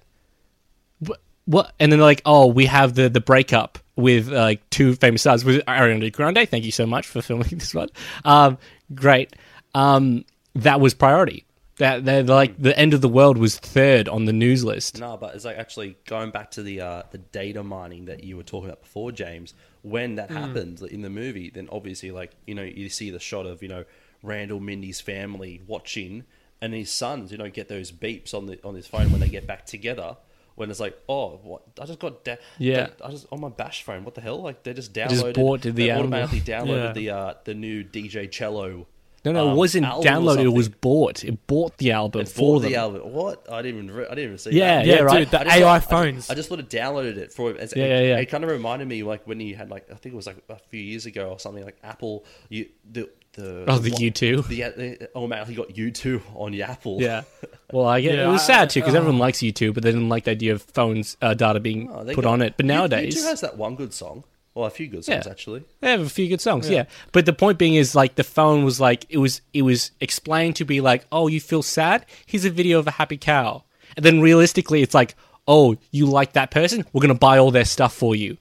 What? 0.99 1.21
what? 1.45 1.73
And 1.79 1.91
then 1.91 1.99
like, 1.99 2.21
oh, 2.25 2.47
we 2.47 2.65
have 2.65 2.95
the 2.95 3.09
the 3.09 3.21
breakup 3.21 3.79
with 3.95 4.29
uh, 4.29 4.35
like 4.35 4.69
two 4.69 4.95
famous 4.95 5.21
stars 5.21 5.45
with 5.45 5.63
Ariana 5.65 6.11
Grande. 6.11 6.47
Thank 6.49 6.65
you 6.65 6.71
so 6.71 6.85
much 6.85 7.07
for 7.07 7.21
filming 7.21 7.47
this 7.51 7.73
one. 7.73 7.89
Um, 8.25 8.57
great. 8.93 9.35
Um, 9.75 10.25
that 10.55 10.79
was 10.79 10.93
priority. 10.93 11.45
That 11.77 12.05
they're 12.05 12.23
like 12.23 12.61
the 12.61 12.77
end 12.77 12.93
of 12.93 13.01
the 13.01 13.09
world 13.09 13.37
was 13.37 13.57
third 13.57 14.07
on 14.07 14.25
the 14.25 14.33
news 14.33 14.63
list. 14.63 14.99
No, 14.99 15.17
but 15.17 15.33
it's 15.33 15.43
like 15.43 15.57
actually 15.57 15.97
going 16.05 16.29
back 16.29 16.51
to 16.51 16.61
the 16.63 16.81
uh, 16.81 17.03
the 17.09 17.17
data 17.17 17.63
mining 17.63 18.05
that 18.05 18.23
you 18.23 18.37
were 18.37 18.43
talking 18.43 18.69
about 18.69 18.83
before, 18.83 19.11
James. 19.11 19.55
When 19.81 20.15
that 20.15 20.29
happened 20.29 20.81
in 20.83 21.01
the 21.01 21.09
movie, 21.09 21.49
then 21.49 21.67
obviously, 21.71 22.11
like 22.11 22.31
you 22.45 22.53
know, 22.55 22.61
you 22.61 22.89
see 22.89 23.09
the 23.09 23.19
shot 23.19 23.47
of 23.47 23.63
you 23.63 23.69
know 23.69 23.85
Randall 24.23 24.59
Mindy's 24.59 24.99
family 25.01 25.61
watching, 25.67 26.23
and 26.61 26.73
his 26.73 26.89
sons, 26.89 27.31
you 27.31 27.37
know, 27.37 27.49
get 27.49 27.67
those 27.69 27.91
beeps 27.91 28.33
on 28.33 28.47
the 28.47 28.57
on 28.63 28.73
his 28.73 28.87
phone 28.87 29.11
when 29.11 29.19
they 29.21 29.29
get 29.29 29.45
back 29.45 29.65
together. 29.67 30.17
When 30.55 30.69
it's 30.69 30.79
like, 30.79 30.95
oh, 31.09 31.39
what? 31.43 31.63
I 31.81 31.85
just 31.85 31.97
got, 31.97 32.23
da- 32.23 32.35
Yeah. 32.59 32.89
I 33.03 33.09
just 33.09 33.25
on 33.31 33.41
my 33.41 33.49
Bash 33.49 33.81
phone. 33.81 34.03
What 34.05 34.13
the 34.13 34.21
hell? 34.21 34.39
Like 34.41 34.61
they 34.63 34.73
just 34.73 34.93
just 34.93 35.11
downloaded, 35.25 35.33
bought 35.33 35.61
the 35.63 35.71
they 35.71 35.89
album. 35.89 36.13
automatically 36.13 36.41
downloaded 36.41 36.85
Yeah. 36.87 36.93
the 36.93 37.09
uh, 37.09 37.33
the 37.43 37.53
new 37.55 37.83
DJ 37.83 38.29
Chello 38.29 38.85
No, 39.25 39.31
no, 39.31 39.47
um, 39.47 39.53
it 39.53 39.55
wasn't 39.55 39.87
downloaded. 39.87 40.43
It 40.43 40.49
was 40.49 40.69
bought. 40.69 41.23
It 41.23 41.47
bought 41.47 41.77
the 41.79 41.91
album 41.93 42.21
It 42.21 42.27
for 42.27 42.39
bought 42.41 42.59
them. 42.59 42.71
the 42.71 42.77
album. 42.77 43.01
What? 43.13 43.51
I 43.51 43.63
didn't 43.63 43.83
even. 43.85 43.95
Re- 43.95 44.05
I 44.05 44.09
didn't 44.09 44.25
even 44.25 44.37
see. 44.37 44.51
Yeah, 44.51 44.75
that. 44.75 44.85
Yeah, 44.85 44.99
right. 44.99 45.19
dude, 45.21 45.31
the 45.31 45.39
I 45.39 45.43
just 45.43 45.55
AI 45.57 45.69
I 45.73 45.77
just- 45.79 45.89
phones. 45.89 46.29
I 46.29 46.35
just 46.35 46.49
would 46.51 46.59
have 46.59 46.69
downloaded 46.69 47.17
it 47.17 47.33
for. 47.33 47.57
As, 47.57 47.73
Yeah, 47.75 47.85
it, 47.85 47.89
yeah, 47.89 47.99
yeah. 48.09 48.19
It 48.19 48.27
kind 48.27 48.43
of 48.43 48.51
reminded 48.51 48.87
me 48.87 49.01
like 49.01 49.25
when 49.25 49.39
you 49.39 49.55
had 49.55 49.71
like 49.71 49.89
I 49.89 49.95
think 49.95 50.13
it 50.13 50.15
was 50.15 50.27
like 50.27 50.37
a 50.49 50.59
few 50.69 50.79
years 50.81 51.07
ago 51.07 51.29
or 51.31 51.39
something 51.39 51.65
like 51.65 51.77
Apple. 51.83 52.25
You 52.49 52.67
the 52.91 53.09
the 53.33 53.65
Oh, 53.67 53.77
the 53.79 53.91
what- 53.91 54.01
U2? 54.01 54.47
The, 54.47 54.61
the 54.61 55.09
oh 55.15 55.27
man, 55.27 55.45
he 55.45 55.55
got 55.55 55.75
U 55.77 55.91
two 55.91 56.21
on 56.35 56.53
your 56.53 56.67
Apple. 56.67 57.01
Yeah. 57.01 57.23
Well, 57.71 57.85
I 57.85 58.01
get 58.01 58.15
Yeah, 58.15 58.27
it 58.29 58.31
was 58.31 58.45
sad 58.45 58.69
too 58.69 58.79
because 58.81 58.93
uh, 58.95 58.97
everyone 58.99 59.19
likes 59.19 59.39
YouTube, 59.39 59.73
but 59.73 59.83
they 59.83 59.91
didn't 59.91 60.09
like 60.09 60.25
the 60.25 60.31
idea 60.31 60.53
of 60.53 60.61
phones 60.61 61.17
uh, 61.21 61.33
data 61.33 61.59
being 61.59 61.89
Oh, 61.91 62.03
put 62.05 62.15
got- 62.23 62.25
on 62.25 62.41
it. 62.41 62.53
But 62.57 62.65
nowadays, 62.67 63.15
U2 63.15 63.23
has 63.29 63.41
that 63.41 63.57
one 63.57 63.75
good 63.75 63.93
song. 63.93 64.23
Well, 64.55 64.65
a 64.65 64.69
few 64.69 64.85
good 64.87 65.03
songs 65.03 65.25
Yeah. 65.25 65.31
actually. 65.31 65.63
They 65.79 65.89
have 65.89 66.01
a 66.01 66.09
few 66.09 66.27
good 66.29 66.39
songs, 66.39 66.69
yeah. 66.69 66.85
But 67.11 67.25
the 67.25 67.33
point 67.33 67.57
being 67.57 67.73
is 67.73 67.95
like 67.95 68.13
the 68.15 68.23
phone 68.23 68.63
was 68.63 68.79
like 68.79 69.05
it 69.09 69.17
was 69.17 69.41
it 69.53 69.63
was 69.63 69.89
explained 69.99 70.55
to 70.57 70.65
be 70.65 70.79
like, 70.79 71.05
oh, 71.11 71.27
you 71.27 71.41
feel 71.41 71.63
sad? 71.63 72.05
Here's 72.27 72.45
a 72.45 72.51
video 72.51 72.77
of 72.77 72.85
a 72.87 72.91
happy 72.91 73.17
cow, 73.17 73.63
and 73.97 74.05
then 74.05 74.21
realistically, 74.21 74.83
it's 74.83 74.93
like, 74.93 75.15
oh, 75.47 75.75
you 75.89 76.05
like 76.05 76.33
that 76.33 76.51
person? 76.51 76.85
We're 76.93 77.01
gonna 77.01 77.15
buy 77.15 77.39
all 77.39 77.49
their 77.49 77.65
stuff 77.65 77.95
for 77.95 78.15
you. 78.15 78.37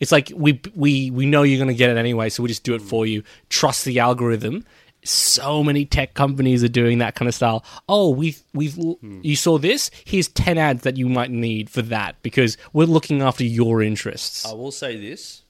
It's 0.00 0.12
like 0.12 0.30
we 0.34 0.60
we 0.74 1.10
we 1.10 1.26
know 1.26 1.42
you're 1.42 1.58
gonna 1.58 1.74
get 1.74 1.90
it 1.90 1.96
anyway, 1.96 2.28
so 2.28 2.42
we 2.42 2.48
just 2.48 2.64
do 2.64 2.74
it 2.74 2.82
for 2.82 3.06
you. 3.06 3.22
Trust 3.48 3.84
the 3.84 3.98
algorithm. 3.98 4.64
So 5.04 5.62
many 5.62 5.84
tech 5.84 6.14
companies 6.14 6.64
are 6.64 6.68
doing 6.68 6.98
that 6.98 7.14
kind 7.14 7.28
of 7.28 7.34
style. 7.34 7.64
Oh, 7.88 8.10
we've 8.10 8.42
we've 8.52 8.76
you 9.22 9.36
saw 9.36 9.56
this? 9.58 9.90
Here's 10.04 10.28
ten 10.28 10.58
ads 10.58 10.82
that 10.82 10.96
you 10.96 11.08
might 11.08 11.30
need 11.30 11.70
for 11.70 11.82
that 11.82 12.20
because 12.22 12.56
we're 12.72 12.86
looking 12.86 13.22
after 13.22 13.44
your 13.44 13.82
interests. 13.82 14.44
I 14.44 14.52
will 14.52 14.72
say 14.72 14.96
this: 14.98 15.42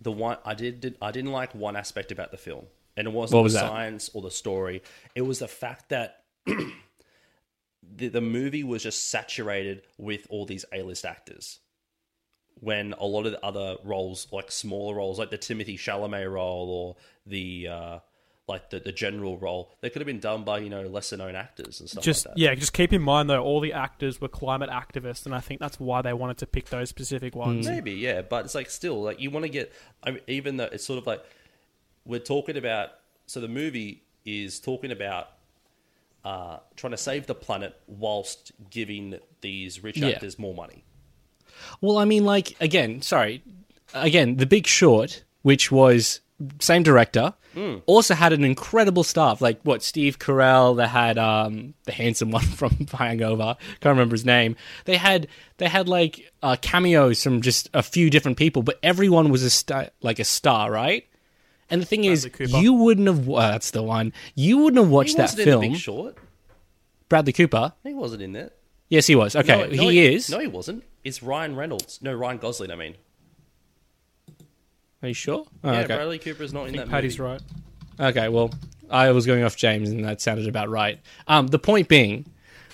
the 0.00 0.12
one 0.12 0.38
I 0.44 0.54
did, 0.54 0.80
did 0.80 0.96
I 1.02 1.10
didn't 1.10 1.32
like 1.32 1.54
one 1.54 1.76
aspect 1.76 2.12
about 2.12 2.30
the 2.30 2.36
film, 2.36 2.66
and 2.96 3.08
it 3.08 3.12
wasn't 3.12 3.42
was 3.42 3.54
the 3.54 3.60
that? 3.60 3.68
science 3.68 4.10
or 4.14 4.22
the 4.22 4.30
story. 4.30 4.82
It 5.14 5.22
was 5.22 5.40
the 5.40 5.48
fact 5.48 5.88
that 5.88 6.22
the, 6.46 8.08
the 8.08 8.20
movie 8.20 8.64
was 8.64 8.82
just 8.82 9.10
saturated 9.10 9.82
with 9.98 10.26
all 10.30 10.46
these 10.46 10.64
A-list 10.72 11.04
actors. 11.04 11.58
When 12.60 12.94
a 12.94 13.04
lot 13.04 13.26
of 13.26 13.32
the 13.32 13.44
other 13.44 13.76
roles, 13.84 14.26
like 14.32 14.50
smaller 14.50 14.94
roles, 14.96 15.18
like 15.18 15.30
the 15.30 15.38
Timothy 15.38 15.76
Chalamet 15.76 16.30
role 16.32 16.68
or 16.70 16.96
the 17.26 17.68
uh, 17.68 17.98
like 18.46 18.70
the, 18.70 18.78
the 18.80 18.92
general 18.92 19.36
role, 19.38 19.72
they 19.80 19.90
could 19.90 20.00
have 20.00 20.06
been 20.06 20.20
done 20.20 20.44
by 20.44 20.58
you 20.58 20.70
know 20.70 20.82
lesser 20.82 21.16
known 21.16 21.34
actors 21.34 21.80
and 21.80 21.90
stuff 21.90 22.04
just 22.04 22.26
like 22.26 22.34
that. 22.36 22.40
yeah, 22.40 22.54
just 22.54 22.72
keep 22.72 22.92
in 22.92 23.02
mind 23.02 23.28
though, 23.28 23.42
all 23.42 23.60
the 23.60 23.72
actors 23.72 24.20
were 24.20 24.28
climate 24.28 24.70
activists, 24.70 25.26
and 25.26 25.34
I 25.34 25.40
think 25.40 25.60
that's 25.60 25.78
why 25.80 26.00
they 26.00 26.12
wanted 26.12 26.38
to 26.38 26.46
pick 26.46 26.68
those 26.70 26.88
specific 26.88 27.34
ones. 27.34 27.66
Maybe, 27.66 27.92
yeah, 27.92 28.22
but 28.22 28.44
it's 28.46 28.54
like 28.54 28.70
still 28.70 29.02
like 29.02 29.20
you 29.20 29.30
want 29.30 29.44
to 29.44 29.50
get. 29.50 29.72
I 30.02 30.12
mean, 30.12 30.20
even 30.26 30.56
though 30.56 30.68
it's 30.72 30.84
sort 30.86 30.98
of 30.98 31.06
like 31.06 31.22
we're 32.04 32.20
talking 32.20 32.56
about. 32.56 32.90
So 33.26 33.40
the 33.40 33.48
movie 33.48 34.02
is 34.26 34.60
talking 34.60 34.90
about 34.92 35.28
uh, 36.24 36.58
trying 36.76 36.90
to 36.92 36.96
save 36.98 37.26
the 37.26 37.34
planet 37.34 37.74
whilst 37.86 38.52
giving 38.70 39.18
these 39.40 39.82
rich 39.82 39.96
Yeah. 39.98 40.08
actors 40.08 40.38
more 40.38 40.54
money. 40.54 40.84
Well, 41.80 41.98
I 41.98 42.04
mean, 42.04 42.24
like 42.24 42.56
again, 42.60 43.02
sorry, 43.02 43.42
again, 43.94 44.36
The 44.36 44.46
Big 44.46 44.66
Short, 44.66 45.24
which 45.42 45.70
was 45.72 46.20
same 46.60 46.82
director, 46.82 47.34
Hmm. 47.54 47.76
also 47.86 48.14
had 48.14 48.32
an 48.32 48.42
incredible 48.42 49.04
staff. 49.04 49.40
Like 49.40 49.60
what 49.62 49.80
Steve 49.84 50.18
Carell, 50.18 50.76
they 50.76 50.88
had 50.88 51.16
um, 51.18 51.74
the 51.84 51.92
handsome 51.92 52.30
one 52.38 52.42
from 52.42 52.86
Hangover, 52.92 53.56
can't 53.80 53.92
remember 53.96 54.14
his 54.14 54.24
name. 54.24 54.56
They 54.86 54.96
had 54.96 55.28
they 55.58 55.68
had 55.68 55.88
like 55.88 56.32
uh, 56.42 56.56
cameos 56.60 57.22
from 57.22 57.42
just 57.42 57.70
a 57.72 57.82
few 57.82 58.10
different 58.10 58.36
people, 58.38 58.62
but 58.62 58.80
everyone 58.82 59.30
was 59.30 59.44
a 59.44 59.50
star, 59.50 59.90
like 60.02 60.18
a 60.18 60.24
star, 60.24 60.70
right? 60.72 61.06
And 61.70 61.80
the 61.80 61.86
thing 61.86 62.04
is, 62.04 62.28
Cooper. 62.32 62.58
you 62.58 62.72
wouldn't 62.74 63.06
have. 63.06 63.28
Uh, 63.30 63.52
that's 63.52 63.70
the 63.70 63.82
one. 63.84 64.12
You 64.34 64.58
wouldn't 64.58 64.82
have 64.82 64.90
watched 64.90 65.12
he 65.12 65.16
that 65.18 65.30
film. 65.30 65.62
the 65.62 65.68
Big 65.70 65.78
Short. 65.78 66.16
Bradley 67.08 67.32
Cooper. 67.32 67.72
He 67.84 67.94
wasn't 67.94 68.22
in 68.22 68.32
that. 68.32 68.52
Yes, 68.88 69.06
he 69.06 69.14
was. 69.14 69.34
Okay, 69.36 69.56
No, 69.56 69.66
no, 69.66 69.70
he 69.88 70.04
is. 70.14 70.28
No, 70.28 70.40
he 70.40 70.46
wasn't. 70.46 70.82
It's 71.04 71.22
Ryan 71.22 71.54
Reynolds. 71.54 72.00
No, 72.02 72.12
Ryan 72.14 72.38
Gosling. 72.38 72.70
I 72.70 72.76
mean, 72.76 72.94
Are 75.02 75.08
you 75.08 75.14
sure? 75.14 75.46
Oh, 75.62 75.72
yeah, 75.72 75.80
okay. 75.80 75.94
Bradley 75.96 76.18
Cooper 76.18 76.42
is 76.42 76.52
not 76.52 76.64
I 76.64 76.68
in 76.68 76.76
that 76.76 76.88
Patty's 76.88 77.18
movie. 77.18 77.32
right. 77.32 78.08
Okay, 78.08 78.28
well, 78.28 78.50
I 78.90 79.10
was 79.10 79.26
going 79.26 79.44
off 79.44 79.54
James, 79.54 79.90
and 79.90 80.04
that 80.04 80.20
sounded 80.20 80.48
about 80.48 80.68
right. 80.70 80.98
Um, 81.28 81.48
the 81.48 81.58
point 81.58 81.88
being, 81.88 82.26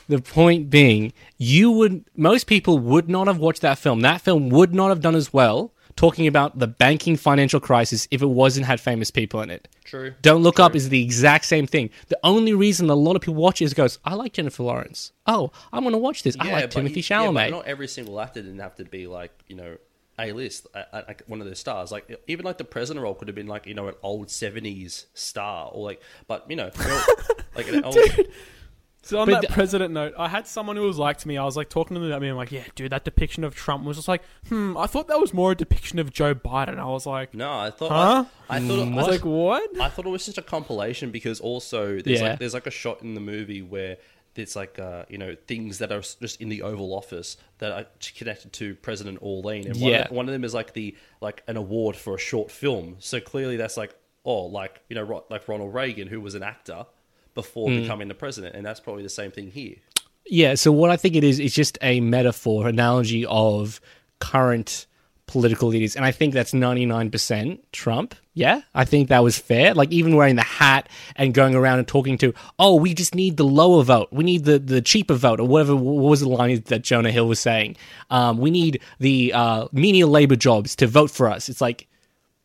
the 0.08 0.20
point 0.20 0.70
being, 0.70 1.12
you 1.38 1.70
would 1.72 2.04
most 2.16 2.46
people 2.46 2.78
would 2.78 3.08
not 3.08 3.26
have 3.26 3.38
watched 3.38 3.62
that 3.62 3.78
film. 3.78 4.00
That 4.00 4.20
film 4.20 4.48
would 4.48 4.72
not 4.72 4.88
have 4.88 5.00
done 5.00 5.14
as 5.16 5.32
well 5.32 5.72
talking 6.00 6.26
about 6.26 6.58
the 6.58 6.66
banking 6.66 7.14
financial 7.14 7.60
crisis 7.60 8.08
if 8.10 8.22
it 8.22 8.26
wasn't 8.26 8.64
had 8.64 8.80
famous 8.80 9.10
people 9.10 9.42
in 9.42 9.50
it. 9.50 9.68
True. 9.84 10.14
Don't 10.22 10.42
Look 10.42 10.58
Up 10.58 10.74
is 10.74 10.88
the 10.88 11.02
exact 11.02 11.44
same 11.44 11.66
thing. 11.66 11.90
The 12.08 12.18
only 12.24 12.54
reason 12.54 12.88
a 12.88 12.94
lot 12.94 13.16
of 13.16 13.22
people 13.22 13.34
watch 13.34 13.60
it 13.60 13.66
is 13.66 13.74
goes, 13.74 13.98
I 14.02 14.14
like 14.14 14.32
Jennifer 14.32 14.62
Lawrence. 14.62 15.12
Oh, 15.26 15.52
I'm 15.72 15.82
going 15.82 15.92
to 15.92 15.98
watch 15.98 16.22
this. 16.22 16.36
I 16.40 16.50
like 16.52 16.70
Timothy 16.70 17.00
you- 17.00 17.04
yeah, 17.10 17.18
Chalamet. 17.26 17.50
not 17.50 17.66
every 17.66 17.86
single 17.86 18.18
actor 18.18 18.40
didn't 18.40 18.60
have 18.60 18.76
to 18.76 18.84
be 18.84 19.06
like 19.06 19.32
you 19.46 19.56
know 19.56 19.76
a 20.18 20.32
list, 20.32 20.66
like 20.92 21.22
one 21.26 21.40
of 21.42 21.46
those 21.46 21.58
stars. 21.58 21.92
Like 21.92 22.18
even 22.26 22.44
like 22.46 22.56
the 22.58 22.64
president 22.64 23.02
role 23.02 23.14
could 23.14 23.28
have 23.28 23.34
been 23.34 23.46
like 23.46 23.66
you 23.66 23.74
know 23.74 23.88
an 23.88 23.94
old 24.02 24.30
seventies 24.30 25.06
star 25.12 25.70
or 25.72 25.84
like, 25.84 26.00
but 26.26 26.50
you 26.50 26.56
know, 26.56 26.70
like 27.56 27.68
an 27.68 27.84
old, 27.84 27.96
So 29.10 29.18
on 29.20 29.26
But 29.28 29.40
that 29.42 29.48
the- 29.48 29.52
president 29.54 29.92
note, 29.92 30.14
I 30.18 30.28
had 30.28 30.46
someone 30.46 30.76
who 30.76 30.82
was 30.82 30.98
like 30.98 31.18
to 31.18 31.28
me. 31.28 31.36
I 31.36 31.44
was 31.44 31.56
like 31.56 31.68
talking 31.68 31.94
to 31.96 32.00
them. 32.00 32.22
I'm 32.22 32.36
like, 32.36 32.52
yeah, 32.52 32.62
dude, 32.74 32.92
that 32.92 33.04
depiction 33.04 33.44
of 33.44 33.54
Trump 33.54 33.84
was 33.84 33.96
just 33.96 34.08
like, 34.08 34.22
hmm. 34.48 34.76
I 34.76 34.86
thought 34.86 35.08
that 35.08 35.20
was 35.20 35.34
more 35.34 35.52
a 35.52 35.54
depiction 35.54 35.98
of 35.98 36.12
Joe 36.12 36.34
Biden. 36.34 36.78
I 36.78 36.84
was 36.86 37.06
like, 37.06 37.34
No, 37.34 37.50
I 37.52 37.70
thought 37.70 37.90
Huh? 37.90 38.24
I, 38.48 38.56
I 38.56 38.60
thought 38.60 38.78
it, 38.78 38.88
I 38.88 38.92
I, 38.92 38.94
was 38.94 39.06
like, 39.08 39.24
what? 39.24 39.80
I 39.80 39.88
thought 39.88 40.06
it 40.06 40.10
was 40.10 40.24
just 40.24 40.38
a 40.38 40.42
compilation 40.42 41.10
because 41.10 41.40
also 41.40 42.00
there's 42.00 42.20
Yeah. 42.20 42.30
like 42.30 42.38
there's 42.38 42.54
like 42.54 42.66
a 42.66 42.70
shot 42.70 43.02
in 43.02 43.14
the 43.14 43.20
movie 43.20 43.62
where 43.62 43.96
there's 44.34 44.54
like 44.54 44.78
uh, 44.78 45.04
you 45.08 45.18
know 45.18 45.34
things 45.48 45.78
that 45.78 45.90
are 45.90 46.00
just 46.02 46.40
in 46.40 46.48
the 46.48 46.62
Oval 46.62 46.94
Office 46.94 47.36
that 47.58 47.72
are 47.72 47.86
connected 48.16 48.52
to 48.54 48.76
President 48.76 49.20
Orlean, 49.22 49.66
and 49.66 49.80
one, 49.80 49.90
Yeah. 49.90 50.04
of, 50.04 50.12
one 50.12 50.28
of 50.28 50.32
them 50.32 50.44
is 50.44 50.54
like 50.54 50.72
the 50.72 50.96
like 51.20 51.42
an 51.48 51.56
award 51.56 51.96
for 51.96 52.14
a 52.14 52.18
short 52.18 52.50
film. 52.52 52.94
So 53.00 53.20
clearly 53.20 53.56
that's 53.56 53.76
like 53.76 53.92
oh 54.24 54.42
like 54.42 54.80
you 54.88 54.94
know 54.94 55.02
Ro- 55.02 55.24
like 55.30 55.48
Ronald 55.48 55.74
Reagan 55.74 56.06
who 56.06 56.20
was 56.20 56.34
an 56.36 56.42
actor 56.44 56.86
before 57.34 57.68
Hmm. 57.70 57.82
becoming 57.82 58.08
the 58.08 58.14
president, 58.14 58.54
and 58.54 58.64
that's 58.64 58.80
probably 58.80 59.02
the 59.02 59.08
same 59.08 59.30
thing 59.30 59.50
here. 59.50 59.76
Yeah, 60.26 60.54
so 60.54 60.70
what 60.70 60.90
I 60.90 60.96
think 60.96 61.16
it 61.16 61.24
is 61.24 61.40
is 61.40 61.54
just 61.54 61.78
a 61.82 62.00
metaphor, 62.00 62.68
analogy 62.68 63.24
of 63.26 63.80
current 64.20 64.86
political 65.26 65.68
leaders, 65.68 65.94
and 65.94 66.04
I 66.04 66.10
think 66.10 66.34
that's 66.34 66.52
ninety 66.52 66.86
nine 66.86 67.10
percent 67.10 67.60
Trump. 67.72 68.14
Yeah, 68.34 68.62
I 68.74 68.84
think 68.84 69.08
that 69.08 69.22
was 69.22 69.38
fair. 69.38 69.74
Like 69.74 69.92
even 69.92 70.16
wearing 70.16 70.36
the 70.36 70.42
hat 70.42 70.88
and 71.16 71.32
going 71.34 71.54
around 71.54 71.78
and 71.78 71.86
talking 71.86 72.18
to, 72.18 72.32
oh, 72.58 72.74
we 72.76 72.94
just 72.94 73.14
need 73.14 73.36
the 73.36 73.44
lower 73.44 73.82
vote, 73.82 74.08
we 74.12 74.24
need 74.24 74.44
the 74.44 74.58
the 74.58 74.80
cheaper 74.82 75.14
vote, 75.14 75.40
or 75.40 75.46
whatever. 75.46 75.74
What 75.76 76.10
was 76.10 76.20
the 76.20 76.28
line 76.28 76.60
that 76.66 76.82
Jonah 76.82 77.10
Hill 77.12 77.28
was 77.28 77.38
saying? 77.40 77.76
Um, 78.10 78.38
we 78.38 78.50
need 78.50 78.80
the 78.98 79.32
uh, 79.32 79.68
menial 79.72 80.10
labor 80.10 80.36
jobs 80.36 80.74
to 80.76 80.86
vote 80.86 81.10
for 81.10 81.28
us. 81.28 81.48
It's 81.48 81.60
like 81.60 81.86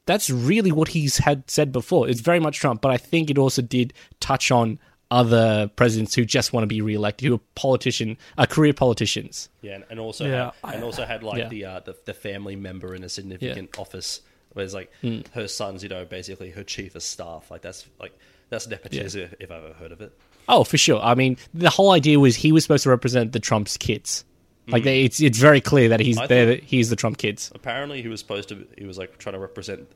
that's 0.06 0.30
really 0.30 0.72
what 0.72 0.90
he's 0.90 1.18
had 1.18 1.50
said 1.50 1.72
before. 1.72 2.08
It's 2.10 2.22
very 2.22 2.40
much 2.40 2.60
Trump, 2.60 2.82
but 2.82 2.92
I 2.92 2.98
think 2.98 3.30
it 3.30 3.38
also 3.38 3.62
did 3.62 3.94
touch 4.20 4.52
on 4.52 4.80
other 5.12 5.70
presidents 5.76 6.16
who 6.16 6.26
just 6.26 6.52
want 6.52 6.64
to 6.64 6.68
be 6.68 6.82
reelected, 6.82 7.28
who 7.28 7.36
are 7.36 7.42
politician, 7.56 8.18
uh, 8.38 8.46
career 8.46 8.74
politicians. 8.74 9.50
Yeah, 9.62 9.76
and, 9.76 9.84
and 9.92 10.00
also 10.00 10.26
Yeah, 10.28 10.52
had, 10.64 10.76
and 10.76 10.84
also 10.84 11.06
had 11.06 11.24
like 11.24 11.38
Yeah. 11.40 11.48
the, 11.48 11.66
uh, 11.66 11.80
the 11.82 11.96
the 12.06 12.14
family 12.14 12.56
member 12.56 12.96
in 12.96 13.04
a 13.04 13.10
significant 13.10 13.78
office, 13.78 14.22
where 14.54 14.66
it's 14.66 14.74
like 14.74 14.92
Hmm. 15.02 15.20
her 15.34 15.48
son's, 15.48 15.84
you 15.84 15.90
know, 15.90 16.06
basically 16.06 16.50
her 16.52 16.64
chief 16.64 16.96
of 16.96 17.04
staff. 17.04 17.52
Like 17.52 17.62
that's 17.62 17.86
like 18.00 18.18
that's 18.50 18.68
nepotism 18.68 19.30
if 19.40 19.52
I've 19.52 19.64
ever 19.64 19.74
heard 19.76 19.92
of 19.92 20.02
it. 20.02 20.12
Oh, 20.48 20.64
for 20.64 20.78
sure. 20.78 21.00
I 21.02 21.16
mean, 21.16 21.38
the 21.54 21.70
whole 21.70 21.92
idea 21.92 22.20
was 22.20 22.36
he 22.36 22.52
was 22.52 22.64
supposed 22.64 22.84
to 22.84 22.90
represent 22.90 23.32
the 23.32 23.40
Trump's 23.40 23.78
kids. 23.78 24.26
Like 24.68 24.84
they, 24.84 25.04
it's 25.04 25.22
it's 25.22 25.38
very 25.38 25.62
clear 25.62 25.90
that 25.90 26.00
he's 26.00 26.18
there. 26.28 26.56
He's 26.56 26.90
the 26.90 26.96
Trump 26.96 27.18
kids. 27.18 27.52
Apparently, 27.54 28.02
he 28.02 28.08
was 28.08 28.20
supposed 28.20 28.50
to. 28.50 28.68
He 28.78 28.86
was 28.86 28.98
like 28.98 29.18
trying 29.20 29.34
to 29.34 29.40
represent, 29.40 29.88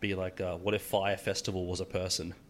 be 0.00 0.14
like, 0.14 0.40
uh, 0.40 0.56
what 0.56 0.74
if 0.74 0.82
Fyre 0.82 1.16
Festival 1.16 1.66
was 1.66 1.80
a 1.80 1.84
person? 1.84 2.34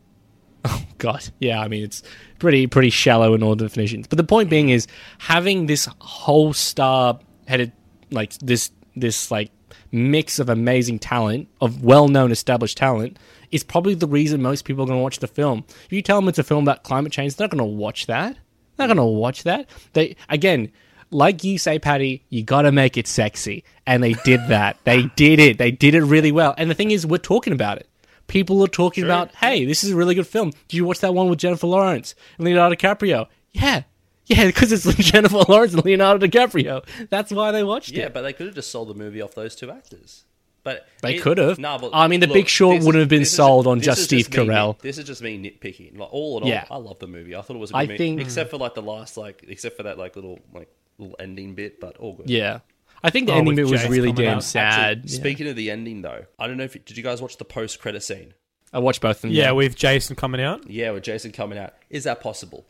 Oh 0.68 0.82
God, 0.98 1.22
yeah. 1.38 1.60
I 1.60 1.68
mean, 1.68 1.84
it's 1.84 2.02
pretty 2.40 2.66
pretty 2.66 2.90
shallow 2.90 3.34
in 3.34 3.42
all 3.42 3.54
definitions. 3.54 4.08
But 4.08 4.16
the 4.16 4.24
point 4.24 4.50
being 4.50 4.70
is 4.70 4.88
having 5.18 5.66
this 5.66 5.88
whole 6.00 6.52
star 6.54 7.20
headed 7.46 7.70
like 8.10 8.32
this 8.38 8.72
this 8.96 9.30
like 9.30 9.52
mix 9.92 10.40
of 10.40 10.48
amazing 10.48 10.98
talent 10.98 11.48
of 11.60 11.84
well 11.84 12.08
known 12.08 12.32
established 12.32 12.76
talent 12.78 13.16
is 13.52 13.62
probably 13.62 13.94
the 13.94 14.08
reason 14.08 14.42
most 14.42 14.64
people 14.64 14.82
are 14.82 14.86
going 14.86 14.98
to 14.98 15.02
watch 15.02 15.20
the 15.20 15.28
film. 15.28 15.64
If 15.84 15.92
you 15.92 16.02
tell 16.02 16.20
them 16.20 16.28
it's 16.28 16.38
a 16.38 16.42
film 16.42 16.64
about 16.64 16.82
climate 16.82 17.12
change, 17.12 17.36
they're 17.36 17.44
not 17.44 17.56
going 17.56 17.70
to 17.70 17.76
watch 17.76 18.06
that. 18.06 18.36
They're 18.76 18.88
not 18.88 18.96
going 18.96 19.06
to 19.06 19.12
watch 19.12 19.44
that. 19.44 19.68
They 19.92 20.16
again. 20.28 20.72
Like 21.16 21.44
you 21.44 21.56
say, 21.58 21.78
Patty, 21.78 22.24
you 22.28 22.42
got 22.42 22.62
to 22.62 22.72
make 22.72 22.96
it 22.98 23.06
sexy. 23.06 23.64
And 23.86 24.02
they 24.02 24.12
did 24.12 24.40
that. 24.48 24.76
they 24.84 25.04
did 25.16 25.38
it. 25.38 25.56
They 25.58 25.70
did 25.70 25.94
it 25.94 26.02
really 26.02 26.30
well. 26.32 26.54
And 26.58 26.68
the 26.70 26.74
thing 26.74 26.90
is, 26.90 27.06
we're 27.06 27.16
talking 27.18 27.52
about 27.54 27.78
it. 27.78 27.88
People 28.26 28.62
are 28.62 28.68
talking 28.68 29.02
Sure. 29.04 29.10
about, 29.10 29.34
hey, 29.36 29.64
this 29.64 29.82
is 29.84 29.92
a 29.92 29.96
really 29.96 30.14
good 30.14 30.26
film. 30.26 30.50
Did 30.68 30.76
you 30.76 30.84
watch 30.84 30.98
that 31.00 31.14
one 31.14 31.30
with 31.30 31.38
Jennifer 31.38 31.68
Lawrence 31.68 32.14
and 32.36 32.44
Leonardo 32.44 32.74
DiCaprio? 32.76 33.28
Yeah. 33.52 33.84
Yeah, 34.26 34.44
because 34.46 34.72
it's 34.72 34.84
Jennifer 35.10 35.42
Lawrence 35.48 35.72
and 35.74 35.84
Leonardo 35.84 36.26
DiCaprio. 36.26 36.84
That's 37.08 37.30
why 37.32 37.52
they 37.52 37.62
watched 37.64 37.90
Yeah, 37.92 37.98
it. 37.98 38.02
Yeah, 38.02 38.08
but 38.10 38.22
they 38.22 38.32
could 38.32 38.46
have 38.46 38.54
just 38.56 38.70
sold 38.70 38.88
the 38.88 38.94
movie 38.94 39.22
off 39.22 39.34
those 39.34 39.54
two 39.56 39.70
actors. 39.70 40.24
But 40.64 40.86
They 41.00 41.18
could 41.18 41.38
have. 41.38 41.60
Nah, 41.60 41.78
but 41.78 41.90
I 41.94 42.08
mean, 42.08 42.18
The 42.20 42.26
look, 42.26 42.34
Big 42.34 42.48
Short 42.48 42.82
wouldn't 42.82 43.00
have 43.00 43.08
been 43.08 43.22
is 43.22 43.30
sold 43.30 43.68
on 43.68 43.80
just 43.80 44.02
Steve 44.02 44.28
me 44.36 44.38
nit- 44.44 44.48
Carell. 44.48 44.78
This 44.80 44.98
is 44.98 45.04
just 45.04 45.22
me 45.22 45.38
nitpicking. 45.38 45.96
Like 45.96 46.12
all 46.12 46.38
in 46.38 46.42
all, 46.42 46.48
Yeah. 46.48 46.64
I 46.68 46.76
love 46.78 46.98
the 46.98 47.06
movie. 47.06 47.36
I 47.36 47.40
thought 47.42 47.54
it 47.54 47.60
was 47.60 47.70
a 47.70 47.74
good 47.74 47.78
I 47.78 47.86
movie, 47.86 47.96
think- 47.98 48.20
except 48.20 48.50
for 48.50 48.56
like 48.58 48.74
the 48.74 48.82
last 48.82 49.16
like, 49.16 49.44
except 49.46 49.76
for 49.76 49.84
that 49.84 49.96
like 49.96 50.16
little 50.16 50.40
like 50.52 50.68
little 50.98 51.16
ending 51.18 51.54
bit, 51.54 51.80
but 51.80 51.96
all 51.98 52.14
good. 52.14 52.28
Yeah. 52.30 52.60
I 53.02 53.10
think 53.10 53.26
the 53.26 53.34
Oh, 53.34 53.38
ending 53.38 53.56
bit 53.56 53.66
was 53.66 53.82
Jace 53.82 53.88
really 53.90 54.12
damn 54.12 54.38
out. 54.38 54.44
sad. 54.44 54.98
Actually, 54.98 55.10
Yeah. 55.12 55.20
speaking 55.20 55.48
of 55.48 55.56
the 55.56 55.70
ending 55.70 56.02
though, 56.02 56.24
I 56.38 56.46
don't 56.46 56.56
know 56.56 56.64
if 56.64 56.74
you, 56.74 56.80
did 56.84 56.96
you 56.96 57.02
guys 57.02 57.20
watch 57.22 57.36
the 57.36 57.44
post 57.44 57.78
credit 57.80 58.02
scene? 58.02 58.34
I 58.72 58.78
watched 58.80 59.00
both 59.00 59.16
of 59.16 59.22
them. 59.22 59.30
Yeah, 59.30 59.52
with 59.52 59.76
Jason 59.76 60.16
coming 60.16 60.40
out. 60.40 60.68
Yeah, 60.68 60.90
with 60.90 61.04
Jason 61.04 61.30
coming 61.32 61.58
out. 61.58 61.74
Is 61.88 62.04
that 62.04 62.20
possible? 62.20 62.66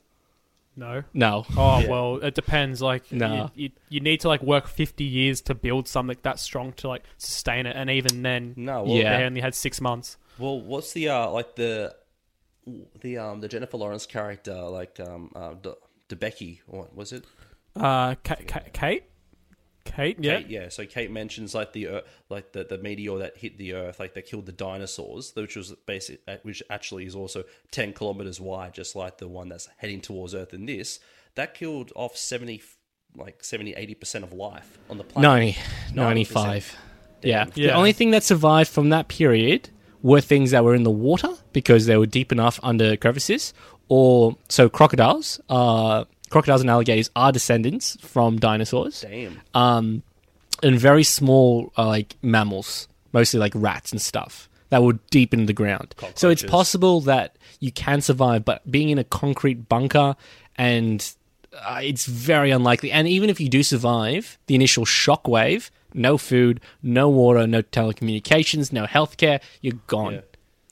No. 0.79 1.05
no. 1.14 1.47
Oh 1.57 1.79
Yeah. 1.81 1.89
well, 1.89 2.16
it 2.16 2.35
depends. 2.35 2.83
Like, 2.83 3.11
Nah. 3.11 3.49
you, 3.55 3.64
you, 3.64 3.70
you 3.89 4.01
need 4.01 4.20
to 4.20 4.29
like 4.29 4.43
work 4.43 4.66
fifty 4.68 5.05
years 5.05 5.41
to 5.43 5.55
build 5.55 5.89
something 5.89 6.18
that 6.22 6.39
strong 6.39 6.74
to 6.74 6.89
like 6.89 7.03
sustain 7.16 7.64
it, 7.64 7.74
and 7.74 7.89
even 7.89 8.22
then, 8.22 8.53
No. 8.57 8.83
Well, 8.83 8.97
Yeah. 8.97 9.16
they 9.16 9.24
only 9.24 9.41
had 9.41 9.55
six 9.55 9.81
months. 9.81 10.18
Well, 10.39 10.61
what's 10.61 10.93
the 10.93 11.09
uh 11.09 11.31
like 11.31 11.57
the 11.57 11.95
the 13.01 13.16
um 13.16 13.41
the 13.41 13.49
Jennifer 13.49 13.77
Lawrence 13.79 14.05
character 14.07 14.55
like 14.55 15.01
um 15.01 15.31
uh, 15.35 15.55
the 15.62 15.79
the 16.09 16.16
Becky 16.16 16.61
what 16.66 16.95
was 16.95 17.11
it? 17.12 17.24
Uh, 17.77 18.14
Ka- 18.24 18.37
Ka- 18.47 18.61
Kate, 18.72 19.05
Kate, 19.85 20.16
yeah, 20.20 20.39
Kate, 20.39 20.49
yeah. 20.49 20.68
So 20.68 20.85
Kate 20.87 21.11
mentions 21.11 21.55
like 21.55 21.72
the 21.72 21.85
Ear- 21.85 22.03
like 22.29 22.53
the, 22.53 22.64
the 22.64 22.79
meteor 22.79 23.18
that 23.18 23.37
hit 23.37 23.57
the 23.59 23.74
Earth, 23.74 24.01
like 24.01 24.14
that 24.14 24.27
killed 24.27 24.47
the 24.47 24.53
dinosaurs, 24.53 25.33
which 25.35 25.57
was 25.57 25.72
basic, 25.87 26.20
uh, 26.27 26.37
which 26.43 26.62
actually 26.70 27.07
is 27.07 27.14
also 27.14 27.45
ten 27.70 27.93
kilometers 27.93 28.41
wide, 28.41 28.74
just 28.74 28.97
like 28.97 29.18
the 29.18 29.29
one 29.29 29.49
that's 29.49 29.68
heading 29.79 30.01
towards 30.01 30.35
Earth. 30.35 30.53
In 30.55 30.66
this, 30.66 30.99
that 31.37 31.55
killed 31.55 31.93
off 31.95 32.16
seventy, 32.16 32.62
like 33.16 33.45
70 33.45 33.74
80 33.74 33.95
percent 33.95 34.24
of 34.24 34.33
life 34.33 34.79
on 34.91 34.99
the 34.99 35.05
planet. 35.05 35.55
90, 35.55 35.59
90%. 35.93 35.95
95. 35.95 36.77
Yeah. 37.22 37.45
Damn. 37.45 37.51
The 37.51 37.61
Yeah. 37.62 37.77
only 37.77 37.93
thing 37.93 38.11
that 38.11 38.22
survived 38.24 38.68
from 38.70 38.89
that 38.91 39.09
period 39.09 39.70
were 40.03 40.20
things 40.20 40.51
that 40.51 40.64
were 40.64 40.74
in 40.74 40.83
the 40.83 40.91
water 40.91 41.31
because 41.53 41.87
they 41.87 41.97
were 41.97 42.07
deep 42.07 42.31
enough 42.33 42.61
under 42.62 42.97
crevices, 42.97 43.55
or 43.89 44.37
so 44.49 44.68
crocodiles. 44.68 45.41
Uh, 45.49 46.05
crocodiles 46.37 46.61
and 46.61 46.68
alligators 46.68 47.09
are 47.16 47.32
descendants 47.32 47.97
from 48.03 48.39
dinosaurs. 48.39 49.01
Damn. 49.01 49.41
um, 49.55 50.03
and 50.62 50.78
very 50.78 51.03
small 51.03 51.72
uh, 51.78 51.87
like 51.87 52.14
mammals, 52.22 52.89
mostly 53.12 53.41
like 53.41 53.53
rats 53.55 53.91
and 53.93 54.01
stuff 54.01 54.49
that 54.68 54.82
were 54.82 54.95
deep 55.11 55.32
in 55.32 55.47
the 55.47 55.53
ground. 55.53 55.95
So 56.14 56.28
it's 56.28 56.43
possible 56.43 57.01
that 57.03 57.37
you 57.61 57.72
can 57.72 58.01
survive, 58.03 58.45
but 58.45 58.70
being 58.70 58.91
in 58.91 58.99
a 58.99 59.05
concrete 59.05 59.68
bunker 59.68 60.16
and 60.57 61.11
uh, 61.55 61.80
it's 61.82 62.05
very 62.05 62.51
unlikely. 62.51 62.91
And 62.93 63.09
even 63.09 63.30
if 63.30 63.41
you 63.41 63.49
do 63.49 63.62
survive 63.62 64.39
the 64.47 64.55
initial 64.55 64.84
shock 64.84 65.26
wave, 65.28 65.70
no 65.95 66.18
food, 66.18 66.61
no 66.82 67.09
water, 67.09 67.47
no 67.47 67.62
telecommunications, 67.62 68.72
no 68.72 68.84
healthcare, 68.84 69.41
you're 69.62 69.80
gone. 69.87 70.14
Yeah. 70.14 70.20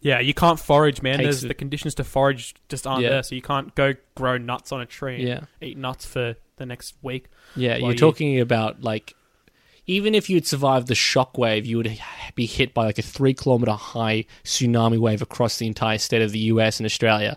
Yeah. 0.05 0.21
You 0.21 0.33
can't 0.35 0.61
forage, 0.61 1.03
man. 1.03 1.17
Takes 1.19 1.25
There's 1.25 1.45
it- 1.45 1.49
the 1.49 1.55
conditions 1.55 1.97
to 1.97 2.05
forage 2.05 2.55
just 2.69 2.87
aren't 2.87 3.03
Yeah. 3.03 3.09
there, 3.09 3.23
so 3.25 3.35
you 3.35 3.43
can't 3.43 3.75
go 3.75 3.95
grow 4.15 4.39
nuts 4.39 4.71
on 4.71 4.81
a 4.81 4.87
tree. 4.87 5.17
and 5.17 5.25
Yeah. 5.29 5.41
eat 5.61 5.77
nuts 5.77 6.07
for 6.07 6.37
the 6.59 6.67
next 6.67 6.95
week. 7.03 7.25
Yeah, 7.57 7.73
While 7.73 7.81
you're 7.81 7.91
you- 7.93 7.99
talking 7.99 8.39
about 8.39 8.83
like 8.83 9.15
even 9.87 10.15
if 10.15 10.31
you'd 10.31 10.47
survived 10.47 10.87
the 10.87 10.95
shock 10.95 11.37
wave, 11.37 11.67
you 11.67 11.77
would 11.77 11.89
h- 11.89 11.99
be 12.35 12.47
hit 12.47 12.73
by 12.73 12.85
like 12.87 12.99
a 12.99 13.03
three 13.03 13.35
kilometer 13.35 13.73
high 13.73 14.25
tsunami 14.45 14.97
wave 14.99 15.21
across 15.21 15.59
the 15.59 15.67
entire 15.67 15.99
state 15.99 16.23
of 16.23 16.31
the 16.33 16.39
US 16.39 16.79
and 16.79 16.87
Australia. 16.87 17.37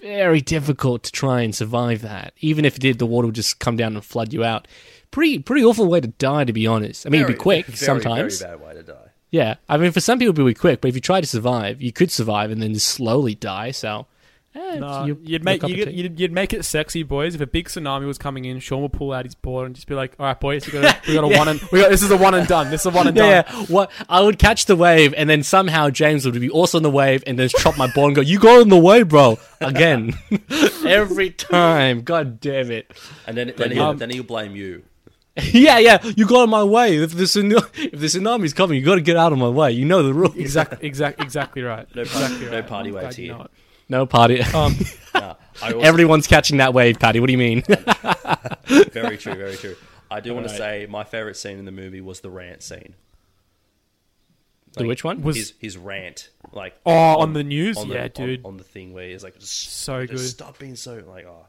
Very 0.00 0.40
difficult 0.40 1.02
to 1.04 1.12
try 1.12 1.40
and 1.42 1.54
survive 1.54 2.00
that. 2.02 2.32
Even 2.40 2.64
if 2.64 2.76
it 2.76 2.80
did, 2.80 2.98
the 2.98 3.04
water 3.06 3.26
would 3.26 3.34
just 3.34 3.58
come 3.58 3.76
down 3.76 3.94
and 3.94 4.04
flood 4.04 4.32
you 4.32 4.44
out. 4.44 4.68
Pretty 5.10 5.38
pretty 5.38 5.64
awful 5.64 5.86
way 5.86 6.00
to 6.00 6.08
die, 6.08 6.44
to 6.44 6.52
be 6.52 6.66
honest. 6.66 7.06
I 7.06 7.10
mean, 7.10 7.22
it'd 7.22 7.34
be 7.36 7.38
quick 7.40 7.66
very, 7.66 7.76
sometimes. 7.76 8.40
Very 8.40 8.56
bad 8.58 8.66
way 8.66 8.74
to 8.74 8.82
die. 8.82 9.05
Yeah, 9.36 9.56
I 9.68 9.76
mean, 9.76 9.92
for 9.92 10.00
some 10.00 10.18
people, 10.18 10.28
it'd 10.30 10.36
be 10.36 10.42
really 10.42 10.54
quick, 10.54 10.80
but 10.80 10.88
if 10.88 10.94
you 10.94 11.00
try 11.00 11.20
to 11.20 11.26
survive, 11.26 11.82
you 11.82 11.92
could 11.92 12.10
survive 12.10 12.50
and 12.50 12.62
then 12.62 12.72
just 12.74 12.88
slowly 12.88 13.34
die. 13.34 13.70
So, 13.72 14.06
eh, 14.54 14.76
No, 14.78 15.04
you- 15.04 15.18
you'd 15.22 15.44
make 15.44 15.62
you'd, 15.62 15.92
you'd, 15.92 16.20
you'd 16.20 16.32
make 16.32 16.54
it 16.54 16.64
sexy, 16.64 17.02
boys. 17.02 17.34
If 17.34 17.40
a 17.42 17.46
big 17.46 17.66
tsunami 17.68 18.06
was 18.06 18.16
coming 18.18 18.44
in, 18.46 18.58
Sean 18.60 18.80
would 18.82 18.92
pull 18.92 19.12
out 19.12 19.24
his 19.26 19.34
board 19.34 19.66
and 19.66 19.74
just 19.74 19.86
be 19.88 19.94
like, 19.94 20.14
"All 20.18 20.24
right, 20.26 20.38
boys, 20.40 20.64
we 20.66 20.72
got 20.72 20.84
a, 20.84 21.08
we 21.08 21.14
got 21.14 21.24
a 21.24 21.28
one 21.38 21.48
and 21.48 21.60
we 21.72 21.80
got 21.80 21.90
this 21.90 22.02
is 22.02 22.10
a 22.10 22.16
one 22.16 22.34
and 22.34 22.46
done. 22.48 22.70
This 22.70 22.80
is 22.82 22.86
a 22.86 22.90
one 22.90 23.06
and 23.08 23.16
done." 23.22 23.28
Yeah, 23.28 23.42
yeah. 23.52 23.66
What 23.66 23.90
I 24.08 24.20
would 24.22 24.38
catch 24.38 24.64
the 24.66 24.76
wave, 24.76 25.12
and 25.16 25.28
then 25.28 25.42
somehow 25.42 25.90
James 25.90 26.24
would 26.24 26.40
be 26.40 26.48
also 26.50 26.78
on 26.78 26.82
the 26.82 26.90
wave, 26.90 27.22
and 27.26 27.38
then 27.38 27.48
chop 27.50 27.76
my 27.76 27.88
board 27.92 28.08
and 28.10 28.16
go, 28.16 28.22
"You 28.22 28.38
got 28.38 28.62
in 28.62 28.68
the 28.70 28.78
wave, 28.78 29.08
bro!" 29.08 29.38
Again, 29.60 30.14
every 30.86 31.30
time. 31.30 32.02
God 32.02 32.40
damn 32.40 32.70
it! 32.70 32.90
And 33.26 33.36
then 33.36 33.52
then 33.56 33.72
he'll, 33.72 33.82
um, 33.84 33.98
then 33.98 34.10
he'll 34.10 34.22
blame 34.22 34.56
you. 34.56 34.84
yeah, 35.52 35.78
yeah. 35.78 36.02
You 36.16 36.26
got 36.26 36.44
in 36.44 36.50
my 36.50 36.64
way. 36.64 36.96
If 36.96 37.12
the 37.14 37.24
tsunami, 37.24 37.68
if 37.92 38.00
the 38.00 38.06
tsunami's 38.06 38.54
coming, 38.54 38.78
you 38.78 38.84
got 38.84 38.94
to 38.94 39.00
get 39.02 39.16
out 39.16 39.32
of 39.32 39.38
my 39.38 39.48
way. 39.48 39.72
You 39.72 39.84
know 39.84 40.02
the 40.02 40.14
rules. 40.14 40.34
Exactly, 40.36 40.86
exact, 40.86 41.20
exactly 41.20 41.62
right. 41.62 41.86
No 41.94 42.04
party, 42.04 42.24
exactly 42.24 42.46
no 42.46 42.52
right. 42.52 42.66
party 42.66 42.88
I'm 42.90 42.94
waves 42.94 43.04
glad 43.16 43.18
you 43.18 43.24
here. 43.26 43.34
know. 43.38 43.46
No 43.88 44.06
party. 44.06 44.40
Um, 44.42 44.74
Nah, 45.14 45.34
also, 45.62 45.80
Everyone's 45.80 46.26
catching 46.26 46.58
that 46.58 46.74
wave, 46.74 46.98
Patty. 46.98 47.20
What 47.20 47.26
do 47.28 47.32
you 47.32 47.38
mean? 47.38 47.62
very 48.66 49.16
true, 49.16 49.34
very 49.34 49.56
true. 49.56 49.74
I 50.10 50.20
do 50.20 50.34
want 50.34 50.46
to 50.46 50.54
say 50.54 50.86
my 50.90 51.04
favorite 51.04 51.36
scene 51.38 51.58
in 51.58 51.64
the 51.64 51.70
movie 51.72 52.00
was 52.02 52.20
the 52.20 52.28
rant 52.28 52.62
scene. 52.62 52.94
the 54.74 54.86
which 54.86 55.04
one? 55.04 55.22
was 55.22 55.36
his 55.36 55.52
his 55.58 55.76
rant, 55.78 56.28
like 56.52 56.74
oh 56.84 56.92
on 57.20 57.32
the 57.32 57.42
news, 57.44 57.78
on 57.78 57.88
the- 57.88 57.94
yeah, 57.94 58.02
on- 58.02 58.08
dude. 58.14 58.44
on, 58.44 58.56
the 58.58 58.64
thing 58.64 58.92
where 58.92 59.08
he's 59.08 59.24
like, 59.24 59.38
just, 59.38 59.72
So 59.72 60.04
just 60.06 60.22
good. 60.22 60.28
Stop 60.30 60.58
being 60.58 60.76
so 60.76 61.02
like, 61.06 61.24
oh, 61.24 61.46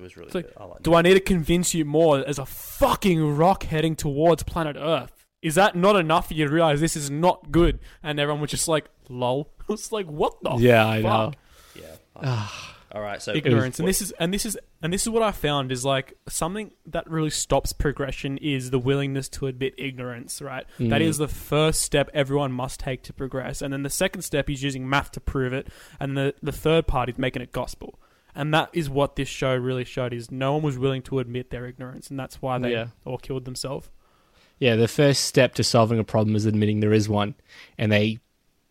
it 0.00 0.02
was 0.02 0.16
really 0.16 0.30
like, 0.32 0.46
good. 0.46 0.54
I 0.56 0.64
like 0.64 0.82
do 0.82 0.94
I 0.94 1.02
need 1.02 1.14
to 1.14 1.20
convince 1.20 1.74
you 1.74 1.84
more? 1.84 2.18
as 2.26 2.38
a 2.38 2.46
fucking 2.46 3.36
rock 3.36 3.64
heading 3.64 3.94
towards 3.96 4.42
planet 4.42 4.76
Earth. 4.78 5.26
Is 5.42 5.54
that 5.54 5.74
not 5.76 5.96
enough 5.96 6.28
for 6.28 6.34
you 6.34 6.46
to 6.46 6.52
realize 6.52 6.80
this 6.80 6.96
is 6.96 7.10
not 7.10 7.50
good? 7.50 7.78
And 8.02 8.18
everyone 8.20 8.40
was 8.40 8.50
just 8.50 8.68
like, 8.68 8.86
"Lol." 9.08 9.52
It's 9.70 9.92
like, 9.92 10.06
what 10.06 10.34
the? 10.42 10.56
yeah, 10.56 10.84
I 10.86 11.00
know. 11.00 11.32
Yeah. 11.74 12.48
All 12.92 13.00
right, 13.00 13.22
so 13.22 13.32
ignorance 13.32 13.78
and 13.78 13.86
this 13.86 14.02
is 14.02 14.10
and 14.18 14.34
this 14.34 14.44
is 14.44 14.58
and 14.82 14.92
this 14.92 15.02
is 15.02 15.08
what 15.10 15.22
i 15.22 15.30
found 15.30 15.70
is 15.70 15.84
like 15.84 16.14
something 16.28 16.72
that 16.86 17.08
really 17.08 17.30
stops 17.30 17.72
progression 17.72 18.36
is 18.38 18.70
the 18.72 18.80
willingness 18.80 19.28
to 19.28 19.46
admit 19.46 19.74
ignorance 19.78 20.42
right 20.42 20.66
that 20.80 21.00
Mm. 21.00 21.02
is 21.02 21.18
the 21.18 21.28
first 21.28 21.82
step 21.82 22.10
everyone 22.12 22.50
must 22.50 22.80
take 22.80 23.04
to 23.04 23.12
progress 23.12 23.62
and 23.62 23.72
then 23.72 23.84
the 23.84 23.90
second 23.90 24.22
step 24.22 24.50
is 24.50 24.64
using 24.64 24.88
math 24.88 25.12
to 25.12 25.20
prove 25.20 25.52
it 25.52 25.68
and 26.00 26.16
the 26.16 26.34
the 26.42 26.50
third 26.50 26.88
part 26.88 27.08
is 27.08 27.16
making 27.16 27.42
it 27.42 27.52
gospel 27.52 28.00
and 28.34 28.52
that 28.54 28.68
is 28.72 28.88
what 28.90 29.16
this 29.16 29.28
show 29.28 29.54
really 29.54 29.84
showed 29.84 30.12
is 30.12 30.30
no 30.30 30.54
one 30.54 30.62
was 30.62 30.78
willing 30.78 31.02
to 31.02 31.18
admit 31.18 31.50
their 31.50 31.66
ignorance 31.66 32.10
and 32.10 32.18
that's 32.18 32.40
why 32.42 32.58
they 32.58 32.72
Yeah. 32.72 32.86
all 33.04 33.18
killed 33.18 33.44
themselves 33.44 33.90
Yeah, 34.58 34.76
the 34.76 34.88
first 34.88 35.24
step 35.24 35.54
to 35.54 35.64
solving 35.64 35.98
a 35.98 36.04
problem 36.04 36.36
is 36.36 36.44
admitting 36.46 36.80
there 36.80 36.92
is 36.92 37.08
one, 37.08 37.34
and 37.78 37.90
they 37.90 38.18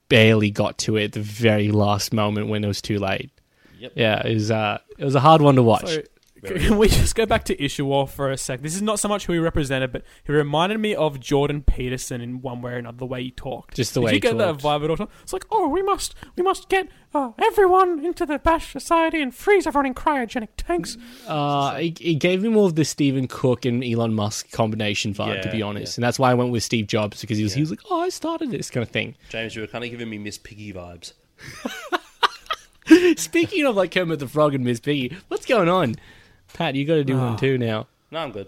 barely 0.08 0.52
got 0.52 0.78
to 0.80 0.98
it 0.98 1.06
at 1.06 1.12
the 1.14 1.22
very 1.22 1.72
last 1.72 2.14
moment 2.14 2.48
when 2.48 2.64
it 2.64 2.68
was 2.68 2.82
too 2.82 3.00
late. 3.00 3.32
Yep. 3.80 3.94
Yeah, 3.96 4.28
it 4.28 4.34
was 4.36 4.52
uh, 4.52 4.78
it 4.98 5.04
was 5.06 5.16
a 5.16 5.20
hard 5.20 5.42
one 5.42 5.56
to 5.56 5.64
watch. 5.64 5.82
So, 5.88 5.88
Very 5.88 6.08
can 6.44 6.78
we 6.78 6.88
just 6.88 7.16
go 7.16 7.26
back 7.26 7.44
to 7.46 7.56
Isherwell 7.56 8.10
for 8.10 8.32
a 8.32 8.38
sec? 8.38 8.62
This 8.62 8.76
is 8.76 8.82
not 8.82 9.00
so 9.00 9.08
much 9.08 9.26
who 9.26 9.34
he 9.34 9.40
represented, 9.40 9.92
but 9.92 10.04
he 10.24 10.32
reminded 10.32 10.80
me 10.80 10.96
of 10.96 11.20
Jordan 11.20 11.62
Peterson 11.62 12.22
in 12.22 12.42
one 12.42 12.62
way 12.62 12.74
or 12.74 12.78
another. 12.78 12.98
The 12.98 13.06
way 13.06 13.24
he 13.24 13.32
talked, 13.32 13.76
Just 13.76 13.94
the 13.94 14.02
Did 14.02 14.06
way 14.06 14.12
you 14.12 14.16
he 14.16 14.20
get 14.20 14.38
talked. 14.38 14.62
that 14.62 14.68
vibe 14.68 14.84
at 14.84 15.00
all? 15.00 15.10
It's 15.24 15.34
like, 15.34 15.46
oh, 15.52 15.68
we 15.68 15.82
must, 15.82 16.16
we 16.36 16.44
must 16.44 16.70
get 16.70 16.90
uh, 17.14 17.32
everyone 17.42 18.04
into 18.06 18.26
the 18.26 18.40
Bash 18.40 18.72
Society 18.72 19.22
and 19.22 19.34
freeze 19.34 19.66
everyone 19.66 19.86
in 19.86 19.94
cryogenic 19.94 20.50
tanks. 20.58 20.98
Uh, 21.28 21.78
it, 21.80 22.00
it 22.02 22.16
gave 22.16 22.42
me 22.44 22.50
more 22.50 22.66
of 22.68 22.76
the 22.76 22.86
Stephen 22.86 23.28
Cook 23.28 23.66
and 23.66 23.84
Elon 23.84 24.14
Musk 24.14 24.52
combination 24.52 25.14
vibe, 25.14 25.42
to 25.42 25.52
be 25.52 25.62
honest, 25.62 25.94
yeah. 25.94 26.02
and 26.02 26.04
that's 26.04 26.20
why 26.20 26.32
I 26.32 26.34
went 26.34 26.52
with 26.52 26.64
Steve 26.64 26.88
Jobs 26.88 27.22
because 27.22 27.38
he 27.38 27.44
was 27.44 27.54
he 27.54 27.62
was 27.62 27.70
like, 27.70 27.82
"Oh, 27.90 28.02
I 28.02 28.10
started 28.10 28.52
this 28.52 28.70
kind 28.70 28.84
of 28.84 28.90
thing." 28.90 29.16
James, 29.30 29.56
you 29.56 29.62
were 29.62 29.68
kind 29.68 29.84
of 29.84 29.90
giving 29.90 30.10
me 30.10 30.18
Miss 30.18 30.38
Piggy 30.38 30.74
vibes. 30.74 31.14
Speaking 33.18 33.66
of 33.66 33.76
like 33.76 33.92
Kermit 33.92 34.20
the 34.20 34.28
Frog 34.28 34.56
and 34.56 34.64
Miss 34.64 34.80
Piggy, 34.80 35.16
what's 35.28 35.46
going 35.46 35.70
on? 35.70 35.96
Pat, 36.54 36.76
you 36.76 36.86
got 36.86 36.96
to 36.96 37.04
do 37.04 37.18
one 37.18 37.34
Ah. 37.34 37.38
too 37.38 37.58
now. 37.58 37.88
No, 38.12 38.18
I'm 38.20 38.32
good. 38.32 38.48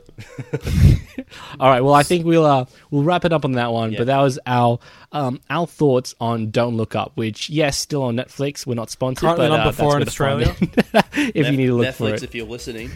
All 1.59 1.69
right. 1.69 1.81
Well, 1.81 1.93
I 1.93 2.01
think 2.01 2.25
we'll 2.25 2.47
uh, 2.47 2.65
we'll 2.89 3.03
wrap 3.03 3.25
it 3.25 3.31
up 3.33 3.45
on 3.45 3.51
that 3.51 3.71
one. 3.71 3.91
Yeah. 3.91 3.99
But 3.99 4.07
that 4.07 4.19
was 4.19 4.39
our 4.47 4.79
um, 5.11 5.39
our 5.51 5.67
thoughts 5.67 6.15
on 6.19 6.49
Don't 6.49 6.75
Look 6.77 6.95
Up, 6.95 7.11
which 7.13 7.47
yes, 7.47 7.77
still 7.77 8.01
on 8.01 8.15
Netflix. 8.15 8.65
We're 8.65 8.73
not 8.73 8.89
sponsored, 8.89 9.21
Currently 9.27 9.49
but 9.49 9.53
uh, 9.53 9.57
number 9.57 9.71
that's 9.71 9.77
four 9.77 9.89
where 9.89 9.99
in 9.99 10.05
to 10.05 10.11
find 10.11 10.41
Australia. 10.41 10.73
it. 10.93 11.05
if 11.35 11.51
you 11.51 11.57
need 11.57 11.67
to 11.67 11.75
look 11.75 11.85
Netflix, 11.89 11.95
for 11.95 12.07
it, 12.15 12.23
if 12.23 12.33
you're 12.33 12.47
listening. 12.47 12.89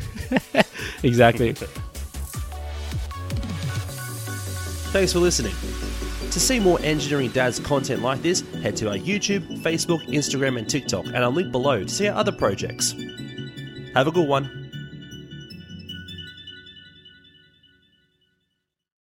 exactly. 1.03 1.53
Thanks 4.91 5.13
for 5.13 5.19
listening. 5.19 5.53
To 6.31 6.39
see 6.39 6.59
more 6.59 6.79
Engineering 6.81 7.29
Dads 7.29 7.59
content 7.59 8.01
like 8.01 8.23
this, 8.23 8.41
head 8.63 8.75
to 8.77 8.89
our 8.89 8.95
YouTube, 8.97 9.59
Facebook, 9.59 10.03
Instagram, 10.07 10.57
and 10.57 10.67
TikTok, 10.67 11.05
and 11.05 11.17
I'll 11.17 11.31
link 11.31 11.51
below 11.51 11.83
to 11.83 11.89
see 11.89 12.07
our 12.07 12.17
other 12.17 12.31
projects. 12.31 12.93
Have 13.93 14.07
a 14.07 14.11
good 14.11 14.27
one. 14.27 14.64